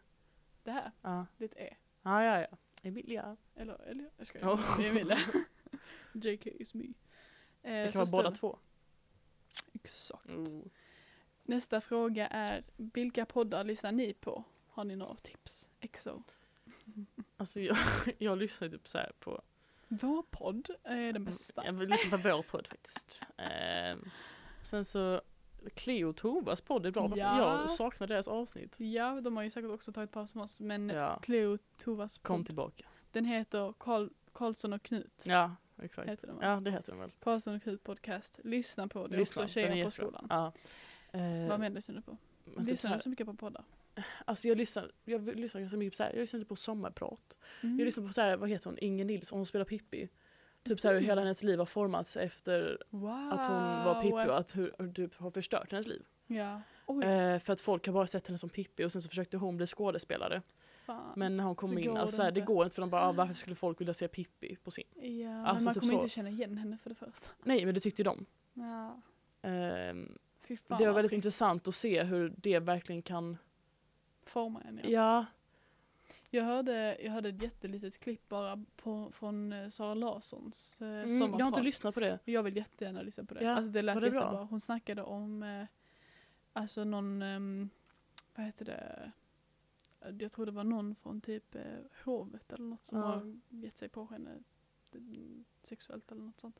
Det 0.64 0.72
här, 0.72 0.92
Ja. 1.02 1.26
det 1.38 1.44
är 1.44 1.50
ett 1.50 1.58
E. 1.58 1.76
Ja, 2.02 2.24
ja, 2.24 2.42
ja. 2.42 2.58
Emilia. 2.84 3.38
Eller, 3.56 3.82
eller 3.82 4.10
jag 4.18 4.28
skojar. 4.28 4.54
Oh. 4.54 4.86
Emilia. 4.86 5.20
JK 6.14 6.46
is 6.48 6.74
me. 6.74 6.84
Eh, 7.62 7.86
Det 7.86 7.92
kan 7.94 8.06
vara 8.06 8.12
båda 8.24 8.32
två. 8.32 8.60
Exakt. 9.74 10.30
Oh. 10.30 10.66
Nästa 11.44 11.82
fråga 11.82 12.28
är, 12.28 12.64
vilka 12.78 13.26
poddar 13.26 13.64
lyssnar 13.64 13.92
ni 13.92 14.14
på? 14.14 14.44
Har 14.68 14.84
ni 14.84 14.96
några 14.96 15.16
tips? 15.16 15.70
Exo. 15.80 16.24
Alltså 17.38 17.60
jag, 17.60 17.78
jag 18.18 18.38
lyssnar 18.38 18.70
typ 18.70 18.88
så 18.88 19.00
på 19.20 19.42
Vår 19.88 20.24
podd 20.30 20.70
är 20.84 21.14
den 21.14 21.26
bästa. 21.26 21.66
Jag 21.66 21.74
vill 21.74 21.90
lyssna 21.90 22.18
på 22.18 22.30
vår 22.30 22.44
podd 22.44 22.68
faktiskt. 22.68 23.20
Sen 24.70 24.86
så 24.86 25.22
Cleo 25.74 26.10
och 26.10 26.16
Tovas 26.16 26.62
podd 26.62 26.86
är 26.86 26.92
bra. 26.92 27.14
Ja. 27.16 27.60
Jag 27.62 27.70
saknar 27.70 28.08
deras 28.08 28.28
avsnitt. 28.28 28.76
Ja, 28.78 29.22
de 29.22 29.38
har 29.38 29.44
ju 29.44 29.50
säkert 29.50 29.72
också 29.72 29.92
tagit 29.94 30.12
paus 30.12 30.36
med 30.36 30.44
oss. 30.44 30.60
Men 30.60 30.90
Ja. 30.90 31.20
Cleo 31.22 31.58
Tovas 31.78 32.18
Kom 32.18 32.40
podd, 32.40 32.46
tillbaka. 32.46 32.86
den 33.12 33.26
heter 33.26 33.74
Karl, 33.78 34.10
Karlsson 34.34 34.74
och 34.74 34.84
Knut. 34.84 35.24
Ja, 35.26 35.56
exakt. 35.82 36.10
Heter 36.10 36.28
den? 36.28 36.38
Ja, 36.42 36.60
det 36.60 36.72
heter 36.72 36.92
den 36.92 37.00
väl. 37.00 37.12
Karlsson 37.20 37.56
och 37.56 37.64
Knut 37.64 37.84
podcast. 37.84 38.40
Lyssna 38.44 38.88
på 38.88 39.08
det 39.08 39.18
Lyssna, 39.18 39.44
också, 39.44 39.54
tjejer 39.54 39.86
på 39.86 39.92
skolan. 39.92 40.28
Ja. 40.30 40.52
Eh, 41.12 41.50
Vad 41.50 41.60
mer 41.60 41.70
lyssnar 41.70 41.96
du 41.96 42.02
på? 42.02 42.18
Lyssnar 42.62 42.96
du 42.96 43.02
så 43.02 43.10
mycket 43.10 43.26
på 43.28 43.34
poddar? 43.34 43.64
alltså 44.26 44.48
jag 44.48 44.58
lyssnar, 44.58 44.92
jag 45.06 45.36
lyssnar 45.40 45.62
ganska 45.62 45.78
mycket 45.78 45.94
på 45.94 45.98
så 45.98 46.04
här, 46.04 46.12
jag 46.14 46.20
lyssnar 46.20 46.44
på 46.44 46.56
sommarprat. 46.56 47.38
Mm. 47.64 47.80
Jag 47.80 47.86
lyssnar 47.86 48.08
på 48.08 48.14
så 48.14 48.22
här, 48.22 48.38
vad 48.38 48.50
heter 48.50 48.66
hon, 48.66 48.78
Inger 48.78 49.06
Nilsson, 49.06 49.40
hon 49.40 49.46
spelar 49.46 49.66
Pippi. 49.66 50.10
Typ 50.64 50.80
så 50.80 50.88
här 50.88 50.96
hur 50.96 51.02
hela 51.02 51.22
hennes 51.22 51.44
liv 51.44 51.60
har 51.60 51.66
formats 51.66 52.18
efter 52.18 52.84
Wow. 52.90 53.10
att 53.32 53.48
hon 53.48 53.64
var 53.86 54.02
Pippi 54.02 54.30
och 54.32 54.38
att 54.38 54.56
hur, 54.58 54.74
hur 54.80 54.92
typ 54.94 55.16
har 55.16 55.32
förstört 55.32 55.72
hennes 55.72 55.88
liv. 55.88 56.04
Ja. 56.28 56.62
Eh, 57.04 57.40
för 57.40 57.54
att 57.54 57.62
folk 57.62 57.86
har 57.86 57.94
bara 57.94 58.08
sett 58.08 58.28
henne 58.28 58.38
som 58.38 58.50
Pippi 58.50 58.84
och 58.86 58.92
sen 58.92 59.02
så 59.02 59.10
försökte 59.10 59.38
hon 59.38 59.58
bli 59.58 59.68
skådespelare. 59.68 60.42
fan. 60.86 61.14
Men 61.16 61.38
när 61.38 61.44
hon 61.44 61.56
kom 61.56 61.70
Så 61.70 61.78
in, 61.80 61.90
alltså, 61.98 62.06
det 62.06 62.12
så 62.18 62.24
här, 62.24 62.32
det 62.32 62.42
går 62.42 62.64
inte 62.66 62.76
för 62.76 62.82
de 62.82 62.90
bara, 62.90 63.02
ah, 63.02 63.12
varför 63.12 63.34
skulle 63.44 63.56
folk 63.56 63.82
vilja 63.82 63.94
se 63.94 64.08
Pippi 64.08 64.56
på 64.64 64.72
sin? 64.72 64.84
ja, 64.96 65.02
men 65.30 65.46
alltså 65.46 65.66
man 65.66 65.74
typ 65.74 65.82
kommer 65.82 65.94
så. 65.94 66.00
inte 66.04 66.14
känna 66.14 66.30
igen 66.30 66.58
henne 66.58 66.78
för 66.84 66.90
det 66.90 66.96
första. 66.96 67.30
Nej 67.44 67.66
men 67.66 67.74
det 67.74 67.80
tyckte 67.80 68.02
ju 68.02 68.04
de. 68.04 68.26
Ja. 68.54 69.02
Fan 69.42 70.78
det 70.78 70.86
var 70.86 70.94
väldigt 70.94 71.10
trist. 71.12 71.14
intressant 71.14 71.68
att 71.68 71.76
se 71.76 72.04
hur 72.04 72.34
det 72.38 72.60
verkligen 72.60 73.02
kan, 73.02 73.38
Forma 74.26 74.62
en, 74.62 74.80
ja. 74.84 74.90
ja, 74.90 75.26
Jag 76.30 76.44
hörde, 76.44 76.98
jag 77.04 77.12
hörde 77.12 77.30
ett 77.30 77.42
jättelitet 77.42 78.00
klipp 78.00 78.30
bara 78.30 78.66
på, 78.76 79.12
från 79.12 79.54
eh, 79.54 79.70
Sara 79.70 79.94
Larssons 79.94 80.78
eh, 80.82 80.88
mm, 80.88 80.98
jag 81.00 81.06
har 81.08 81.26
inte 81.26 81.28
sommarprat. 81.38 81.64
lyssnat 81.66 81.94
på 81.94 82.00
det. 82.00 82.20
Jag 82.26 82.44
vill 82.44 82.56
jättegärna 82.58 83.02
lyssna 83.02 83.24
på 83.24 83.34
det. 83.34 83.44
Ja, 83.44 83.52
alltså 83.52 83.72
det 83.72 83.82
lät 83.82 83.96
det 83.96 84.00
bra? 84.12 84.22
jättebra. 84.22 84.44
Hon 84.50 84.60
snackade 84.62 85.04
om, 85.04 85.44
eh, 85.44 85.66
alltså 86.54 86.84
någon, 86.84 87.22
ehm, 87.22 87.70
vad 88.36 88.46
heter 88.46 88.66
det, 88.66 89.12
Eh, 90.02 90.16
jag 90.20 90.32
tror 90.32 90.46
det 90.46 90.52
var 90.52 90.64
någon 90.64 90.96
från 90.96 91.22
typ 91.22 91.56
eh, 91.56 91.64
hovet 92.04 92.54
eller 92.54 92.66
något 92.66 92.86
som 92.86 92.98
Ja. 92.98 93.06
har 93.06 93.40
gett 93.50 93.78
sig 93.78 93.90
på 93.90 94.06
henne 94.06 94.38
mm, 94.94 95.46
sexuellt 95.62 96.12
eller 96.12 96.22
något 96.22 96.40
sånt. 96.40 96.60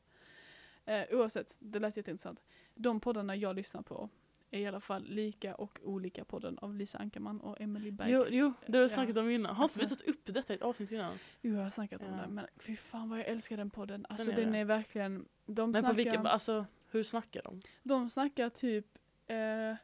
Eh, 0.84 1.04
oavsett, 1.10 1.56
det 1.58 1.78
lät 1.78 1.96
jätteintressant. 1.96 2.40
De 2.74 3.00
poddarna 3.00 3.36
jag 3.36 3.56
lyssnar 3.56 3.82
på 3.82 4.08
är 4.50 4.60
i 4.60 4.66
alla 4.66 4.80
fall 4.80 5.04
Lika 5.08 5.54
och 5.54 5.78
Olika 5.82 6.24
podden 6.24 6.58
av 6.58 6.74
Lisa 6.74 6.98
Ankarman 6.98 7.40
och 7.40 7.60
Emily 7.60 7.90
Berg. 7.90 8.10
Jo, 8.10 8.24
jo, 8.28 8.52
det 8.66 8.72
har 8.72 8.82
Ja. 8.82 8.88
vi 8.88 8.94
snackat 8.94 9.16
om 9.16 9.30
innan. 9.30 9.54
Har 9.56 9.64
inte 9.64 9.78
vi 9.78 9.82
Alltså- 9.84 9.96
tagit 9.96 10.10
upp 10.16 10.34
detta 10.34 10.52
i 10.52 10.56
ett 10.56 10.62
avsnitt 10.62 10.92
innan? 10.92 11.18
Jo, 11.42 11.54
jag 11.56 11.62
har 11.62 11.70
snackat 11.70 12.02
om 12.04 12.08
Ja. 12.14 12.16
det. 12.26 12.28
Men 12.28 12.46
fy 12.56 12.76
fan 12.76 13.10
vad 13.10 13.18
jag 13.18 13.26
älskar 13.26 13.56
den 13.56 13.70
podden. 13.70 14.06
Alltså 14.08 14.30
är 14.30 14.36
den 14.36 14.54
är 14.54 14.64
verkligen, 14.64 15.28
de 15.46 15.70
Men 15.70 15.72
på 15.72 15.78
snackar, 15.88 15.94
vilka, 15.94 16.18
alltså 16.20 16.66
hur 16.90 17.02
snackar 17.02 17.42
de? 17.42 17.60
de 17.82 18.10
snackar 18.10 18.48
typ, 18.50 18.86
eh, 19.26 19.74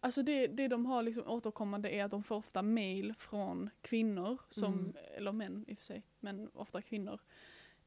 alltså 0.00 0.22
det, 0.22 0.46
det 0.46 0.68
de 0.68 0.86
har 0.86 1.02
liksom 1.02 1.26
återkommande 1.26 1.90
är 1.90 2.04
att 2.04 2.10
de 2.10 2.22
får 2.22 2.36
ofta 2.36 2.62
mail 2.62 3.14
från 3.18 3.70
kvinnor, 3.80 4.38
som, 4.50 4.72
Mm. 4.72 4.92
eller 5.16 5.32
män 5.32 5.64
i 5.68 5.74
och 5.74 5.78
för 5.78 5.84
sig, 5.84 6.02
men 6.20 6.48
ofta 6.54 6.82
kvinnor. 6.82 7.20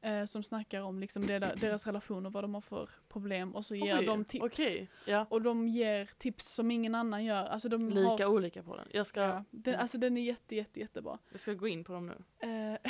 Eh, 0.04 0.24
som 0.24 0.42
snackar 0.42 0.82
om 0.82 1.00
liksom 1.00 1.26
deras, 1.26 1.60
deras 1.60 1.86
relationer, 1.86 2.30
vad 2.30 2.44
de 2.44 2.54
har 2.54 2.60
för 2.60 2.90
problem 3.08 3.54
och 3.54 3.66
så 3.66 3.74
ger 3.74 3.98
Oj, 3.98 4.06
de 4.06 4.24
tips. 4.24 4.44
Okej, 4.44 4.88
ja. 5.06 5.26
Och 5.30 5.42
de 5.42 5.68
ger 5.68 6.10
tips 6.18 6.46
som 6.46 6.70
ingen 6.70 6.94
annan 6.94 7.24
gör. 7.24 7.44
Alltså 7.44 7.68
de 7.68 7.90
Lika 7.90 8.08
har, 8.08 8.26
olika 8.26 8.62
på 8.62 8.76
den. 8.76 8.88
Jag 8.92 9.06
ska, 9.06 9.20
ja, 9.20 9.44
den, 9.50 9.74
alltså 9.74 9.98
den 9.98 10.16
är 10.16 10.22
jätte, 10.22 10.56
jätte, 10.56 10.80
jättebra. 10.80 11.18
jag 11.30 11.40
ska 11.40 11.52
gå 11.54 11.68
in 11.68 11.84
på 11.84 11.92
dem 11.92 12.06
nu. 12.06 12.12
Eh, 12.38 12.48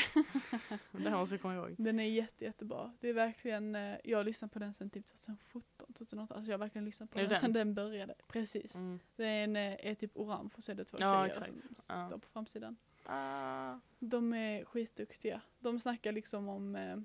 Det 0.90 1.10
här 1.10 1.16
måste 1.18 1.34
jag 1.34 1.42
komma 1.42 1.54
ihåg. 1.54 1.74
Den 1.78 2.00
är 2.00 2.04
jätte, 2.04 2.44
jättebra. 2.44 2.92
Det 3.00 3.08
är 3.08 3.14
verkligen, 3.14 3.74
eh, 3.74 3.96
jag 4.04 4.18
har 4.18 4.24
lyssnat 4.24 4.52
på 4.52 4.58
den 4.58 4.74
sedan 4.74 4.90
typ 4.90 5.06
2017, 5.06 5.92
2008. 5.92 6.34
Alltså 6.34 6.50
jag 6.50 6.58
har 6.58 6.64
verkligen 6.64 6.84
lyssnat 6.84 7.10
på 7.10 7.18
det 7.18 7.24
den, 7.24 7.30
den? 7.30 7.40
sedan 7.40 7.52
den 7.52 7.74
började. 7.74 8.14
Precis. 8.28 8.74
Mm. 8.74 9.00
Den 9.16 9.56
är, 9.56 9.76
är 9.80 9.94
typ 9.94 10.16
orange 10.16 10.50
och 10.56 10.62
så 10.64 10.72
är 10.72 10.76
det 10.76 10.84
två 10.84 10.98
Ja, 11.00 11.22
tjejer 11.28 11.30
exakt. 11.42 11.82
som 11.82 11.96
Ja. 12.00 12.06
står 12.08 12.18
på 12.18 12.28
framsidan. 12.28 12.76
Ah. 13.04 13.74
De 13.98 14.32
är 14.32 14.64
skitduktiga. 14.64 15.40
De 15.58 15.80
snackar 15.80 16.12
liksom 16.12 16.48
om, 16.48 16.76
eh, 16.76 16.96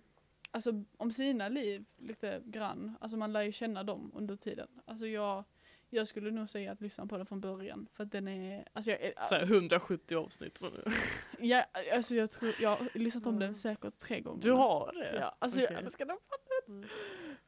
alltså 0.52 0.84
om 0.98 1.12
sina 1.12 1.50
liv 1.50 1.86
lite 1.98 2.42
grann. 2.46 2.98
Alltså 3.02 3.18
man 3.18 3.34
lär 3.34 3.42
ju 3.42 3.52
känna 3.52 3.84
dem 3.84 4.12
under 4.16 4.36
tiden. 4.36 4.68
Alltså 4.86 5.08
jag, 5.08 5.44
jag 5.90 6.08
skulle 6.08 6.32
nog 6.32 6.50
säga 6.50 6.72
att 6.72 6.82
lyssna 6.82 7.08
på 7.08 7.18
den 7.18 7.26
från 7.26 7.42
början. 7.42 7.88
För 7.94 8.04
att 8.04 8.12
den 8.12 8.28
är, 8.28 8.68
alltså 8.74 8.92
jag, 8.92 9.00
Så 9.30 9.36
här, 9.36 9.44
170 9.44 10.16
avsnitt. 10.18 10.62
Jag, 11.40 11.66
alltså 11.94 12.16
jag 12.16 12.32
tror, 12.32 12.52
jag 12.62 12.70
har 12.76 12.90
lyssnat 12.94 13.26
om 13.26 13.36
Mm. 13.36 13.40
den 13.48 13.56
säkert 13.56 13.98
tre 13.98 14.20
gånger. 14.22 14.42
Du 14.42 14.52
har 14.52 14.94
det? 14.94 15.16
Ja, 15.20 15.36
alltså 15.40 15.60
Okej. 15.60 15.74
jag 15.74 15.84
älskar 15.84 16.06
den 16.06 16.18
Mm. 16.68 16.90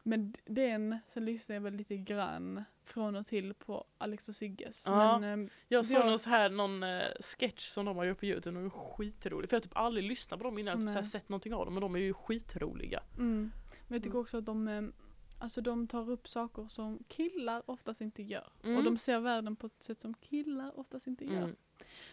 Men 0.04 0.34
den, 0.46 1.00
sen 1.08 1.26
lyssnar 1.26 1.56
jag 1.56 1.62
väl 1.62 1.74
lite 1.76 1.98
grann 1.98 2.64
från 2.86 3.16
och 3.16 3.28
till 3.28 3.54
på 3.54 3.86
Alex 3.98 4.30
och 4.30 4.36
Sigges. 4.36 4.84
Ja. 4.86 5.20
Men 5.20 5.30
ehm, 5.40 5.50
Jag 5.68 5.86
såg 5.86 5.98
Jag- 6.06 6.20
så 6.22 6.30
här, 6.30 6.50
någon 6.50 6.84
eh, 6.84 7.02
sketch 7.20 7.68
som 7.68 7.86
de 7.86 7.98
har 7.98 8.06
gjort 8.06 8.20
på 8.20 8.26
youtube, 8.26 8.60
de 8.60 8.66
är 8.66 8.70
skitroliga. 8.70 9.48
För 9.50 9.56
jag 9.56 9.60
har 9.60 9.64
typ 9.64 9.78
aldrig 9.78 10.04
lyssnat 10.06 10.40
på 10.40 10.44
dem 10.44 10.58
innan, 10.58 10.80
jag 10.80 10.88
har 10.88 10.94
typ 10.94 10.96
här, 10.96 11.04
sett 11.10 11.30
någonting 11.30 11.54
av 11.54 11.66
dem, 11.66 11.74
men 11.74 11.82
de 11.82 11.96
är 11.96 12.00
ju 12.00 12.14
skitroliga. 12.14 13.04
mm, 13.18 13.52
men 13.88 13.96
jag 13.96 14.02
tycker 14.04 14.10
Mm. 14.10 14.22
också 14.22 14.38
att 14.38 14.46
de, 14.46 14.68
ehm, 14.68 14.94
alltså 15.40 15.62
de 15.62 15.88
tar 15.88 16.10
upp 16.10 16.28
saker 16.28 16.68
som 16.68 17.04
killar 17.08 17.64
oftast 17.66 18.02
inte 18.02 18.24
gör. 18.24 18.48
Mm. 18.64 18.78
Och 18.78 18.84
de 18.84 18.98
ser 18.98 19.20
världen 19.20 19.56
på 19.56 19.68
ett 19.68 19.84
sätt 19.84 20.00
som 20.00 20.14
killar 20.14 20.80
oftast 20.80 21.08
inte 21.08 21.26
gör. 21.26 21.38
Mm. 21.44 21.56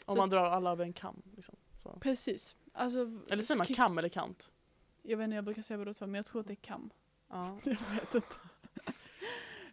Om 0.04 0.16
man 0.18 0.24
att- 0.24 0.30
drar 0.30 0.44
alla 0.46 0.70
över 0.70 0.84
en 0.84 0.92
kam. 0.92 1.22
Liksom. 1.36 1.56
Precis. 2.00 2.56
Alltså, 2.72 2.98
Eller 3.30 3.42
säger 3.42 3.58
man 3.58 3.66
kam 3.66 3.98
eller 3.98 4.08
kant? 4.08 4.52
Jag 5.02 5.16
vet 5.16 5.24
inte, 5.24 5.34
jag 5.34 5.44
brukar 5.44 5.62
säga 5.62 5.78
båda 5.78 5.94
två, 5.94 6.06
men 6.06 6.14
jag 6.14 6.26
tror 6.26 6.40
att 6.40 6.46
det 6.46 6.52
är 6.52 6.54
kam. 6.54 6.90
Ja. 7.28 7.58
Jag 7.64 8.00
vet 8.00 8.14
inte. 8.14 8.34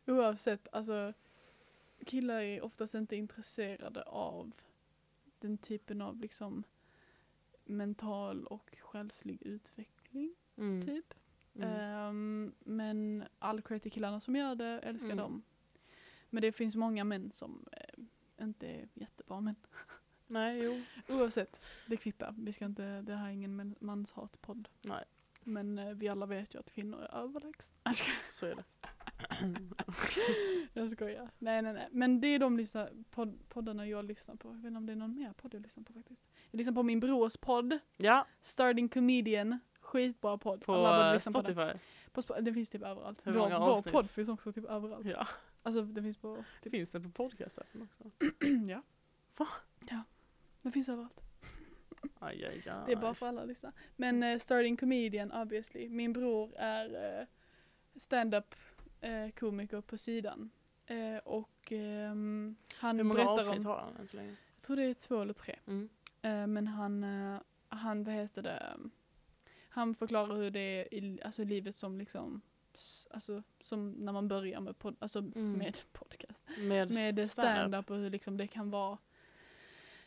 Oavsett, 0.06 0.68
alltså. 0.72 1.14
killar 2.06 2.42
är 2.42 2.66
oftast 2.66 2.94
inte 2.94 3.16
intresserade 3.16 4.04
av 4.04 4.52
den 5.40 5.58
typen 5.58 6.02
av 6.02 6.20
liksom 6.20 6.64
mental 7.66 8.48
och 8.48 8.78
själslig 8.82 9.42
utveckling 9.42 10.36
Mm. 10.58 10.86
typ. 10.86 11.14
Mm. 11.56 11.70
Ehm, 11.70 12.54
men 12.60 13.24
all 13.40 13.62
credit 13.62 13.84
till 13.84 13.92
killarna 13.92 14.20
som 14.20 14.36
gör 14.36 14.56
det, 14.56 14.80
älskar 14.80 15.08
Mm. 15.08 15.18
dem. 15.18 15.44
Men 16.30 16.42
det 16.42 16.52
finns 16.52 16.76
många 16.76 17.04
män 17.04 17.32
som 17.32 17.66
eh, 17.72 18.04
inte 18.46 18.68
är 18.68 18.88
jättebra 18.94 19.42
män. 19.42 19.56
Nej, 20.28 20.64
jo. 20.64 20.82
Oavsett, 21.18 21.62
det 21.88 21.98
kvittar. 21.98 22.36
Vi 22.38 22.54
ska 22.54 22.66
inte, 22.66 23.02
det 23.02 23.16
här 23.16 23.28
är 23.28 23.32
ingen 23.32 23.76
manshatpodd. 23.80 24.70
Nej, 24.82 25.04
Men 25.46 25.80
eh, 25.80 25.90
vi 25.94 26.08
alla 26.08 26.26
vet 26.26 26.56
ju 26.56 26.60
att 26.60 26.72
kvinnor 26.72 27.02
är 27.02 27.16
överlägsna. 27.24 27.94
Så 28.30 28.46
är 28.46 28.56
det. 28.56 28.64
Jag 30.74 30.92
skojar. 30.92 31.30
Nej 31.40 31.62
nej 31.62 31.74
nej. 31.74 31.88
Men 31.92 32.22
det 32.22 32.28
är 32.28 32.40
de 32.40 32.58
lyssnar, 32.58 32.90
podd, 33.12 33.40
poddarna 33.50 33.88
jag 33.88 34.06
lyssnar 34.06 34.36
på. 34.36 34.48
Jag 34.50 34.56
vet 34.56 34.66
inte 34.66 34.78
om 34.78 34.86
det 34.86 34.92
är 34.92 34.96
någon 34.96 35.16
mer 35.16 35.34
podd 35.34 35.54
jag 35.54 35.62
lyssnar 35.62 35.84
på 35.84 35.94
faktiskt. 35.94 36.24
Jag 36.52 36.58
lyssnar 36.58 36.74
på 36.74 36.84
min 36.84 37.00
brors 37.00 37.38
podd. 37.38 37.80
Ja, 37.98 38.28
Starting 38.42 38.90
Comedian. 38.90 39.60
Skitbra 39.80 40.38
podd. 40.38 40.62
på 40.62 40.74
Alla 40.74 41.14
lyssna 41.14 41.32
på 41.32 41.42
den. 41.42 41.56
Spotify. 41.56 41.80
På 42.12 42.22
Sp- 42.22 42.42
den 42.42 42.54
finns 42.54 42.70
typ 42.70 42.82
överallt. 42.82 43.28
Hur 43.28 43.32
Vår, 43.32 43.40
många 43.40 43.60
vår 43.60 43.70
avsnitt? 43.70 43.94
podd 43.94 44.10
finns 44.10 44.30
också 44.30 44.52
typ 44.52 44.66
överallt. 44.66 45.06
Ja, 45.08 45.28
Alltså 45.64 45.82
den 45.82 46.04
finns 46.04 46.18
på, 46.18 46.44
typ, 46.62 46.72
finns 46.72 46.90
den 46.90 47.04
på 47.04 47.10
podcastappen 47.10 47.82
också? 47.82 48.04
ja. 48.70 48.82
Va? 49.38 49.48
Ja. 49.90 50.04
Den 50.62 50.72
finns 50.72 50.90
överallt. 50.90 51.22
Aj, 52.20 52.46
aj, 52.46 52.70
aj. 52.70 52.84
Det 52.86 52.92
är 52.92 52.96
bara 52.96 53.14
för 53.14 53.28
alla 53.28 53.42
att 53.42 53.48
lyssna. 53.48 53.74
Men 53.96 54.24
uh, 54.24 54.38
Starting 54.40 54.78
Comedian 54.78 55.32
obviously. 55.32 55.90
Min 55.90 56.14
bror 56.14 56.54
är 56.58 57.20
uh, 57.22 57.28
stand-up 57.96 58.56
eh, 59.02 59.30
komiker 59.30 59.82
på 59.82 59.98
sidan. 59.98 60.50
Eh, 60.86 61.18
och 61.18 61.72
ehm, 61.72 62.56
han 62.78 62.98
Hur 62.98 63.04
många 63.04 63.26
berättar 63.26 63.58
om, 63.58 63.66
har 63.66 63.78
han 63.80 63.96
än 63.98 64.08
så 64.08 64.18
länge? 64.18 64.36
jag 64.56 64.64
tror 64.64 64.76
det 64.76 64.84
är 64.84 64.94
två 64.94 65.22
eller 65.22 65.34
tre. 65.34 65.56
Mm. 65.68 65.90
Eh, 66.22 66.48
men 66.48 66.68
han, 66.68 67.04
eh, 67.04 67.40
han, 67.68 68.04
vad 68.04 68.14
heter 68.16 68.42
det, 68.42 68.78
han 69.70 69.96
förklarar 69.96 70.36
hur 70.36 70.52
det 70.52 70.60
är 70.60 70.94
i 70.94 71.20
alltså, 71.26 71.44
livet 71.44 71.76
som 71.76 71.98
liksom, 71.98 72.42
alltså 73.12 73.44
som 73.62 73.92
när 73.92 74.14
man 74.14 74.28
börjar 74.28 74.60
med, 74.60 74.80
pod, 74.80 74.96
alltså, 75.00 75.20
Mm. 75.20 75.54
med 75.54 75.78
podcast. 75.92 76.48
Med, 76.58 76.92
Med 76.92 77.32
stand-up. 77.32 77.54
stand-up 77.56 77.90
och 77.90 77.98
hur 77.98 78.10
liksom 78.10 78.38
det 78.38 78.48
kan 78.48 78.70
vara. 78.72 78.98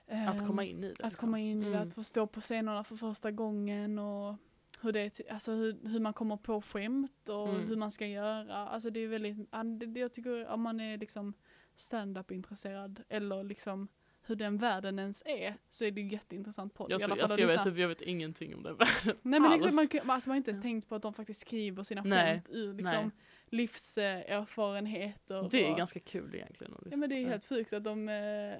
Att 0.08 0.40
ehm, 0.40 0.46
komma 0.46 0.64
in 0.64 0.84
i 0.84 0.86
det. 0.86 0.92
Att 0.92 0.98
liksom. 0.98 1.20
komma 1.20 1.38
in 1.38 1.62
i 1.62 1.64
det, 1.64 1.70
Mm. 1.76 1.88
att 1.88 1.94
få 1.94 2.02
stå 2.02 2.26
på 2.26 2.40
scenerna 2.40 2.84
för 2.84 2.96
första 2.96 3.30
gången 3.30 3.98
och 3.98 4.34
hur, 4.82 4.92
det, 4.92 5.20
alltså 5.30 5.52
hur, 5.52 5.88
hur 5.88 6.00
man 6.00 6.12
kommer 6.12 6.36
på 6.36 6.62
skämt 6.62 7.28
och 7.28 7.48
Mm. 7.48 7.68
hur 7.68 7.76
man 7.76 7.90
ska 7.90 8.06
göra. 8.06 8.68
Alltså 8.68 8.90
det 8.90 9.00
är 9.00 9.08
väldigt, 9.08 9.36
ja, 9.50 9.64
jag 10.00 10.12
tycker 10.12 10.48
om 10.48 10.60
man 10.60 10.80
är 10.80 10.98
liksom 10.98 11.34
stand-up 11.76 12.30
intresserad 12.30 13.02
eller 13.08 13.44
liksom 13.44 13.88
hur 14.22 14.36
den 14.36 14.58
världen 14.58 14.98
ens 14.98 15.22
är 15.26 15.54
så 15.70 15.84
är 15.84 15.90
det 15.90 16.00
ju 16.00 16.08
jätteintressant 16.08 16.74
podd. 16.74 16.90
Jag, 16.90 17.00
tror, 17.00 17.10
alltså, 17.12 17.32
att 17.34 17.38
jag, 17.40 17.46
vet, 17.48 17.64
typ, 17.64 17.78
jag 17.78 17.88
vet 17.88 18.02
ingenting 18.02 18.54
om 18.54 18.62
den 18.62 18.76
världen. 18.76 19.16
Nej 19.22 19.40
men 19.40 19.52
exakt, 19.52 19.74
man, 19.74 19.88
alltså, 20.10 20.28
man 20.28 20.34
har 20.34 20.36
inte 20.36 20.50
ens 20.50 20.62
tänkt 20.62 20.88
på 20.88 20.94
att 20.94 21.02
de 21.02 21.14
faktiskt 21.14 21.40
skriver 21.40 21.82
sina 21.82 22.02
Nej, 22.02 22.34
skämt 22.34 22.48
ur 22.50 22.74
liksom 22.74 23.10
livserfarenheter. 23.46 25.48
Det 25.50 25.66
är 25.66 25.70
och, 25.70 25.76
ganska 25.76 26.00
kul 26.00 26.34
egentligen. 26.34 26.74
att 26.74 26.80
Ja 26.90 26.96
men 26.96 27.08
det 27.10 27.16
är 27.16 27.28
helt 27.28 27.44
sjukt 27.44 27.72
att 27.72 27.84
de 27.84 28.08
eh, 28.08 28.54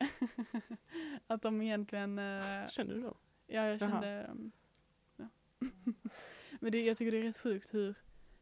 att 1.26 1.42
de 1.42 1.62
egentligen 1.62 2.18
eh, 2.18 2.68
Känner 2.68 2.94
du 2.94 3.00
då? 3.00 3.16
Ja, 3.46 3.66
jag 3.66 3.78
kände... 3.78 4.26
um, 4.30 4.52
Ja. 5.16 5.28
Men 6.60 6.72
det, 6.72 6.84
jag 6.84 6.96
tycker 6.96 7.12
det 7.12 7.18
är 7.18 7.22
rätt 7.22 7.38
sjukt 7.38 7.74
hur... 7.74 7.94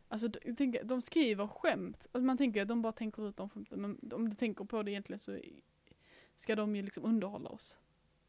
Alltså 0.08 0.28
d- 0.28 0.38
jag 0.44 0.56
tänker, 0.58 0.84
de 0.84 1.02
skriver 1.02 1.46
skämt. 1.46 2.06
Alltså 2.12 2.24
man 2.26 2.38
tänker 2.38 2.62
att 2.62 2.68
de 2.68 2.82
bara 2.82 2.92
tänker 2.92 3.28
ut 3.28 3.36
de 3.36 3.48
skämten. 3.50 3.80
Men 3.80 4.12
om 4.12 4.28
du 4.28 4.36
tänker 4.36 4.64
på 4.64 4.82
det 4.82 4.90
egentligen 4.90 5.18
så 5.18 5.38
ska 6.36 6.56
de 6.56 6.76
ju 6.76 6.82
liksom 6.82 7.04
underhålla 7.04 7.48
oss. 7.50 7.78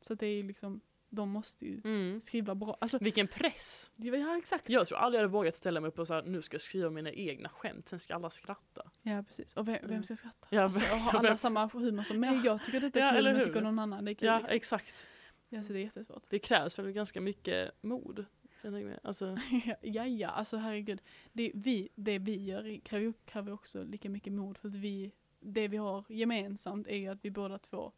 Så 0.01 0.13
det 0.15 0.27
är 0.27 0.35
ju 0.35 0.43
liksom, 0.43 0.81
de 1.09 1.29
måste 1.29 1.65
ju 1.65 1.81
Mm. 1.83 2.21
skriva 2.21 2.55
bra. 2.55 2.77
Alltså, 2.81 2.97
Vilken 3.01 3.27
press! 3.27 3.89
det- 3.95 4.07
ja 4.07 4.37
exakt. 4.37 4.69
Jag 4.69 4.87
tror 4.87 4.97
aldrig 4.97 5.17
jag 5.19 5.23
hade 5.23 5.31
vågat 5.33 5.55
ställa 5.55 5.79
mig 5.79 5.87
upp 5.87 5.99
och 5.99 6.07
säga 6.07 6.21
nu 6.25 6.41
ska 6.41 6.53
jag 6.55 6.61
skriva 6.61 6.89
mina 6.89 7.11
egna 7.11 7.49
skämt, 7.49 7.87
sen 7.87 7.99
ska 7.99 8.15
alla 8.15 8.29
skratta. 8.29 8.91
Ja 9.01 9.23
precis. 9.27 9.53
Och 9.53 9.67
vem, 9.67 9.77
vem 9.81 9.89
Mm. 9.91 10.03
ska 10.03 10.15
skratta? 10.15 10.47
Ja, 10.49 10.61
Alltså, 10.63 10.79
och 10.79 10.85
har 10.99 11.11
alla 11.19 11.29
vem- 11.29 11.37
samma 11.37 11.67
humor 11.67 12.03
som 12.03 12.19
mig? 12.19 12.41
Jag 12.45 12.63
tycker 12.63 12.77
att 12.77 12.81
detta 12.83 12.99
är 12.99 13.05
Ja, 13.05 13.13
kul 13.13 13.23
men 13.23 13.43
tycker 13.45 13.61
någon 13.61 13.79
annan 13.79 14.05
det 14.05 14.11
är 14.11 14.15
kul. 14.15 14.27
Ja, 14.27 14.37
liksom. 14.39 14.55
exakt. 14.55 15.07
ja, 15.49 15.63
så 15.63 15.73
det 15.73 15.79
är 15.79 15.83
jättesvårt. 15.83 16.23
Det 16.29 16.39
krävs 16.39 16.79
väl 16.79 16.91
ganska 16.91 17.21
mycket 17.21 17.83
mod. 17.83 18.25
jag. 18.61 18.99
Alltså, 19.03 19.37
ja, 19.81 20.05
ja, 20.05 20.27
alltså 20.29 20.57
herregud. 20.57 21.01
Det 21.33 21.51
vi, 21.55 21.89
det 21.95 22.19
vi 22.19 22.43
gör 22.45 22.79
kräver, 22.83 23.13
kräver 23.25 23.51
också 23.53 23.83
lika 23.83 24.09
mycket 24.09 24.33
mod 24.33 24.57
för 24.57 24.67
att 24.67 24.75
vi, 24.75 25.11
det 25.39 25.67
vi 25.67 25.77
har 25.77 26.03
gemensamt 26.09 26.87
är 26.87 26.97
ju 26.97 27.07
att 27.07 27.25
vi 27.25 27.31
båda 27.31 27.57
två 27.57 27.91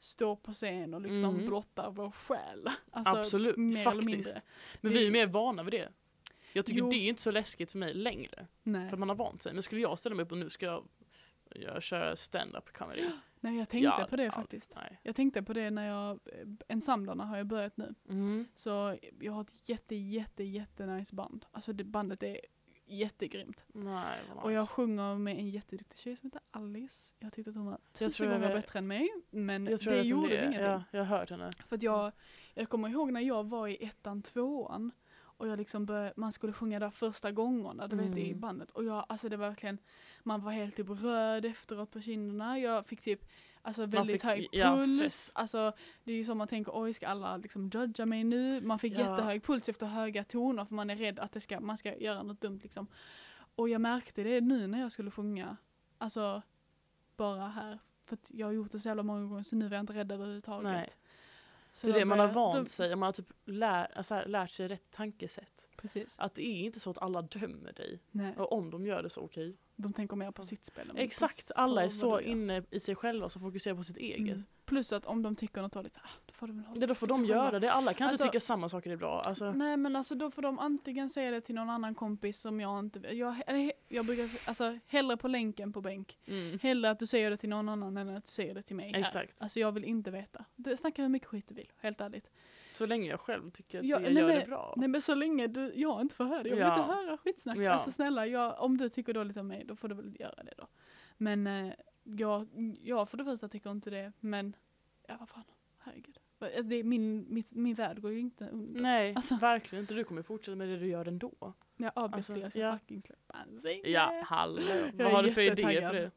står 0.00 0.36
på 0.36 0.52
scen 0.52 0.94
och 0.94 1.00
liksom 1.00 1.34
Mhm. 1.34 1.46
blottar 1.46 1.90
vår 1.90 2.10
själ. 2.10 2.68
Alltså, 2.90 3.14
Absolut, 3.16 3.56
mer 3.56 3.88
eller 3.88 4.02
mindre. 4.02 4.22
faktiskt. 4.22 4.46
Men 4.80 4.92
Det- 4.92 4.98
vi 4.98 5.06
är 5.06 5.10
mer 5.10 5.26
vana 5.26 5.62
vid 5.62 5.72
det. 5.72 5.88
Jag 6.52 6.66
tycker 6.66 6.78
Jo. 6.78 6.90
det 6.90 6.96
är 6.96 7.08
inte 7.08 7.22
så 7.22 7.30
läskigt 7.30 7.70
för 7.70 7.78
mig 7.78 7.94
längre. 7.94 8.46
Nej. 8.62 8.90
För 8.90 8.96
man 8.96 9.08
har 9.08 9.16
vant 9.16 9.42
sig. 9.42 9.52
Men 9.54 9.62
skulle 9.62 9.80
jag 9.80 9.98
ställa 9.98 10.14
mig 10.16 10.22
upp 10.24 10.32
och 10.32 10.38
nu 10.38 10.50
ska 10.50 10.66
jag, 10.66 10.84
jag 11.54 11.82
köra 11.82 12.16
stand-up 12.16 12.72
comedy. 12.72 13.04
Nej, 13.40 13.58
jag 13.58 13.68
tänkte 13.68 13.84
Ja, 14.00 14.06
på 14.10 14.16
det 14.16 14.30
faktiskt. 14.30 14.72
Nej. 14.74 15.00
Jag 15.02 15.16
tänkte 15.16 15.42
på 15.42 15.52
det 15.52 15.70
när 15.70 15.88
jag, 15.88 16.20
Ensemblerna 16.68 17.24
har 17.24 17.36
jag 17.36 17.46
börjat 17.46 17.76
nu. 17.76 17.94
Mm. 18.08 18.46
Så 18.56 18.98
jag 19.20 19.32
har 19.32 19.40
ett 19.40 19.68
jätte, 19.68 19.94
jätte, 19.94 20.44
jätte 20.44 20.86
nice 20.86 21.14
band. 21.14 21.46
Alltså 21.52 21.72
det 21.72 21.84
bandet 21.84 22.22
är 22.22 22.40
jättegrymt. 22.88 23.64
Nej, 23.72 24.20
vad 24.34 24.44
Och 24.44 24.52
jag 24.52 24.60
nice. 24.62 24.72
sjunger 24.72 25.14
med 25.18 25.38
en 25.38 25.50
jätteduktig 25.50 25.98
tjej 25.98 26.16
som 26.16 26.26
heter 26.26 26.40
Alice. 26.50 27.14
Jag 27.18 27.32
tyckte 27.32 27.50
att 27.50 27.56
hon 27.56 27.66
var 27.66 27.78
tusen 27.92 28.30
gånger 28.30 28.54
bättre 28.54 28.78
än 28.78 28.86
mig. 28.86 29.08
Men 29.30 29.64
det 29.64 29.70
gjorde 30.02 30.28
det 30.28 30.34
ingenting. 30.44 30.60
Ja, 30.60 30.82
jag 30.90 31.04
har 31.04 31.18
hört 31.18 31.30
henne. 31.30 31.50
För 31.68 31.76
att 31.76 31.82
jag, 31.82 32.12
jag 32.54 32.68
kommer 32.68 32.88
ihåg 32.88 33.12
när 33.12 33.20
jag 33.20 33.44
var 33.48 33.68
i 33.68 33.84
ettan, 33.84 34.22
tvåan 34.22 34.92
och 35.20 35.48
jag 35.48 35.58
liksom 35.58 35.86
började, 35.86 36.12
man 36.16 36.32
skulle 36.32 36.52
sjunga 36.52 36.78
där 36.78 36.90
första 36.90 37.32
gångerna, 37.32 37.86
du 37.88 37.96
vet 37.96 38.16
i 38.16 38.28
Mm. 38.28 38.40
bandet. 38.40 38.70
Och 38.70 38.84
jag, 38.84 39.06
alltså 39.08 39.28
det 39.28 39.36
var 39.36 39.48
verkligen, 39.48 39.78
man 40.22 40.40
var 40.42 40.52
helt 40.52 40.76
typ 40.76 40.88
röd 41.02 41.44
efteråt 41.44 41.90
på 41.90 42.00
kinderna. 42.00 42.58
Jag 42.58 42.86
fick 42.86 43.00
typ, 43.00 43.24
alltså 43.62 43.86
väldigt 43.86 44.22
fick- 44.22 44.30
hög 44.30 44.48
ja, 44.52 44.76
puls. 44.76 44.96
stress. 44.96 45.30
Alltså 45.34 45.72
det 46.04 46.12
är 46.12 46.16
ju 46.16 46.24
som 46.24 46.38
man 46.38 46.48
tänker, 46.48 46.72
oj 46.74 46.94
ska 46.94 47.08
alla 47.08 47.36
liksom 47.36 47.68
judga 47.74 48.06
mig 48.06 48.24
nu? 48.24 48.60
Man 48.60 48.78
fick 48.78 48.92
Ja. 48.92 48.98
jättehög 48.98 49.42
puls 49.42 49.68
efter 49.68 49.86
höga 49.86 50.24
toner 50.24 50.64
för 50.64 50.74
man 50.74 50.90
är 50.90 50.96
rädd 50.96 51.18
att 51.18 51.32
det 51.32 51.40
ska, 51.40 51.60
man 51.60 51.76
ska 51.76 51.96
göra 51.96 52.22
något 52.22 52.40
dumt 52.40 52.60
liksom. 52.62 52.86
Och 53.54 53.68
jag 53.68 53.80
märkte 53.80 54.22
det 54.22 54.40
nu 54.40 54.66
när 54.66 54.80
jag 54.80 54.92
skulle 54.92 55.10
sjunga, 55.10 55.56
alltså 55.98 56.42
bara 57.16 57.48
här. 57.48 57.78
För 58.06 58.14
att 58.16 58.30
jag 58.34 58.46
har 58.46 58.52
gjort 58.52 58.72
det 58.72 58.80
så 58.80 58.88
jävla 58.88 59.02
många 59.02 59.26
gånger 59.26 59.42
så 59.42 59.56
nu 59.56 59.68
var 59.68 59.76
jag 59.76 59.82
inte 59.82 59.92
rädd 59.92 60.12
överhuvudtaget. 60.12 60.64
Nej. 60.72 60.88
Så 61.80 61.86
det 61.86 61.92
är 61.92 61.98
det 61.98 62.04
man 62.04 62.18
har 62.18 62.28
vant 62.28 62.70
sig, 62.70 62.96
man 62.96 63.06
har 63.06 63.12
typ 63.12 63.32
lär, 63.44 63.96
alltså 63.98 64.14
här, 64.14 64.26
lärt 64.26 64.50
sig 64.50 64.68
rätt 64.68 64.90
tankesätt. 64.90 65.68
Precis. 65.76 66.14
Att 66.16 66.34
det 66.34 66.42
är 66.42 66.64
inte 66.64 66.80
så 66.80 66.90
att 66.90 66.98
alla 66.98 67.22
dömer 67.22 67.72
dig. 67.72 68.00
Nej, 68.10 68.34
Och 68.36 68.52
om 68.52 68.70
de 68.70 68.86
gör 68.86 69.02
det 69.02 69.10
så 69.10 69.20
okej. 69.20 69.56
de 69.76 69.92
tänker 69.92 70.16
mer 70.16 70.30
på 70.30 70.42
sitt 70.42 70.64
spel. 70.64 70.92
Exakt, 70.96 71.50
alla 71.54 71.84
är 71.84 71.88
så 71.88 72.20
inne 72.20 72.64
i 72.70 72.80
sig 72.80 72.94
själva 72.94 73.28
så 73.28 73.40
fokuserar 73.40 73.74
på 73.74 73.82
sitt 73.82 73.96
eget. 73.96 74.18
Mm. 74.36 74.44
Plus 74.68 74.92
att 74.92 75.06
om 75.06 75.22
de 75.22 75.36
tycker 75.36 75.62
något 75.62 75.72
dåligt, 75.72 75.96
ah, 75.96 76.08
då 76.26 76.32
får 76.32 76.46
de 76.46 76.56
väl 76.56 76.64
hålla 76.66 76.80
Ja, 76.80 76.86
då 76.86 76.94
får 76.94 77.06
de 77.06 77.14
själva. 77.14 77.28
göra 77.34 77.60
det. 77.60 77.72
Alla 77.72 77.94
kan 77.94 78.08
Alltså- 78.08 78.24
inte 78.24 78.32
tycka 78.32 78.40
samma 78.40 78.68
saker 78.68 78.90
är 78.90 78.96
bra. 78.96 79.20
Alltså, 79.20 79.52
Nej 79.52 79.76
men 79.76 79.96
alltså 79.96 80.14
då 80.14 80.30
får 80.30 80.42
de 80.42 80.58
antingen 80.58 81.08
säga 81.08 81.30
det 81.30 81.40
till 81.40 81.54
någon 81.54 81.70
annan 81.70 81.94
kompis 81.94 82.40
som 82.40 82.60
jag 82.60 82.78
inte. 82.78 83.16
Jag, 83.16 83.36
eller, 83.46 83.72
jag 83.88 84.06
brukar 84.06 84.26
säga, 84.26 84.40
alltså 84.46 84.78
hellre 84.86 85.16
på 85.16 85.28
länken 85.28 85.72
på 85.72 85.80
bänk. 85.80 86.18
mm. 86.26 86.58
Hellre 86.62 86.90
att 86.90 86.98
du 86.98 87.06
säger 87.06 87.30
det 87.30 87.36
till 87.36 87.48
någon 87.48 87.68
annan 87.68 87.96
än 87.96 88.08
att 88.16 88.24
du 88.24 88.30
säger 88.30 88.54
det 88.54 88.62
till 88.62 88.76
mig 88.76 88.92
här. 88.92 89.00
Exakt. 89.00 89.42
Alltså 89.42 89.60
jag 89.60 89.72
vill 89.72 89.84
inte 89.84 90.10
veta. 90.10 90.44
Du, 90.56 90.76
snacka 90.76 91.02
hur 91.02 91.08
mycket 91.08 91.28
skit 91.28 91.48
du 91.48 91.54
vill, 91.54 91.72
helt 91.78 92.00
ärligt. 92.00 92.30
Så 92.72 92.86
länge 92.86 93.08
jag 93.10 93.20
själv 93.20 93.50
tycker 93.50 93.78
att 93.78 93.84
Ja, 93.84 93.98
det 93.98 94.04
nej, 94.10 94.22
gör 94.22 94.28
det 94.40 94.46
bra. 94.46 94.74
Nej 94.76 94.88
men 94.88 95.00
så 95.02 95.14
länge 95.14 95.46
du, 95.46 95.72
jag 95.74 96.00
inte 96.00 96.14
får 96.14 96.24
höra 96.24 96.42
det. 96.42 96.48
Jag 96.48 96.56
vill 96.56 96.64
Ja. 96.64 96.78
inte 96.80 96.92
höra 96.92 97.16
skitsnack. 97.18 97.58
Ja. 97.58 97.72
Alltså 97.72 97.90
snälla, 97.90 98.26
jag, 98.26 98.60
om 98.60 98.76
du 98.76 98.88
tycker 98.88 99.14
dåligt 99.14 99.36
om 99.36 99.48
mig 99.48 99.64
då 99.64 99.76
får 99.76 99.88
du 99.88 99.94
väl 99.94 100.16
göra 100.20 100.42
det 100.44 100.54
då. 100.56 100.66
Men 101.16 101.46
eh, 101.46 101.72
jag, 102.16 102.48
jag 102.82 103.08
för 103.08 103.16
det 103.16 103.24
första 103.24 103.48
tycker 103.48 103.70
inte 103.70 103.90
det, 103.90 104.12
men 104.20 104.56
ja 105.08 105.16
vad 105.20 105.28
fan, 105.28 105.44
herregud. 105.78 106.18
Alltså, 106.38 106.62
Det 106.62 106.76
är 106.76 106.84
min, 106.84 107.26
mitt, 107.34 107.52
min 107.52 107.74
värld 107.74 108.00
går 108.00 108.12
ju 108.12 108.18
inte 108.20 108.48
under. 108.48 108.80
Nej, 108.80 109.14
Alltså- 109.14 109.36
verkligen 109.36 109.82
inte. 109.82 109.94
Du 109.94 110.04
kommer 110.04 110.22
fortsätta 110.22 110.56
med 110.56 110.68
det 110.68 110.78
du 110.78 110.86
gör 110.86 111.08
ändå. 111.08 111.54
Ja 111.76 111.90
obviously, 111.94 112.14
Alltså, 112.14 112.34
jag 112.34 112.50
ska 112.52 112.60
ja. 112.60 112.78
fucking 112.78 113.02
släppa 113.02 113.36
en 113.48 113.60
singel. 113.60 113.90
Ja, 113.92 114.22
hallå. 114.26 114.62
Vad 114.94 115.12
har 115.12 115.22
du 115.22 115.32
för 115.32 115.40
idéer 115.42 115.88
för 115.90 115.94
det? 115.94 116.10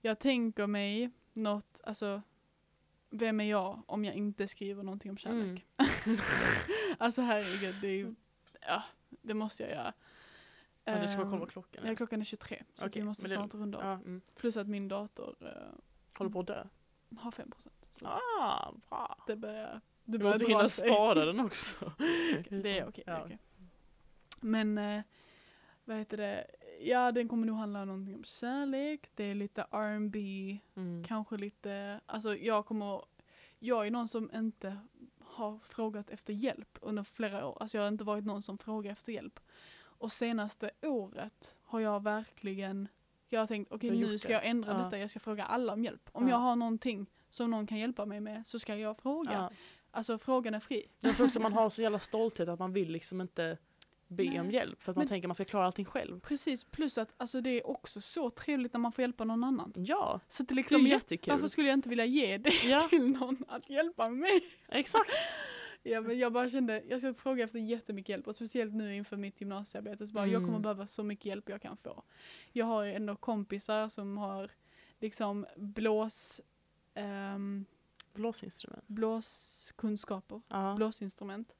Jag 0.00 0.18
tänker 0.18 0.66
mig 0.66 1.10
något, 1.32 1.80
alltså 1.84 2.22
vem 3.10 3.40
är 3.40 3.44
jag 3.44 3.82
om 3.86 4.04
jag 4.04 4.14
inte 4.14 4.48
skriver 4.48 4.82
någonting 4.82 5.10
om 5.10 5.16
kärlek? 5.16 5.66
Mm. 6.06 6.18
alltså 6.98 7.22
herregud, 7.22 7.74
det 7.80 7.88
är 7.88 7.96
ju, 7.96 8.14
ja, 8.60 8.82
det 9.08 9.34
måste 9.34 9.62
jag 9.62 9.72
göra. 9.72 9.92
Ja, 10.84 10.98
du 11.00 11.08
ska 11.08 11.20
Ehm, 11.20 11.28
kolla 11.28 11.40
vad 11.40 11.50
klockan 11.50 11.82
Ja, 11.84 11.90
är. 11.90 11.94
klockan 11.94 12.20
är 12.20 12.24
23, 12.24 12.62
så 12.74 12.86
Okej, 12.86 13.02
vi 13.02 13.08
måste 13.08 13.24
det- 13.24 13.28
snart 13.28 13.54
runda 13.54 13.78
av. 13.78 13.84
Ja, 13.84 13.92
mm. 13.92 14.20
Plus 14.36 14.56
att 14.56 14.68
min 14.68 14.88
dator 14.88 15.36
eh, 15.40 15.48
Håller 16.18 16.30
på 16.30 16.40
att 16.40 16.46
dö. 16.46 16.64
har 17.18 17.30
5 17.30 17.50
procent. 17.50 17.90
Ah, 18.02 18.72
bra. 18.88 19.18
det 19.26 19.36
börjar, 19.36 19.80
det 20.04 20.12
Du 20.12 20.18
börjar 20.18 20.32
måste 20.32 20.44
dra 20.44 20.56
hinna 20.56 20.68
sig. 20.68 20.88
spara 20.88 21.24
den 21.24 21.40
också. 21.46 21.92
Det 22.48 22.78
är 22.78 22.88
okej. 22.88 23.04
är 23.06 23.12
Ja. 23.12 23.22
okej. 23.24 23.38
Men, 24.40 24.78
eh, 24.78 25.02
vad 25.84 25.96
heter 25.96 26.16
det, 26.16 26.46
ja 26.80 27.12
den 27.12 27.28
kommer 27.28 27.46
nog 27.46 27.56
handla 27.56 27.82
om 27.82 27.88
någonting 27.88 28.14
om 28.14 28.24
kärlek, 28.24 29.10
det 29.14 29.24
är 29.24 29.34
lite 29.34 29.66
R&B, 29.70 30.58
Mm. 30.76 31.04
kanske 31.04 31.36
lite, 31.36 32.00
alltså 32.06 32.36
jag 32.36 32.66
kommer, 32.66 33.04
jag 33.58 33.86
är 33.86 33.90
någon 33.90 34.08
som 34.08 34.30
inte 34.34 34.76
har 35.20 35.58
frågat 35.58 36.10
efter 36.10 36.32
hjälp 36.32 36.78
under 36.82 37.02
flera 37.02 37.46
år. 37.46 37.56
Alltså 37.60 37.76
jag 37.76 37.82
har 37.84 37.88
inte 37.88 38.04
varit 38.04 38.24
någon 38.24 38.42
som 38.42 38.58
frågar 38.58 38.92
efter 38.92 39.12
hjälp. 39.12 39.40
Och 40.00 40.12
senaste 40.12 40.70
året 40.82 41.56
har 41.64 41.80
jag 41.80 42.02
verkligen, 42.02 42.88
jag 43.28 43.40
har 43.40 43.46
tänkt 43.46 43.72
okej 43.72 43.90
har 43.90 43.96
nu 43.96 44.18
ska 44.18 44.28
det. 44.28 44.34
jag 44.34 44.46
ändra 44.46 44.72
Ja. 44.72 44.78
detta, 44.84 44.98
jag 44.98 45.10
ska 45.10 45.20
fråga 45.20 45.44
alla 45.44 45.72
om 45.72 45.84
hjälp. 45.84 46.08
Om 46.12 46.24
Ja. 46.24 46.30
jag 46.30 46.36
har 46.38 46.56
någonting 46.56 47.06
som 47.30 47.50
någon 47.50 47.66
kan 47.66 47.78
hjälpa 47.78 48.06
mig 48.06 48.20
med 48.20 48.46
så 48.46 48.58
ska 48.58 48.76
jag 48.76 48.98
fråga. 48.98 49.30
Ja. 49.32 49.50
Alltså 49.90 50.18
frågan 50.18 50.54
är 50.54 50.60
fri. 50.60 50.86
Jag 51.00 51.16
tror 51.16 51.26
också 51.26 51.40
man 51.40 51.52
har 51.52 51.70
så 51.70 51.82
jävla 51.82 51.98
stolthet 51.98 52.48
att 52.48 52.58
man 52.58 52.72
vill 52.72 52.90
liksom 52.90 53.20
inte 53.20 53.58
be 54.08 54.24
Nej. 54.24 54.40
om 54.40 54.50
hjälp 54.50 54.82
för 54.82 54.92
att 54.92 54.96
man 54.96 55.00
Men- 55.02 55.08
tänker 55.08 55.26
att 55.26 55.28
man 55.28 55.34
ska 55.34 55.44
klara 55.44 55.66
allting 55.66 55.84
själv. 55.84 56.20
Precis, 56.20 56.64
plus 56.64 56.98
att 56.98 57.14
alltså, 57.16 57.40
det 57.40 57.50
är 57.50 57.66
också 57.66 58.00
så 58.00 58.30
trevligt 58.30 58.72
när 58.72 58.80
man 58.80 58.92
får 58.92 59.02
hjälpa 59.02 59.24
någon 59.24 59.44
annan. 59.44 59.72
Ja, 59.76 60.20
Så 60.28 60.42
att 60.42 60.48
det 60.48 60.54
det 60.54 60.54
är 60.54 60.56
liksom, 60.56 60.86
jättekul. 60.86 61.32
varför 61.32 61.48
skulle 61.48 61.68
jag 61.68 61.76
inte 61.76 61.88
vilja 61.88 62.04
ge 62.04 62.38
det 62.38 62.52
Ja. 62.64 62.80
till 62.90 63.06
någon 63.08 63.44
att 63.48 63.70
hjälpa 63.70 64.08
mig? 64.08 64.40
Exakt. 64.68 65.10
Ja, 65.82 66.00
men 66.00 66.18
jag 66.18 66.32
bara 66.32 66.48
kände, 66.50 66.82
jag 66.88 67.00
ska 67.00 67.14
fråga 67.14 67.44
efter 67.44 67.58
jättemycket 67.58 68.08
hjälp 68.08 68.26
och 68.28 68.34
speciellt 68.34 68.74
nu 68.74 68.94
inför 68.96 69.16
mitt 69.16 69.40
gymnasiearbete. 69.40 70.06
Så 70.06 70.14
bara, 70.14 70.26
Jag 70.26 70.40
kommer 70.40 70.48
Mm. 70.48 70.62
behöva 70.62 70.86
så 70.86 71.02
mycket 71.02 71.24
hjälp 71.26 71.48
jag 71.48 71.62
kan 71.62 71.76
få. 71.76 72.02
Jag 72.52 72.66
har 72.66 72.84
ändå 72.86 73.16
kompisar 73.16 73.88
som 73.88 74.18
har 74.18 74.50
liksom 74.98 75.46
blås, 75.56 76.40
ehm, 76.94 77.64
Blåsinstrument. 78.12 78.84
blåskunskaper, 78.86 80.40
Ja. 80.48 80.74
blåsinstrument. 80.76 81.56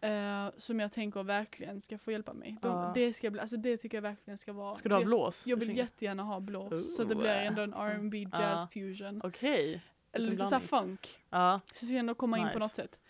eh, 0.00 0.48
som 0.56 0.80
jag 0.80 0.92
tänker 0.92 1.22
verkligen 1.22 1.80
ska 1.80 1.98
få 1.98 2.12
hjälpa 2.12 2.32
mig. 2.32 2.56
De, 2.62 2.92
det, 2.94 3.12
ska 3.12 3.30
bli, 3.30 3.40
alltså 3.40 3.56
det 3.56 3.76
tycker 3.76 3.96
jag 3.96 4.02
verkligen 4.02 4.38
ska 4.38 4.52
vara. 4.52 4.74
Ska 4.74 4.88
du 4.88 4.94
ha 4.94 5.04
blås? 5.04 5.46
jag 5.46 5.56
vill 5.56 5.76
jättegärna 5.76 6.22
ha 6.22 6.40
blås. 6.40 6.96
så 6.96 7.04
det 7.04 7.14
Ooh, 7.14 7.20
blir 7.20 7.30
ändå 7.30 7.62
en. 7.62 7.74
R&B 7.74 8.18
jazz 8.18 8.60
Ja. 8.60 8.68
fusion. 8.72 9.20
Okej. 9.24 9.82
Eller 10.12 10.24
liten 10.24 10.36
lite 10.38 10.48
såhär 10.48 10.62
funk. 10.62 11.06
Så 11.30 11.36
jag 11.36 11.60
ska 11.76 11.96
ändå 11.96 12.14
komma 12.14 12.38
in 12.38 12.42
på 12.42 12.48
Nice. 12.48 12.58
något 12.58 12.74
sätt. 12.74 13.00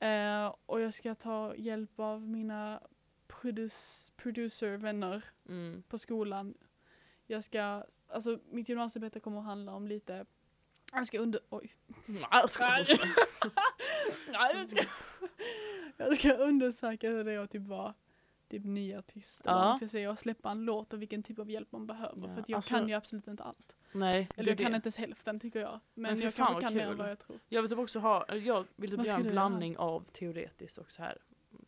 Eh, 0.00 0.54
och 0.66 0.80
jag 0.80 0.94
ska 0.94 1.14
ta 1.14 1.54
hjälp 1.56 2.00
av 2.00 2.28
mina 2.28 2.80
produce, 3.26 4.12
producer-vänner 4.16 5.24
Mm. 5.48 5.82
på 5.88 5.98
skolan. 5.98 6.54
Jag 7.26 7.44
ska, 7.44 7.84
alltså 8.08 8.38
mitt 8.50 8.68
gymnasiearbete 8.68 9.20
kommer 9.20 9.38
att 9.38 9.44
handla 9.44 9.72
om 9.74 9.88
lite, 9.88 10.26
jag 10.92 11.06
ska 11.06 11.18
under, 11.18 11.40
oj. 11.50 11.72
Nej, 12.06 12.22
jag 12.30 12.50
skojar. 12.50 12.86
Nej. 12.88 13.52
Nej, 14.32 14.56
jag 14.56 14.68
ska, 14.68 14.84
jag 15.96 16.16
ska 16.18 16.32
undersöka 16.34 17.10
hur 17.10 17.24
det 17.24 17.32
är 17.32 17.38
att 17.38 17.50
typ 17.50 17.62
vara 17.66 17.94
typ 18.48 18.64
ny 18.64 18.94
artist. 18.94 19.42
Ja. 19.44 19.52
man 19.54 19.76
ska 19.76 19.88
säga, 19.88 20.10
och 20.10 20.18
släppa 20.18 20.50
en 20.50 20.64
låt 20.64 20.92
och 20.92 21.02
vilken 21.02 21.22
typ 21.22 21.38
av 21.38 21.50
hjälp 21.50 21.72
man 21.72 21.86
behöver. 21.86 22.28
Ja, 22.28 22.34
för 22.34 22.44
jag 22.46 22.56
alltså- 22.56 22.74
kan 22.74 22.88
ju 22.88 22.94
absolut 22.94 23.26
inte 23.28 23.42
allt. 23.42 23.76
Nej, 23.92 24.28
Eller 24.36 24.48
jag 24.48 24.58
kan 24.58 24.74
inte 24.74 24.86
ens 24.86 24.96
hälften 24.96 25.40
tycker 25.40 25.60
jag. 25.60 25.80
Men, 25.94 26.12
Men 26.12 26.20
jag 26.20 26.34
kanske 26.34 26.60
kan 26.60 26.74
mer 26.74 26.82
än 26.82 26.88
kul. 26.88 26.96
vad 26.98 27.10
jag 27.10 27.18
tror. 27.18 27.38
Jag 27.48 27.62
vill 27.62 27.70
typ 27.70 27.78
också 27.78 27.98
ha, 27.98 28.36
jag 28.36 28.66
vill 28.76 28.90
typ 28.90 29.06
göra 29.06 29.16
en 29.16 29.22
du 29.22 29.28
göra? 29.28 29.32
blandning 29.32 29.76
av 29.76 30.04
teoretiskt 30.12 30.78
och 30.78 30.90
så 30.90 31.02
här 31.02 31.18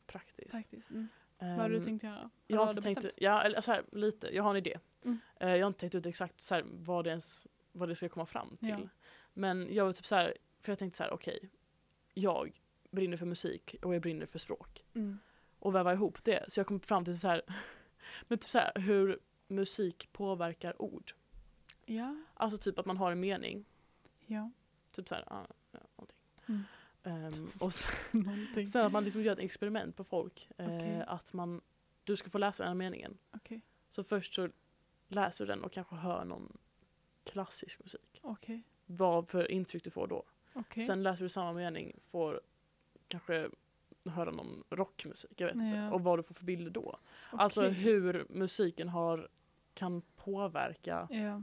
praktiskt. 0.06 0.50
Faktiskt. 0.50 0.90
Mm. 0.90 1.08
vad 1.38 1.48
har 1.48 1.68
du 1.68 1.76
Ehm, 1.76 1.84
tänkt 1.84 2.02
göra? 2.02 2.30
Jag 2.46 2.56
Vad 2.58 2.66
har 2.66 2.72
inte 2.72 2.82
tänkt, 2.82 2.96
bestämt? 3.02 3.14
ja 3.22 3.42
eller 3.42 3.60
så 3.60 3.72
här, 3.72 3.84
lite, 3.92 4.34
jag 4.34 4.42
har 4.42 4.50
en 4.50 4.56
idé. 4.56 4.78
Mm. 5.04 5.18
Eh, 5.40 5.48
jag 5.48 5.60
har 5.60 5.66
inte 5.66 5.80
tänkt 5.80 5.94
ut 5.94 6.06
exakt 6.06 6.40
så 6.40 6.54
här, 6.54 6.64
vad, 6.66 7.04
det 7.04 7.10
ens, 7.10 7.46
vad 7.72 7.88
det 7.88 7.96
ska 7.96 8.08
komma 8.08 8.26
fram 8.26 8.56
till. 8.56 8.68
Ja. 8.68 8.78
Men 9.34 9.74
jag 9.74 9.84
vill 9.86 9.94
typ 9.94 10.06
så 10.06 10.14
här, 10.14 10.34
för 10.60 10.72
jag 10.72 10.78
tänkte 10.78 10.96
så 10.96 11.02
här, 11.02 11.10
okej, 11.12 11.50
jag 12.14 12.60
brinner 12.90 13.16
för 13.16 13.26
musik 13.26 13.76
och 13.82 13.94
jag 13.94 14.02
brinner 14.02 14.26
för 14.26 14.38
språk. 14.38 14.84
Mm. 14.94 15.18
Och 15.58 15.74
väva 15.74 15.92
ihop 15.92 16.24
det. 16.24 16.44
Så 16.52 16.60
jag 16.60 16.66
kom 16.66 16.80
fram 16.80 17.04
till 17.04 17.20
så 17.20 17.28
här, 17.28 17.42
men 18.28 18.38
typ 18.38 18.50
så 18.50 18.58
här, 18.58 18.72
hur 18.74 19.18
musik 19.48 20.08
påverkar 20.12 20.82
ord. 20.82 21.12
Ja, 21.94 22.16
Alltså 22.34 22.58
typ 22.58 22.78
att 22.78 22.86
man 22.86 22.96
har 22.96 23.12
en 23.12 23.20
mening. 23.20 23.64
ja. 24.26 24.50
Typ 24.92 25.08
så 25.08 25.14
här, 25.14 25.24
ja, 25.30 25.46
ja, 25.72 25.78
någonting. 25.96 26.16
Mm. 26.48 26.62
Ehm, 27.02 27.50
och 27.58 27.74
sen, 27.74 28.66
sen 28.72 28.86
att 28.86 28.92
man 28.92 29.04
liksom 29.04 29.22
gör 29.22 29.32
ett 29.32 29.38
experiment 29.38 29.96
på 29.96 30.04
folk. 30.04 30.48
Eh, 30.58 30.66
Okej. 30.66 31.04
Att 31.06 31.32
man, 31.32 31.60
du 32.04 32.16
ska 32.16 32.30
få 32.30 32.38
läsa 32.38 32.62
den 32.62 32.68
här 32.70 32.74
meningen. 32.74 33.18
Okej. 33.30 33.60
Så 33.88 34.04
först 34.04 34.34
så 34.34 34.48
läser 35.08 35.46
du 35.46 35.52
den 35.52 35.64
och 35.64 35.72
kanske 35.72 35.94
hör 35.96 36.24
någon 36.24 36.58
klassisk 37.24 37.80
musik. 37.80 38.20
Okej. 38.22 38.62
Vad 38.86 39.28
för 39.28 39.50
intryck 39.50 39.84
du 39.84 39.90
får 39.90 40.06
då. 40.06 40.22
Okej. 40.54 40.86
Sen 40.86 41.02
läser 41.02 41.22
du 41.24 41.28
samma 41.28 41.52
mening, 41.52 41.96
får 42.10 42.40
kanske 43.08 43.50
höra 44.04 44.30
någon 44.30 44.64
rockmusik, 44.70 45.40
jag 45.40 45.46
vet 45.46 45.56
inte. 45.56 45.76
Ja. 45.78 45.90
Och 45.92 46.00
vad 46.04 46.18
du 46.18 46.22
får 46.22 46.34
för 46.34 46.44
bilder 46.44 46.70
då. 46.70 46.98
Alltså 47.30 47.60
Okej. 47.60 47.72
hur 47.74 48.26
musiken 48.28 48.88
har, 48.88 49.28
kan 49.74 50.02
påverka 50.16 51.08
Ja. 51.10 51.42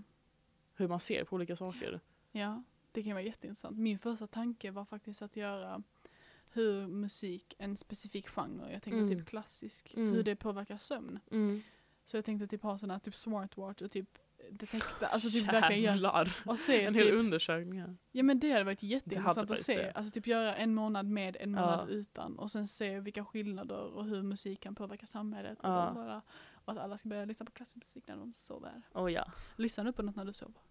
Hur 0.78 0.88
man 0.88 1.00
ser 1.00 1.24
på 1.24 1.36
olika 1.36 1.56
saker. 1.56 2.00
ja, 2.32 2.64
det 2.92 3.04
kan 3.04 3.12
vara 3.14 3.24
jätteintressant. 3.24 3.78
Min 3.78 3.98
första 3.98 4.28
tanke 4.28 4.72
var 4.72 4.86
faktiskt 4.86 5.22
att 5.22 5.36
göra 5.36 5.84
hur 6.52 6.88
musik, 6.88 7.56
en 7.58 7.78
specifik 7.78 8.28
genre, 8.28 8.72
jag 8.74 8.84
tänkte 8.84 8.98
Mm. 9.00 9.10
typ 9.18 9.26
klassisk, 9.30 9.94
Mm. 9.98 10.14
hur 10.14 10.24
det 10.24 10.36
påverkar 10.36 10.78
sömn. 10.78 11.20
Så 12.06 12.18
jag 12.18 12.26
tänkte 12.26 12.48
typ 12.48 12.64
ha 12.64 12.78
sådana 12.78 13.00
typ 13.00 13.16
smartwatch 13.16 13.82
och 13.82 13.92
typ 13.92 14.18
detekta, 14.52 15.08
alltså 15.08 15.30
typ 15.30 15.48
verkligen 15.54 15.82
göra, 15.84 15.94
Jävlar. 15.94 16.36
och 16.46 16.60
se 16.60 16.84
En 16.86 16.96
hel 16.96 17.06
typ, 17.06 17.14
undersökning 17.16 17.80
här. 17.82 17.96
ja 18.12 18.24
men 18.24 18.40
det 18.40 18.52
hade 18.52 18.64
varit 18.64 18.84
jätteintressant 18.84 19.52
att 19.52 19.60
se. 19.60 19.78
det. 19.78 19.92
Alltså 19.92 20.12
typ 20.12 20.28
göra 20.28 20.56
en 20.56 20.74
månad 20.76 21.06
med, 21.06 21.38
en 21.40 21.52
månad 21.52 21.88
Ja. 21.90 21.94
utan 21.94 22.40
och 22.40 22.52
sen 22.52 22.68
se 22.68 23.00
vilka 23.00 23.26
skillnader 23.26 23.80
och 23.82 24.06
hur 24.06 24.24
musik 24.24 24.60
kan 24.60 24.76
påverka 24.76 25.06
samhället. 25.06 25.60
Och, 25.60 25.70
Ja. 25.70 25.92
bla. 25.94 26.22
Och 26.68 26.74
att 26.74 26.80
alla 26.80 26.98
ska 26.98 27.10
börja 27.10 27.26
lyssna 27.26 27.46
på 27.46 27.52
klassisk 27.52 27.76
musik 27.78 28.04
när 28.08 28.18
de 28.18 28.34
sover. 28.34 28.82
Oh 28.94 29.12
ja. 29.14 29.32
Lyssnar 29.56 29.84
du 29.86 29.92
på 29.94 30.02
något 30.02 30.16
när 30.16 30.26
du 30.26 30.34
sover? 30.34 30.62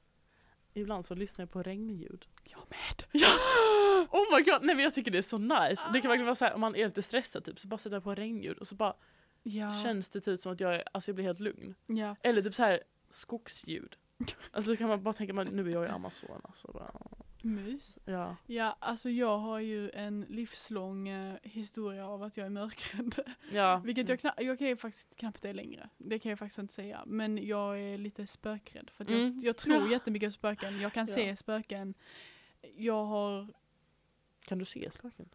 Ibland 0.75 1.07
så 1.07 1.15
lyssnar 1.15 1.43
jag 1.43 1.51
på 1.51 1.63
regnljud. 1.63 2.27
Jag 2.45 2.61
med! 2.69 3.05
Ja! 3.13 3.29
Oh 4.11 4.37
my 4.37 4.43
god, 4.45 4.63
nej 4.63 4.75
men 4.75 4.85
jag 4.85 4.95
tycker 4.95 5.11
det 5.11 5.19
är 5.19 5.23
så 5.23 5.39
nice. 5.39 5.89
Det 5.93 6.01
kan 6.01 6.09
verkligen 6.09 6.25
vara 6.27 6.35
så 6.35 6.45
här 6.45 6.55
om 6.55 6.61
man 6.61 6.77
är 6.77 6.85
lite 6.85 7.03
stressad 7.03 7.45
typ 7.45 7.61
så 7.61 7.69
bara 7.69 7.79
sätter 7.79 7.97
jag 7.97 8.05
på 8.05 8.15
regnljud 8.15 8.59
och 8.59 8.69
så 8.69 8.75
bara 8.75 8.95
Ja. 9.43 9.73
känns 9.83 10.11
det 10.11 10.21
typ 10.21 10.41
som 10.41 10.53
att 10.53 10.61
jag, 10.61 10.75
är, 10.75 10.85
alltså 10.93 11.09
jag 11.11 11.15
blir 11.15 11.25
helt 11.25 11.41
lugn. 11.41 11.75
ja. 11.87 12.17
Eller 12.23 12.43
typ 12.43 12.55
så 12.55 12.63
här 12.63 12.81
skogsljud. 13.11 13.97
Alltså 14.51 14.71
då 14.71 14.77
kan 14.77 14.89
man 14.89 15.03
bara 15.03 15.15
tänka 15.15 15.33
nu 15.33 15.69
är 15.69 15.73
jag 15.73 15.85
i 15.85 15.89
Amazonas 15.89 16.65
och 16.65 16.75
bara, 16.75 16.93
Mys. 17.55 17.97
ja. 18.05 18.37
Ja, 18.47 18.77
alltså 18.81 19.11
jag 19.11 19.39
har 19.39 19.61
ju 19.61 19.91
en 19.91 20.21
livslång 20.29 21.09
eh, 21.09 21.37
historia 21.43 22.07
av 22.09 22.23
att 22.23 22.37
jag 22.37 22.47
är 22.47 22.51
mörkrädd. 22.51 23.15
ja. 23.53 23.79
Vilket 23.85 24.09
jag, 24.09 24.19
kna- 24.19 24.43
jag 24.43 24.59
kan 24.59 24.69
ju 24.69 24.77
faktiskt 24.77 25.17
knappt 25.17 25.43
det 25.43 25.53
längre. 25.53 25.89
Det 25.99 26.19
kan 26.19 26.31
jag 26.31 26.39
faktiskt 26.39 26.59
inte 26.59 26.75
säga. 26.75 27.03
Men 27.07 27.47
jag 27.47 27.81
är 27.81 27.99
lite 27.99 28.27
spökrädd. 28.27 28.91
För 28.91 29.05
att 29.05 29.11
jag, 29.11 29.21
Mm. 29.21 29.41
jag 29.41 29.57
tror 29.57 29.77
Ja. 29.77 29.91
jättemycket 29.91 30.27
på 30.29 30.33
spöken. 30.33 30.81
Jag 30.81 30.93
kan 30.93 31.07
Ja. 31.09 31.15
se 31.15 31.37
spöken. 31.37 31.95
Jag 32.77 33.05
har, 33.05 33.53
Kan 34.41 34.59
du 34.59 34.65
se 34.65 34.91
spöken? 34.91 35.29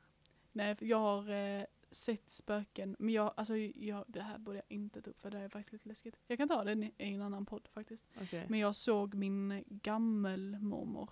nej, 0.51 0.75
jag 0.79 0.97
har 0.99 1.29
eh, 1.29 1.65
sett 1.91 2.29
spöken. 2.29 2.95
Men 2.99 3.13
jag, 3.13 3.33
alltså 3.37 3.57
jag, 3.57 4.05
det 4.07 4.21
här 4.21 4.37
borde 4.37 4.57
jag 4.57 4.65
inte 4.77 5.01
ta 5.01 5.09
upp 5.09 5.21
för 5.21 5.31
det 5.31 5.37
är 5.39 5.49
faktiskt 5.49 5.73
lite 5.73 5.87
läskigt. 5.89 6.15
Jag 6.27 6.37
kan 6.37 6.47
ta 6.47 6.63
det 6.63 6.71
i 6.73 6.91
en 6.97 7.21
annan 7.21 7.45
podd 7.45 7.67
faktiskt. 7.73 8.05
Okej. 8.21 8.45
Men 8.49 8.59
jag 8.59 8.75
såg 8.75 9.13
min 9.13 9.63
gammelmormor 9.67 11.09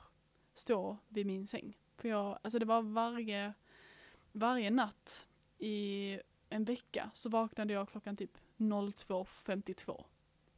stå 0.59 0.97
vid 1.07 1.25
min 1.25 1.47
säng. 1.47 1.77
För 1.97 2.09
jag, 2.09 2.39
alltså 2.41 2.59
det 2.59 2.65
var 2.65 2.81
varje, 2.81 3.53
varje 4.31 4.69
natt 4.69 5.27
i 5.57 6.19
en 6.49 6.63
vecka 6.65 7.11
så 7.13 7.29
vaknade 7.29 7.73
jag 7.73 7.89
klockan 7.89 8.17
typ 8.17 8.37
02.52. 8.57 10.03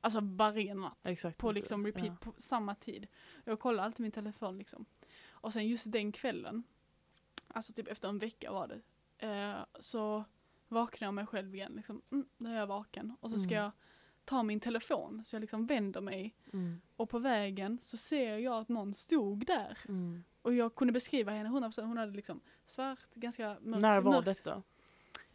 Alltså 0.01 0.19
varje 0.23 0.73
natt. 0.73 1.07
Exakt. 1.07 1.37
På 1.37 1.51
liksom 1.51 1.85
repeat 1.85 2.05
Ja. 2.05 2.15
på 2.21 2.33
samma 2.37 2.75
tid. 2.75 3.07
Jag 3.43 3.59
kollade 3.59 3.83
alltid 3.85 4.03
min 4.03 4.11
telefon 4.11 4.57
liksom. 4.57 4.85
Och 5.29 5.53
sen 5.53 5.67
just 5.67 5.91
den 5.91 6.11
kvällen, 6.11 6.63
alltså 7.47 7.73
typ 7.73 7.87
efter 7.87 8.09
en 8.09 8.19
vecka 8.19 8.51
var 8.51 8.67
det, 8.67 8.81
eh, 9.27 9.65
så 9.79 10.23
vaknade 10.67 11.05
jag 11.07 11.13
mig 11.13 11.25
själv 11.27 11.55
igen 11.55 11.73
liksom. 11.75 12.01
Mm, 12.11 12.27
nu 12.37 12.49
är 12.53 12.59
jag 12.59 12.67
vaken. 12.67 13.15
Och 13.19 13.29
så 13.31 13.37
ska 13.37 13.51
Mm. 13.51 13.63
jag 13.63 13.71
ta 14.31 14.43
min 14.43 14.59
telefon 14.59 15.23
så 15.25 15.35
jag 15.35 15.41
liksom 15.41 15.65
vänder 15.65 16.01
mig 16.01 16.35
Mm. 16.53 16.81
och 16.95 17.09
på 17.09 17.19
vägen 17.19 17.79
så 17.81 17.97
ser 17.97 18.37
jag 18.37 18.53
att 18.61 18.69
någon 18.69 18.93
stod 18.93 19.45
där. 19.45 19.77
Mm. 19.87 20.23
Och 20.41 20.53
jag 20.53 20.75
kunde 20.75 20.93
beskriva 20.93 21.31
henne 21.31 21.49
100%. 21.49 21.85
Hon 21.87 21.97
hade 21.97 22.11
liksom 22.11 22.39
svart, 22.65 23.15
ganska 23.15 23.57
mörk, 23.61 23.81
När 23.81 24.01
var 24.01 24.11
mörkt. 24.11 24.25
detta? 24.25 24.63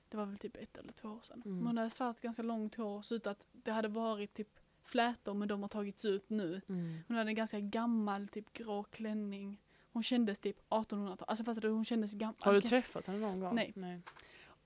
Det 0.08 0.16
var 0.16 0.26
väl 0.26 0.38
typ 0.38 0.56
ett 0.56 0.76
eller 0.76 0.92
två 0.92 1.08
år 1.08 1.20
sedan. 1.22 1.42
Mm. 1.46 1.66
Hon 1.66 1.76
hade 1.78 1.90
svart, 1.90 2.20
ganska 2.20 2.42
långt 2.42 2.74
hår. 2.74 3.02
Så 3.02 3.14
ut 3.14 3.26
att 3.26 3.46
det 3.52 3.72
hade 3.72 3.88
varit 3.88 4.34
typ 4.34 4.48
flätor 4.84 5.34
men 5.34 5.48
de 5.48 5.62
har 5.62 5.68
tagits 5.68 6.04
ut 6.04 6.30
nu. 6.30 6.60
Mm. 6.68 6.98
Hon 7.08 7.16
hade 7.16 7.30
en 7.30 7.34
ganska 7.34 7.60
gammal 7.60 8.28
typ 8.28 8.52
grå 8.52 8.84
klänning. 8.84 9.60
Hon 9.92 10.02
kändes 10.02 10.40
typ 10.40 10.56
1800-tal. 10.68 11.28
Alltså 11.28 11.44
fattar 11.44 11.60
du? 11.60 11.68
Hon 11.68 11.84
kändes 11.84 12.14
gammal. 12.14 12.36
Har 12.40 12.52
du 12.54 12.60
träffat 12.60 13.06
henne 13.06 13.18
någon 13.18 13.40
gång? 13.40 13.54
Nej. 13.54 13.72
Nej. 13.76 14.00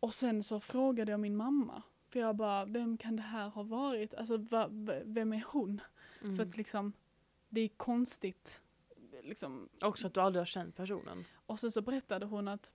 Och 0.00 0.14
sen 0.14 0.42
så 0.42 0.60
frågade 0.60 1.10
jag 1.10 1.20
min 1.20 1.36
mamma. 1.36 1.82
För 2.10 2.20
jag 2.20 2.36
bara, 2.36 2.64
vem 2.64 2.96
kan 2.96 3.16
det 3.16 3.22
här 3.22 3.48
ha 3.48 3.62
varit? 3.62 4.14
Alltså 4.14 4.36
va, 4.36 4.68
vem 5.04 5.32
är 5.32 5.44
hon? 5.46 5.80
Mm. 6.22 6.36
För 6.36 6.42
att 6.42 6.56
liksom, 6.56 6.92
det 7.48 7.60
är 7.60 7.68
konstigt. 7.68 8.60
Liksom. 9.22 9.68
Också 9.80 10.06
att 10.06 10.14
du 10.14 10.20
aldrig 10.20 10.40
har 10.40 10.46
känt 10.46 10.76
personen. 10.76 11.24
Och 11.46 11.60
sen 11.60 11.72
så 11.72 11.82
berättade 11.82 12.26
hon 12.26 12.48
att 12.48 12.72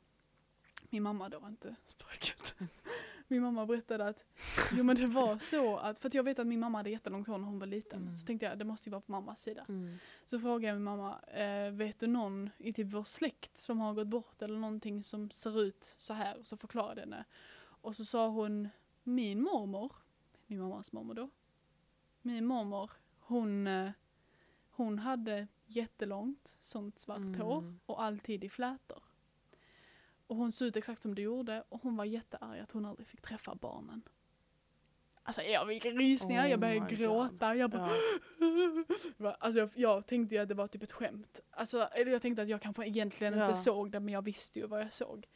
min 0.90 1.04
mamma 1.04 1.30
då 1.30 1.44
inte 1.48 1.76
spöket. 1.86 2.56
min 3.28 3.42
mamma 3.42 3.66
berättade 3.66 4.08
att, 4.08 4.26
jo 4.72 4.84
men 4.84 4.96
det 4.96 5.08
var 5.08 5.40
så 5.40 5.78
att, 5.78 6.00
för 6.00 6.08
att 6.08 6.14
jag 6.14 6.24
vet 6.24 6.40
att 6.40 6.48
min 6.48 6.60
mamma 6.60 6.78
hade 6.78 6.90
jättelångt 6.90 7.28
hår 7.28 7.38
när 7.38 7.46
hon 7.46 7.60
var 7.60 7.68
liten. 7.68 8.02
Mm. 8.02 8.16
Så 8.16 8.26
tänkte 8.26 8.46
jag, 8.46 8.58
det 8.58 8.66
måste 8.66 8.90
ju 8.90 8.92
vara 8.92 9.02
på 9.02 9.12
mammas 9.12 9.42
sida. 9.42 9.66
Mm. 9.70 9.98
Så 10.26 10.40
frågade 10.40 10.68
jag 10.68 10.76
min 10.76 10.84
mamma, 10.84 11.20
eh, 11.22 11.72
vet 11.72 12.00
du 12.00 12.08
någon 12.08 12.50
i 12.58 12.74
typ 12.74 12.88
vår 12.88 13.04
släkt 13.04 13.58
som 13.58 13.80
har 13.80 13.94
gått 13.94 14.08
bort 14.08 14.42
eller 14.42 14.60
någonting 14.60 15.04
som 15.04 15.32
ser 15.32 15.62
ut 15.62 15.96
så 15.98 16.14
här? 16.14 16.44
Så 16.44 16.58
förklarade 16.58 17.02
jag 17.02 17.08
henne. 17.08 17.26
Och 17.58 17.96
så 17.96 18.06
sa 18.06 18.28
hon, 18.28 18.70
min 19.08 19.42
mormor, 19.42 19.92
min 20.48 20.60
mammas 20.62 20.92
mormor 20.92 21.14
då, 21.14 21.30
min 22.22 22.46
mormor, 22.46 22.92
hon, 23.20 23.68
eh, 23.68 23.90
hon 24.70 25.00
hade 25.00 25.48
jättelångt 25.66 26.58
sånt 26.60 27.00
svart 27.00 27.18
Mm. 27.18 27.42
hår 27.42 27.74
och 27.86 28.04
alltid 28.04 28.44
i 28.44 28.50
flätor. 28.50 29.04
Och 30.28 30.36
hon 30.36 30.52
såg 30.52 30.68
ut 30.68 30.76
exakt 30.78 31.02
som 31.02 31.16
du 31.16 31.22
gjorde 31.22 31.64
och 31.70 31.82
hon 31.82 31.96
var 31.96 32.06
jättearg 32.06 32.60
att 32.60 32.72
hon 32.72 32.86
aldrig 32.86 33.08
fick 33.08 33.22
träffa 33.22 33.56
barnen. 33.56 34.02
Alltså 35.24 35.42
jag 35.42 35.68
fick 35.68 35.86
rysningar, 35.86 36.46
Oh 36.46 36.50
jag 36.50 36.60
började 36.60 36.96
gråta. 36.96 37.56
Jag 37.56 37.70
bara, 37.72 37.90
Ja. 39.20 39.36
Alltså 39.40 39.60
jag, 39.60 39.70
jag 39.76 40.08
tänkte 40.08 40.36
ju 40.36 40.42
att 40.42 40.48
det 40.48 40.54
var 40.54 40.68
typ 40.68 40.84
ett 40.84 40.92
skämt. 40.92 41.40
Alltså, 41.52 41.90
jag 41.96 42.22
tänkte 42.22 42.42
att 42.42 42.50
jag 42.50 42.62
kanske 42.62 42.88
egentligen 42.88 43.34
Ja. 43.38 43.46
inte 43.48 43.60
såg 43.60 43.92
det 43.92 44.00
men 44.00 44.14
jag 44.14 44.22
visste 44.22 44.60
ju 44.60 44.68
vad 44.68 44.82
jag 44.82 44.94
såg. 44.94 45.28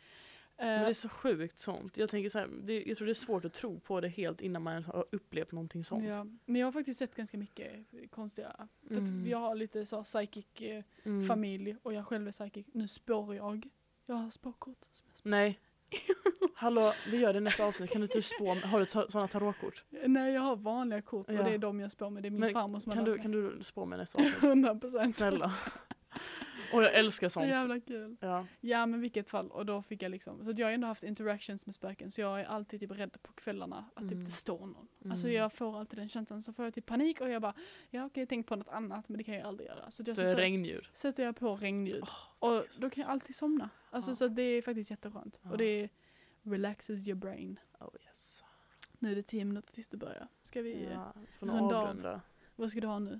Eh, 0.60 0.66
Men 0.66 0.82
det 0.84 0.89
är 0.89 0.93
så 0.93 1.10
sjukt 1.10 1.60
sånt. 1.60 1.97
Jag 1.97 2.10
tänker 2.10 2.30
så 2.30 2.39
här, 2.39 2.47
det, 2.64 2.84
jag 2.88 2.97
tror 2.97 3.05
det 3.05 3.12
är 3.12 3.14
svårt 3.14 3.45
att 3.45 3.53
tro 3.53 3.80
på 3.80 4.01
det 4.01 4.07
helt 4.07 4.41
innan 4.41 4.62
man 4.62 4.84
har 4.84 5.05
upplevt 5.12 5.51
någonting 5.51 5.84
sånt. 5.86 6.05
ja. 6.05 6.26
Men 6.45 6.55
jag 6.62 6.68
har 6.68 6.72
faktiskt 6.72 6.99
sett 6.99 7.16
ganska 7.16 7.38
mycket 7.38 7.72
konstiga, 8.12 8.68
för 8.88 8.95
Mm. 8.95 9.28
jag 9.28 9.38
har 9.38 9.55
lite 9.55 9.86
så 9.86 10.03
psychic 10.03 10.45
eh, 10.62 10.84
Mm. 11.03 11.28
familj 11.28 11.76
och 11.84 11.93
jag 11.93 12.07
själv 12.07 12.28
är 12.28 12.32
psychic. 12.32 12.66
Nu 12.74 12.88
spår 12.88 13.36
jag. 13.36 13.70
Jag 14.05 14.16
har 14.16 14.30
spåkort. 14.30 14.78
som 14.91 15.05
jag 15.10 15.18
spår. 15.18 15.30
Nej. 15.30 15.60
Hallå, 16.55 16.93
vi 17.12 17.18
gör 17.18 17.34
det 17.34 17.39
nästa 17.39 17.66
avsnitt. 17.66 17.91
Kan 17.91 18.01
du 18.01 18.05
inte 18.05 18.22
spå? 18.22 18.53
Har 18.53 18.80
du 18.80 18.86
sådana 18.86 19.28
tarotkort? 19.28 19.84
Nej 19.89 20.34
jag 20.34 20.41
har 20.41 20.55
vanliga 20.55 21.01
kort 21.01 21.26
Ja. 21.32 21.39
och 21.39 21.45
det 21.45 21.53
är 21.53 21.57
de 21.57 21.80
jag 21.80 21.91
spår 21.91 22.10
med. 22.10 22.24
Det 22.24 22.28
är 22.28 22.32
min 22.32 22.39
Men 22.39 22.53
farmor 22.53 22.80
som 22.80 22.91
Kan 22.91 22.99
har 22.99 23.05
du, 23.05 23.14
lärt 23.14 23.22
kan 23.22 23.32
du 23.32 23.64
spå 23.64 23.86
mig 23.86 23.97
nästa 23.99 24.18
avsnitt? 24.22 24.43
100 24.43 24.76
procent. 24.76 25.16
Snälla. 25.16 25.55
Och 26.74 26.84
jag 26.84 26.93
älskar 26.95 27.30
Så 27.30 27.34
sånt. 27.34 27.47
jävla 27.47 27.80
kul. 27.80 28.17
Ja. 28.20 28.45
Ja 28.61 28.86
men 28.86 29.01
vilket 29.01 29.30
fall 29.30 29.51
och 29.51 29.65
då 29.65 29.82
fick 29.82 30.03
jag 30.03 30.09
liksom, 30.11 30.43
så 30.43 30.49
att 30.49 30.59
jag 30.59 30.67
har 30.67 30.72
ändå 30.74 30.88
haft 30.88 31.03
interactions 31.03 31.65
med 31.65 31.76
spöken 31.76 32.11
så 32.11 32.22
jag 32.22 32.39
är 32.41 32.45
alltid 32.45 32.80
typ 32.80 32.91
rädd 32.91 33.17
på 33.22 33.34
kvällarna 33.34 33.86
att 33.95 34.03
typ 34.03 34.11
Mm. 34.11 34.26
det 34.26 34.32
står 34.32 34.59
någon. 34.59 34.88
Alltså 35.11 35.28
Mm. 35.28 35.38
jag 35.38 35.53
får 35.53 35.80
alltid 35.80 35.99
den 35.99 36.09
känslan 36.09 36.41
så 36.41 36.53
får 36.53 36.65
jag 36.65 36.74
typ 36.74 36.86
panik 36.86 37.22
och 37.22 37.30
jag 37.30 37.41
bara, 37.41 37.53
ja 37.89 38.05
okej 38.05 38.26
tänk 38.26 38.47
på 38.47 38.55
något 38.55 38.67
annat 38.67 39.09
men 39.09 39.17
det 39.17 39.24
kan 39.24 39.36
jag 39.36 39.47
aldrig 39.47 39.67
göra. 39.70 39.91
Så 39.91 40.01
att 40.03 40.07
jag 40.07 40.17
Det 40.17 40.22
är 40.22 40.30
sätter, 40.32 40.41
regndjur. 40.41 40.89
sätter 40.93 41.24
jag 41.24 41.36
på 41.36 41.55
regnljud 41.55 42.03
Åh, 42.03 42.49
och 42.57 42.65
då 42.80 42.89
kan 42.89 43.01
jag 43.01 43.09
alltid 43.11 43.36
somna. 43.36 43.70
Alltså 43.89 44.11
Ja. 44.11 44.15
så 44.15 44.28
det 44.28 44.41
är 44.43 44.61
faktiskt 44.61 44.89
jätteskönt. 44.91 45.39
Ja. 45.43 45.51
Och 45.51 45.57
det 45.57 45.89
relaxes 46.43 47.07
your 47.07 47.15
brain. 47.20 47.59
Oh, 47.80 47.89
yes. 48.07 48.43
Nu 48.99 49.11
är 49.11 49.15
det 49.15 49.24
tio 49.24 49.45
minuter 49.45 49.74
tills 49.74 49.89
det 49.89 49.97
börjar. 49.97 50.28
Ska 50.41 50.61
vi, 50.61 50.88
Ja, 50.91 51.13
runda 51.39 51.78
av. 51.78 52.20
vad 52.55 52.72
ska 52.72 52.80
du 52.82 52.88
ha 52.88 52.99
nu? 52.99 53.20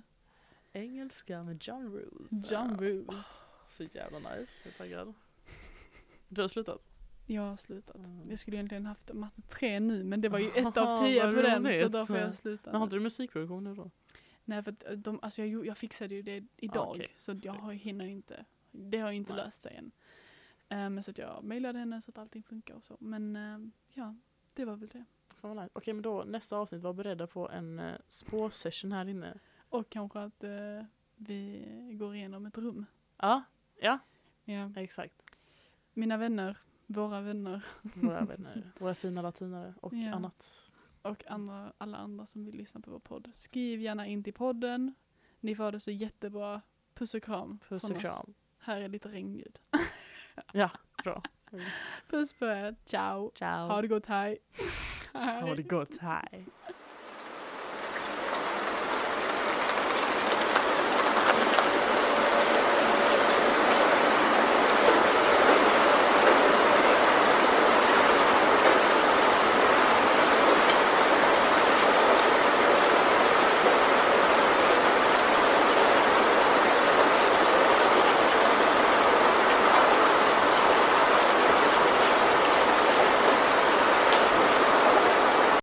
Engelska 0.72 1.42
med 1.42 1.64
John 1.64 1.92
Roos. 1.92 2.52
John. 2.52 2.76
Roos. 2.80 3.42
Så 3.68 3.82
jävla 3.82 4.18
nice. 4.18 4.52
Jag 4.64 4.72
är 4.74 4.78
taggad. 4.78 5.14
Du 6.28 6.40
har 6.40 6.48
slutat? 6.48 6.82
Jag 7.26 7.42
har 7.42 7.56
slutat. 7.56 7.96
Mm. 7.96 8.30
Jag 8.30 8.38
skulle 8.38 8.56
egentligen 8.56 8.86
haft 8.86 9.12
matte 9.12 9.42
3 9.42 9.80
nu 9.80 10.04
men 10.04 10.20
det 10.20 10.28
var 10.28 10.38
ju 10.38 10.48
ett 10.48 10.76
av 10.76 11.04
tio 11.04 11.32
på 11.32 11.42
den 11.42 11.74
så 11.82 11.88
då 11.88 12.06
får 12.06 12.16
jag 12.16 12.34
sluta. 12.34 12.70
Men 12.70 12.80
har 12.80 12.86
inte 12.86 12.96
du 12.96 13.00
musikproduktion 13.00 13.64
nu 13.64 13.74
då? 13.74 13.90
Nej 14.44 14.62
för 14.62 14.72
att 14.72 14.84
eh, 14.84 14.92
de, 14.92 15.18
alltså 15.22 15.42
jag, 15.42 15.66
jag 15.66 15.78
fixade 15.78 16.14
ju 16.14 16.22
det 16.22 16.44
idag 16.56 16.90
okej. 16.90 17.08
så 17.16 17.32
att 17.32 17.44
jag 17.44 17.52
har, 17.52 17.72
hinner 17.72 18.06
inte. 18.06 18.44
Det 18.70 18.98
har 18.98 19.10
ju 19.10 19.16
inte 19.16 19.32
Nej. 19.32 19.44
löst 19.44 19.60
sig 19.60 19.76
än. 19.76 19.90
Eh, 20.68 20.90
men 20.90 21.02
så 21.02 21.10
att 21.10 21.18
jag 21.18 21.44
mejlade 21.44 21.78
henne 21.78 22.02
så 22.02 22.10
att 22.10 22.18
allting 22.18 22.42
funkar 22.42 22.74
och 22.74 22.84
så. 22.84 22.96
Men 23.00 23.36
eh, 23.36 23.58
ja, 23.92 24.16
det 24.54 24.64
var 24.64 24.76
väl 24.76 24.88
det. 24.88 25.04
Okej 25.72 25.94
men 25.94 26.02
då 26.02 26.24
nästa 26.24 26.56
avsnitt 26.56 26.82
var 26.82 26.92
beredda 26.92 27.26
på 27.26 27.50
en 27.50 27.78
uh, 27.78 27.94
spåsession 28.06 28.92
här 28.92 29.08
inne. 29.08 29.38
Och 29.70 29.90
kanske 29.90 30.20
att 30.20 30.44
eh, 30.44 30.84
vi 31.16 31.64
går 31.92 32.14
igenom 32.14 32.46
ett 32.46 32.58
rum. 32.58 32.86
Ja, 33.16 33.42
ja 33.80 33.98
Ja. 34.44 34.70
exakt. 34.76 35.22
Mina 35.92 36.16
vänner, 36.16 36.56
våra 36.86 37.20
vänner 37.20 37.64
Våra 37.82 38.24
vänner, 38.24 38.72
våra 38.78 38.94
fina 38.94 39.22
latinare 39.22 39.74
och 39.80 39.92
Ja. 39.94 40.14
annat. 40.14 40.70
och 41.02 41.26
andra, 41.30 41.72
alla 41.78 41.96
andra 41.98 42.26
som 42.26 42.44
vill 42.44 42.56
lyssna 42.56 42.80
på 42.80 42.90
vår 42.90 42.98
podd. 42.98 43.30
Skriv 43.34 43.80
gärna 43.80 44.06
in 44.06 44.24
till 44.24 44.34
podden. 44.34 44.94
Ni 45.40 45.54
får 45.54 45.64
ha 45.64 45.70
det 45.70 45.80
så 45.80 45.90
jättebra. 45.90 46.62
Puss 46.94 47.14
och 47.14 47.22
kram. 47.22 47.58
Puss 47.68 47.82
från 47.82 47.90
och 47.90 47.96
oss. 47.96 48.02
kram. 48.02 48.34
Här 48.58 48.80
är 48.80 48.88
lite 48.88 49.08
regnljud. 49.08 49.58
Ja, 50.52 50.70
bra. 51.04 51.22
Puss 52.08 52.32
på 52.32 52.44
er. 52.46 52.76
Ciao. 52.84 53.32
Ciao. 53.34 53.68
Ha 53.68 53.82
det 53.82 53.88
gott. 53.88 54.06
Hej. 54.06 54.38
Ha 55.12 55.54
det 55.54 55.62
gott, 55.62 55.96
hej. 56.00 56.46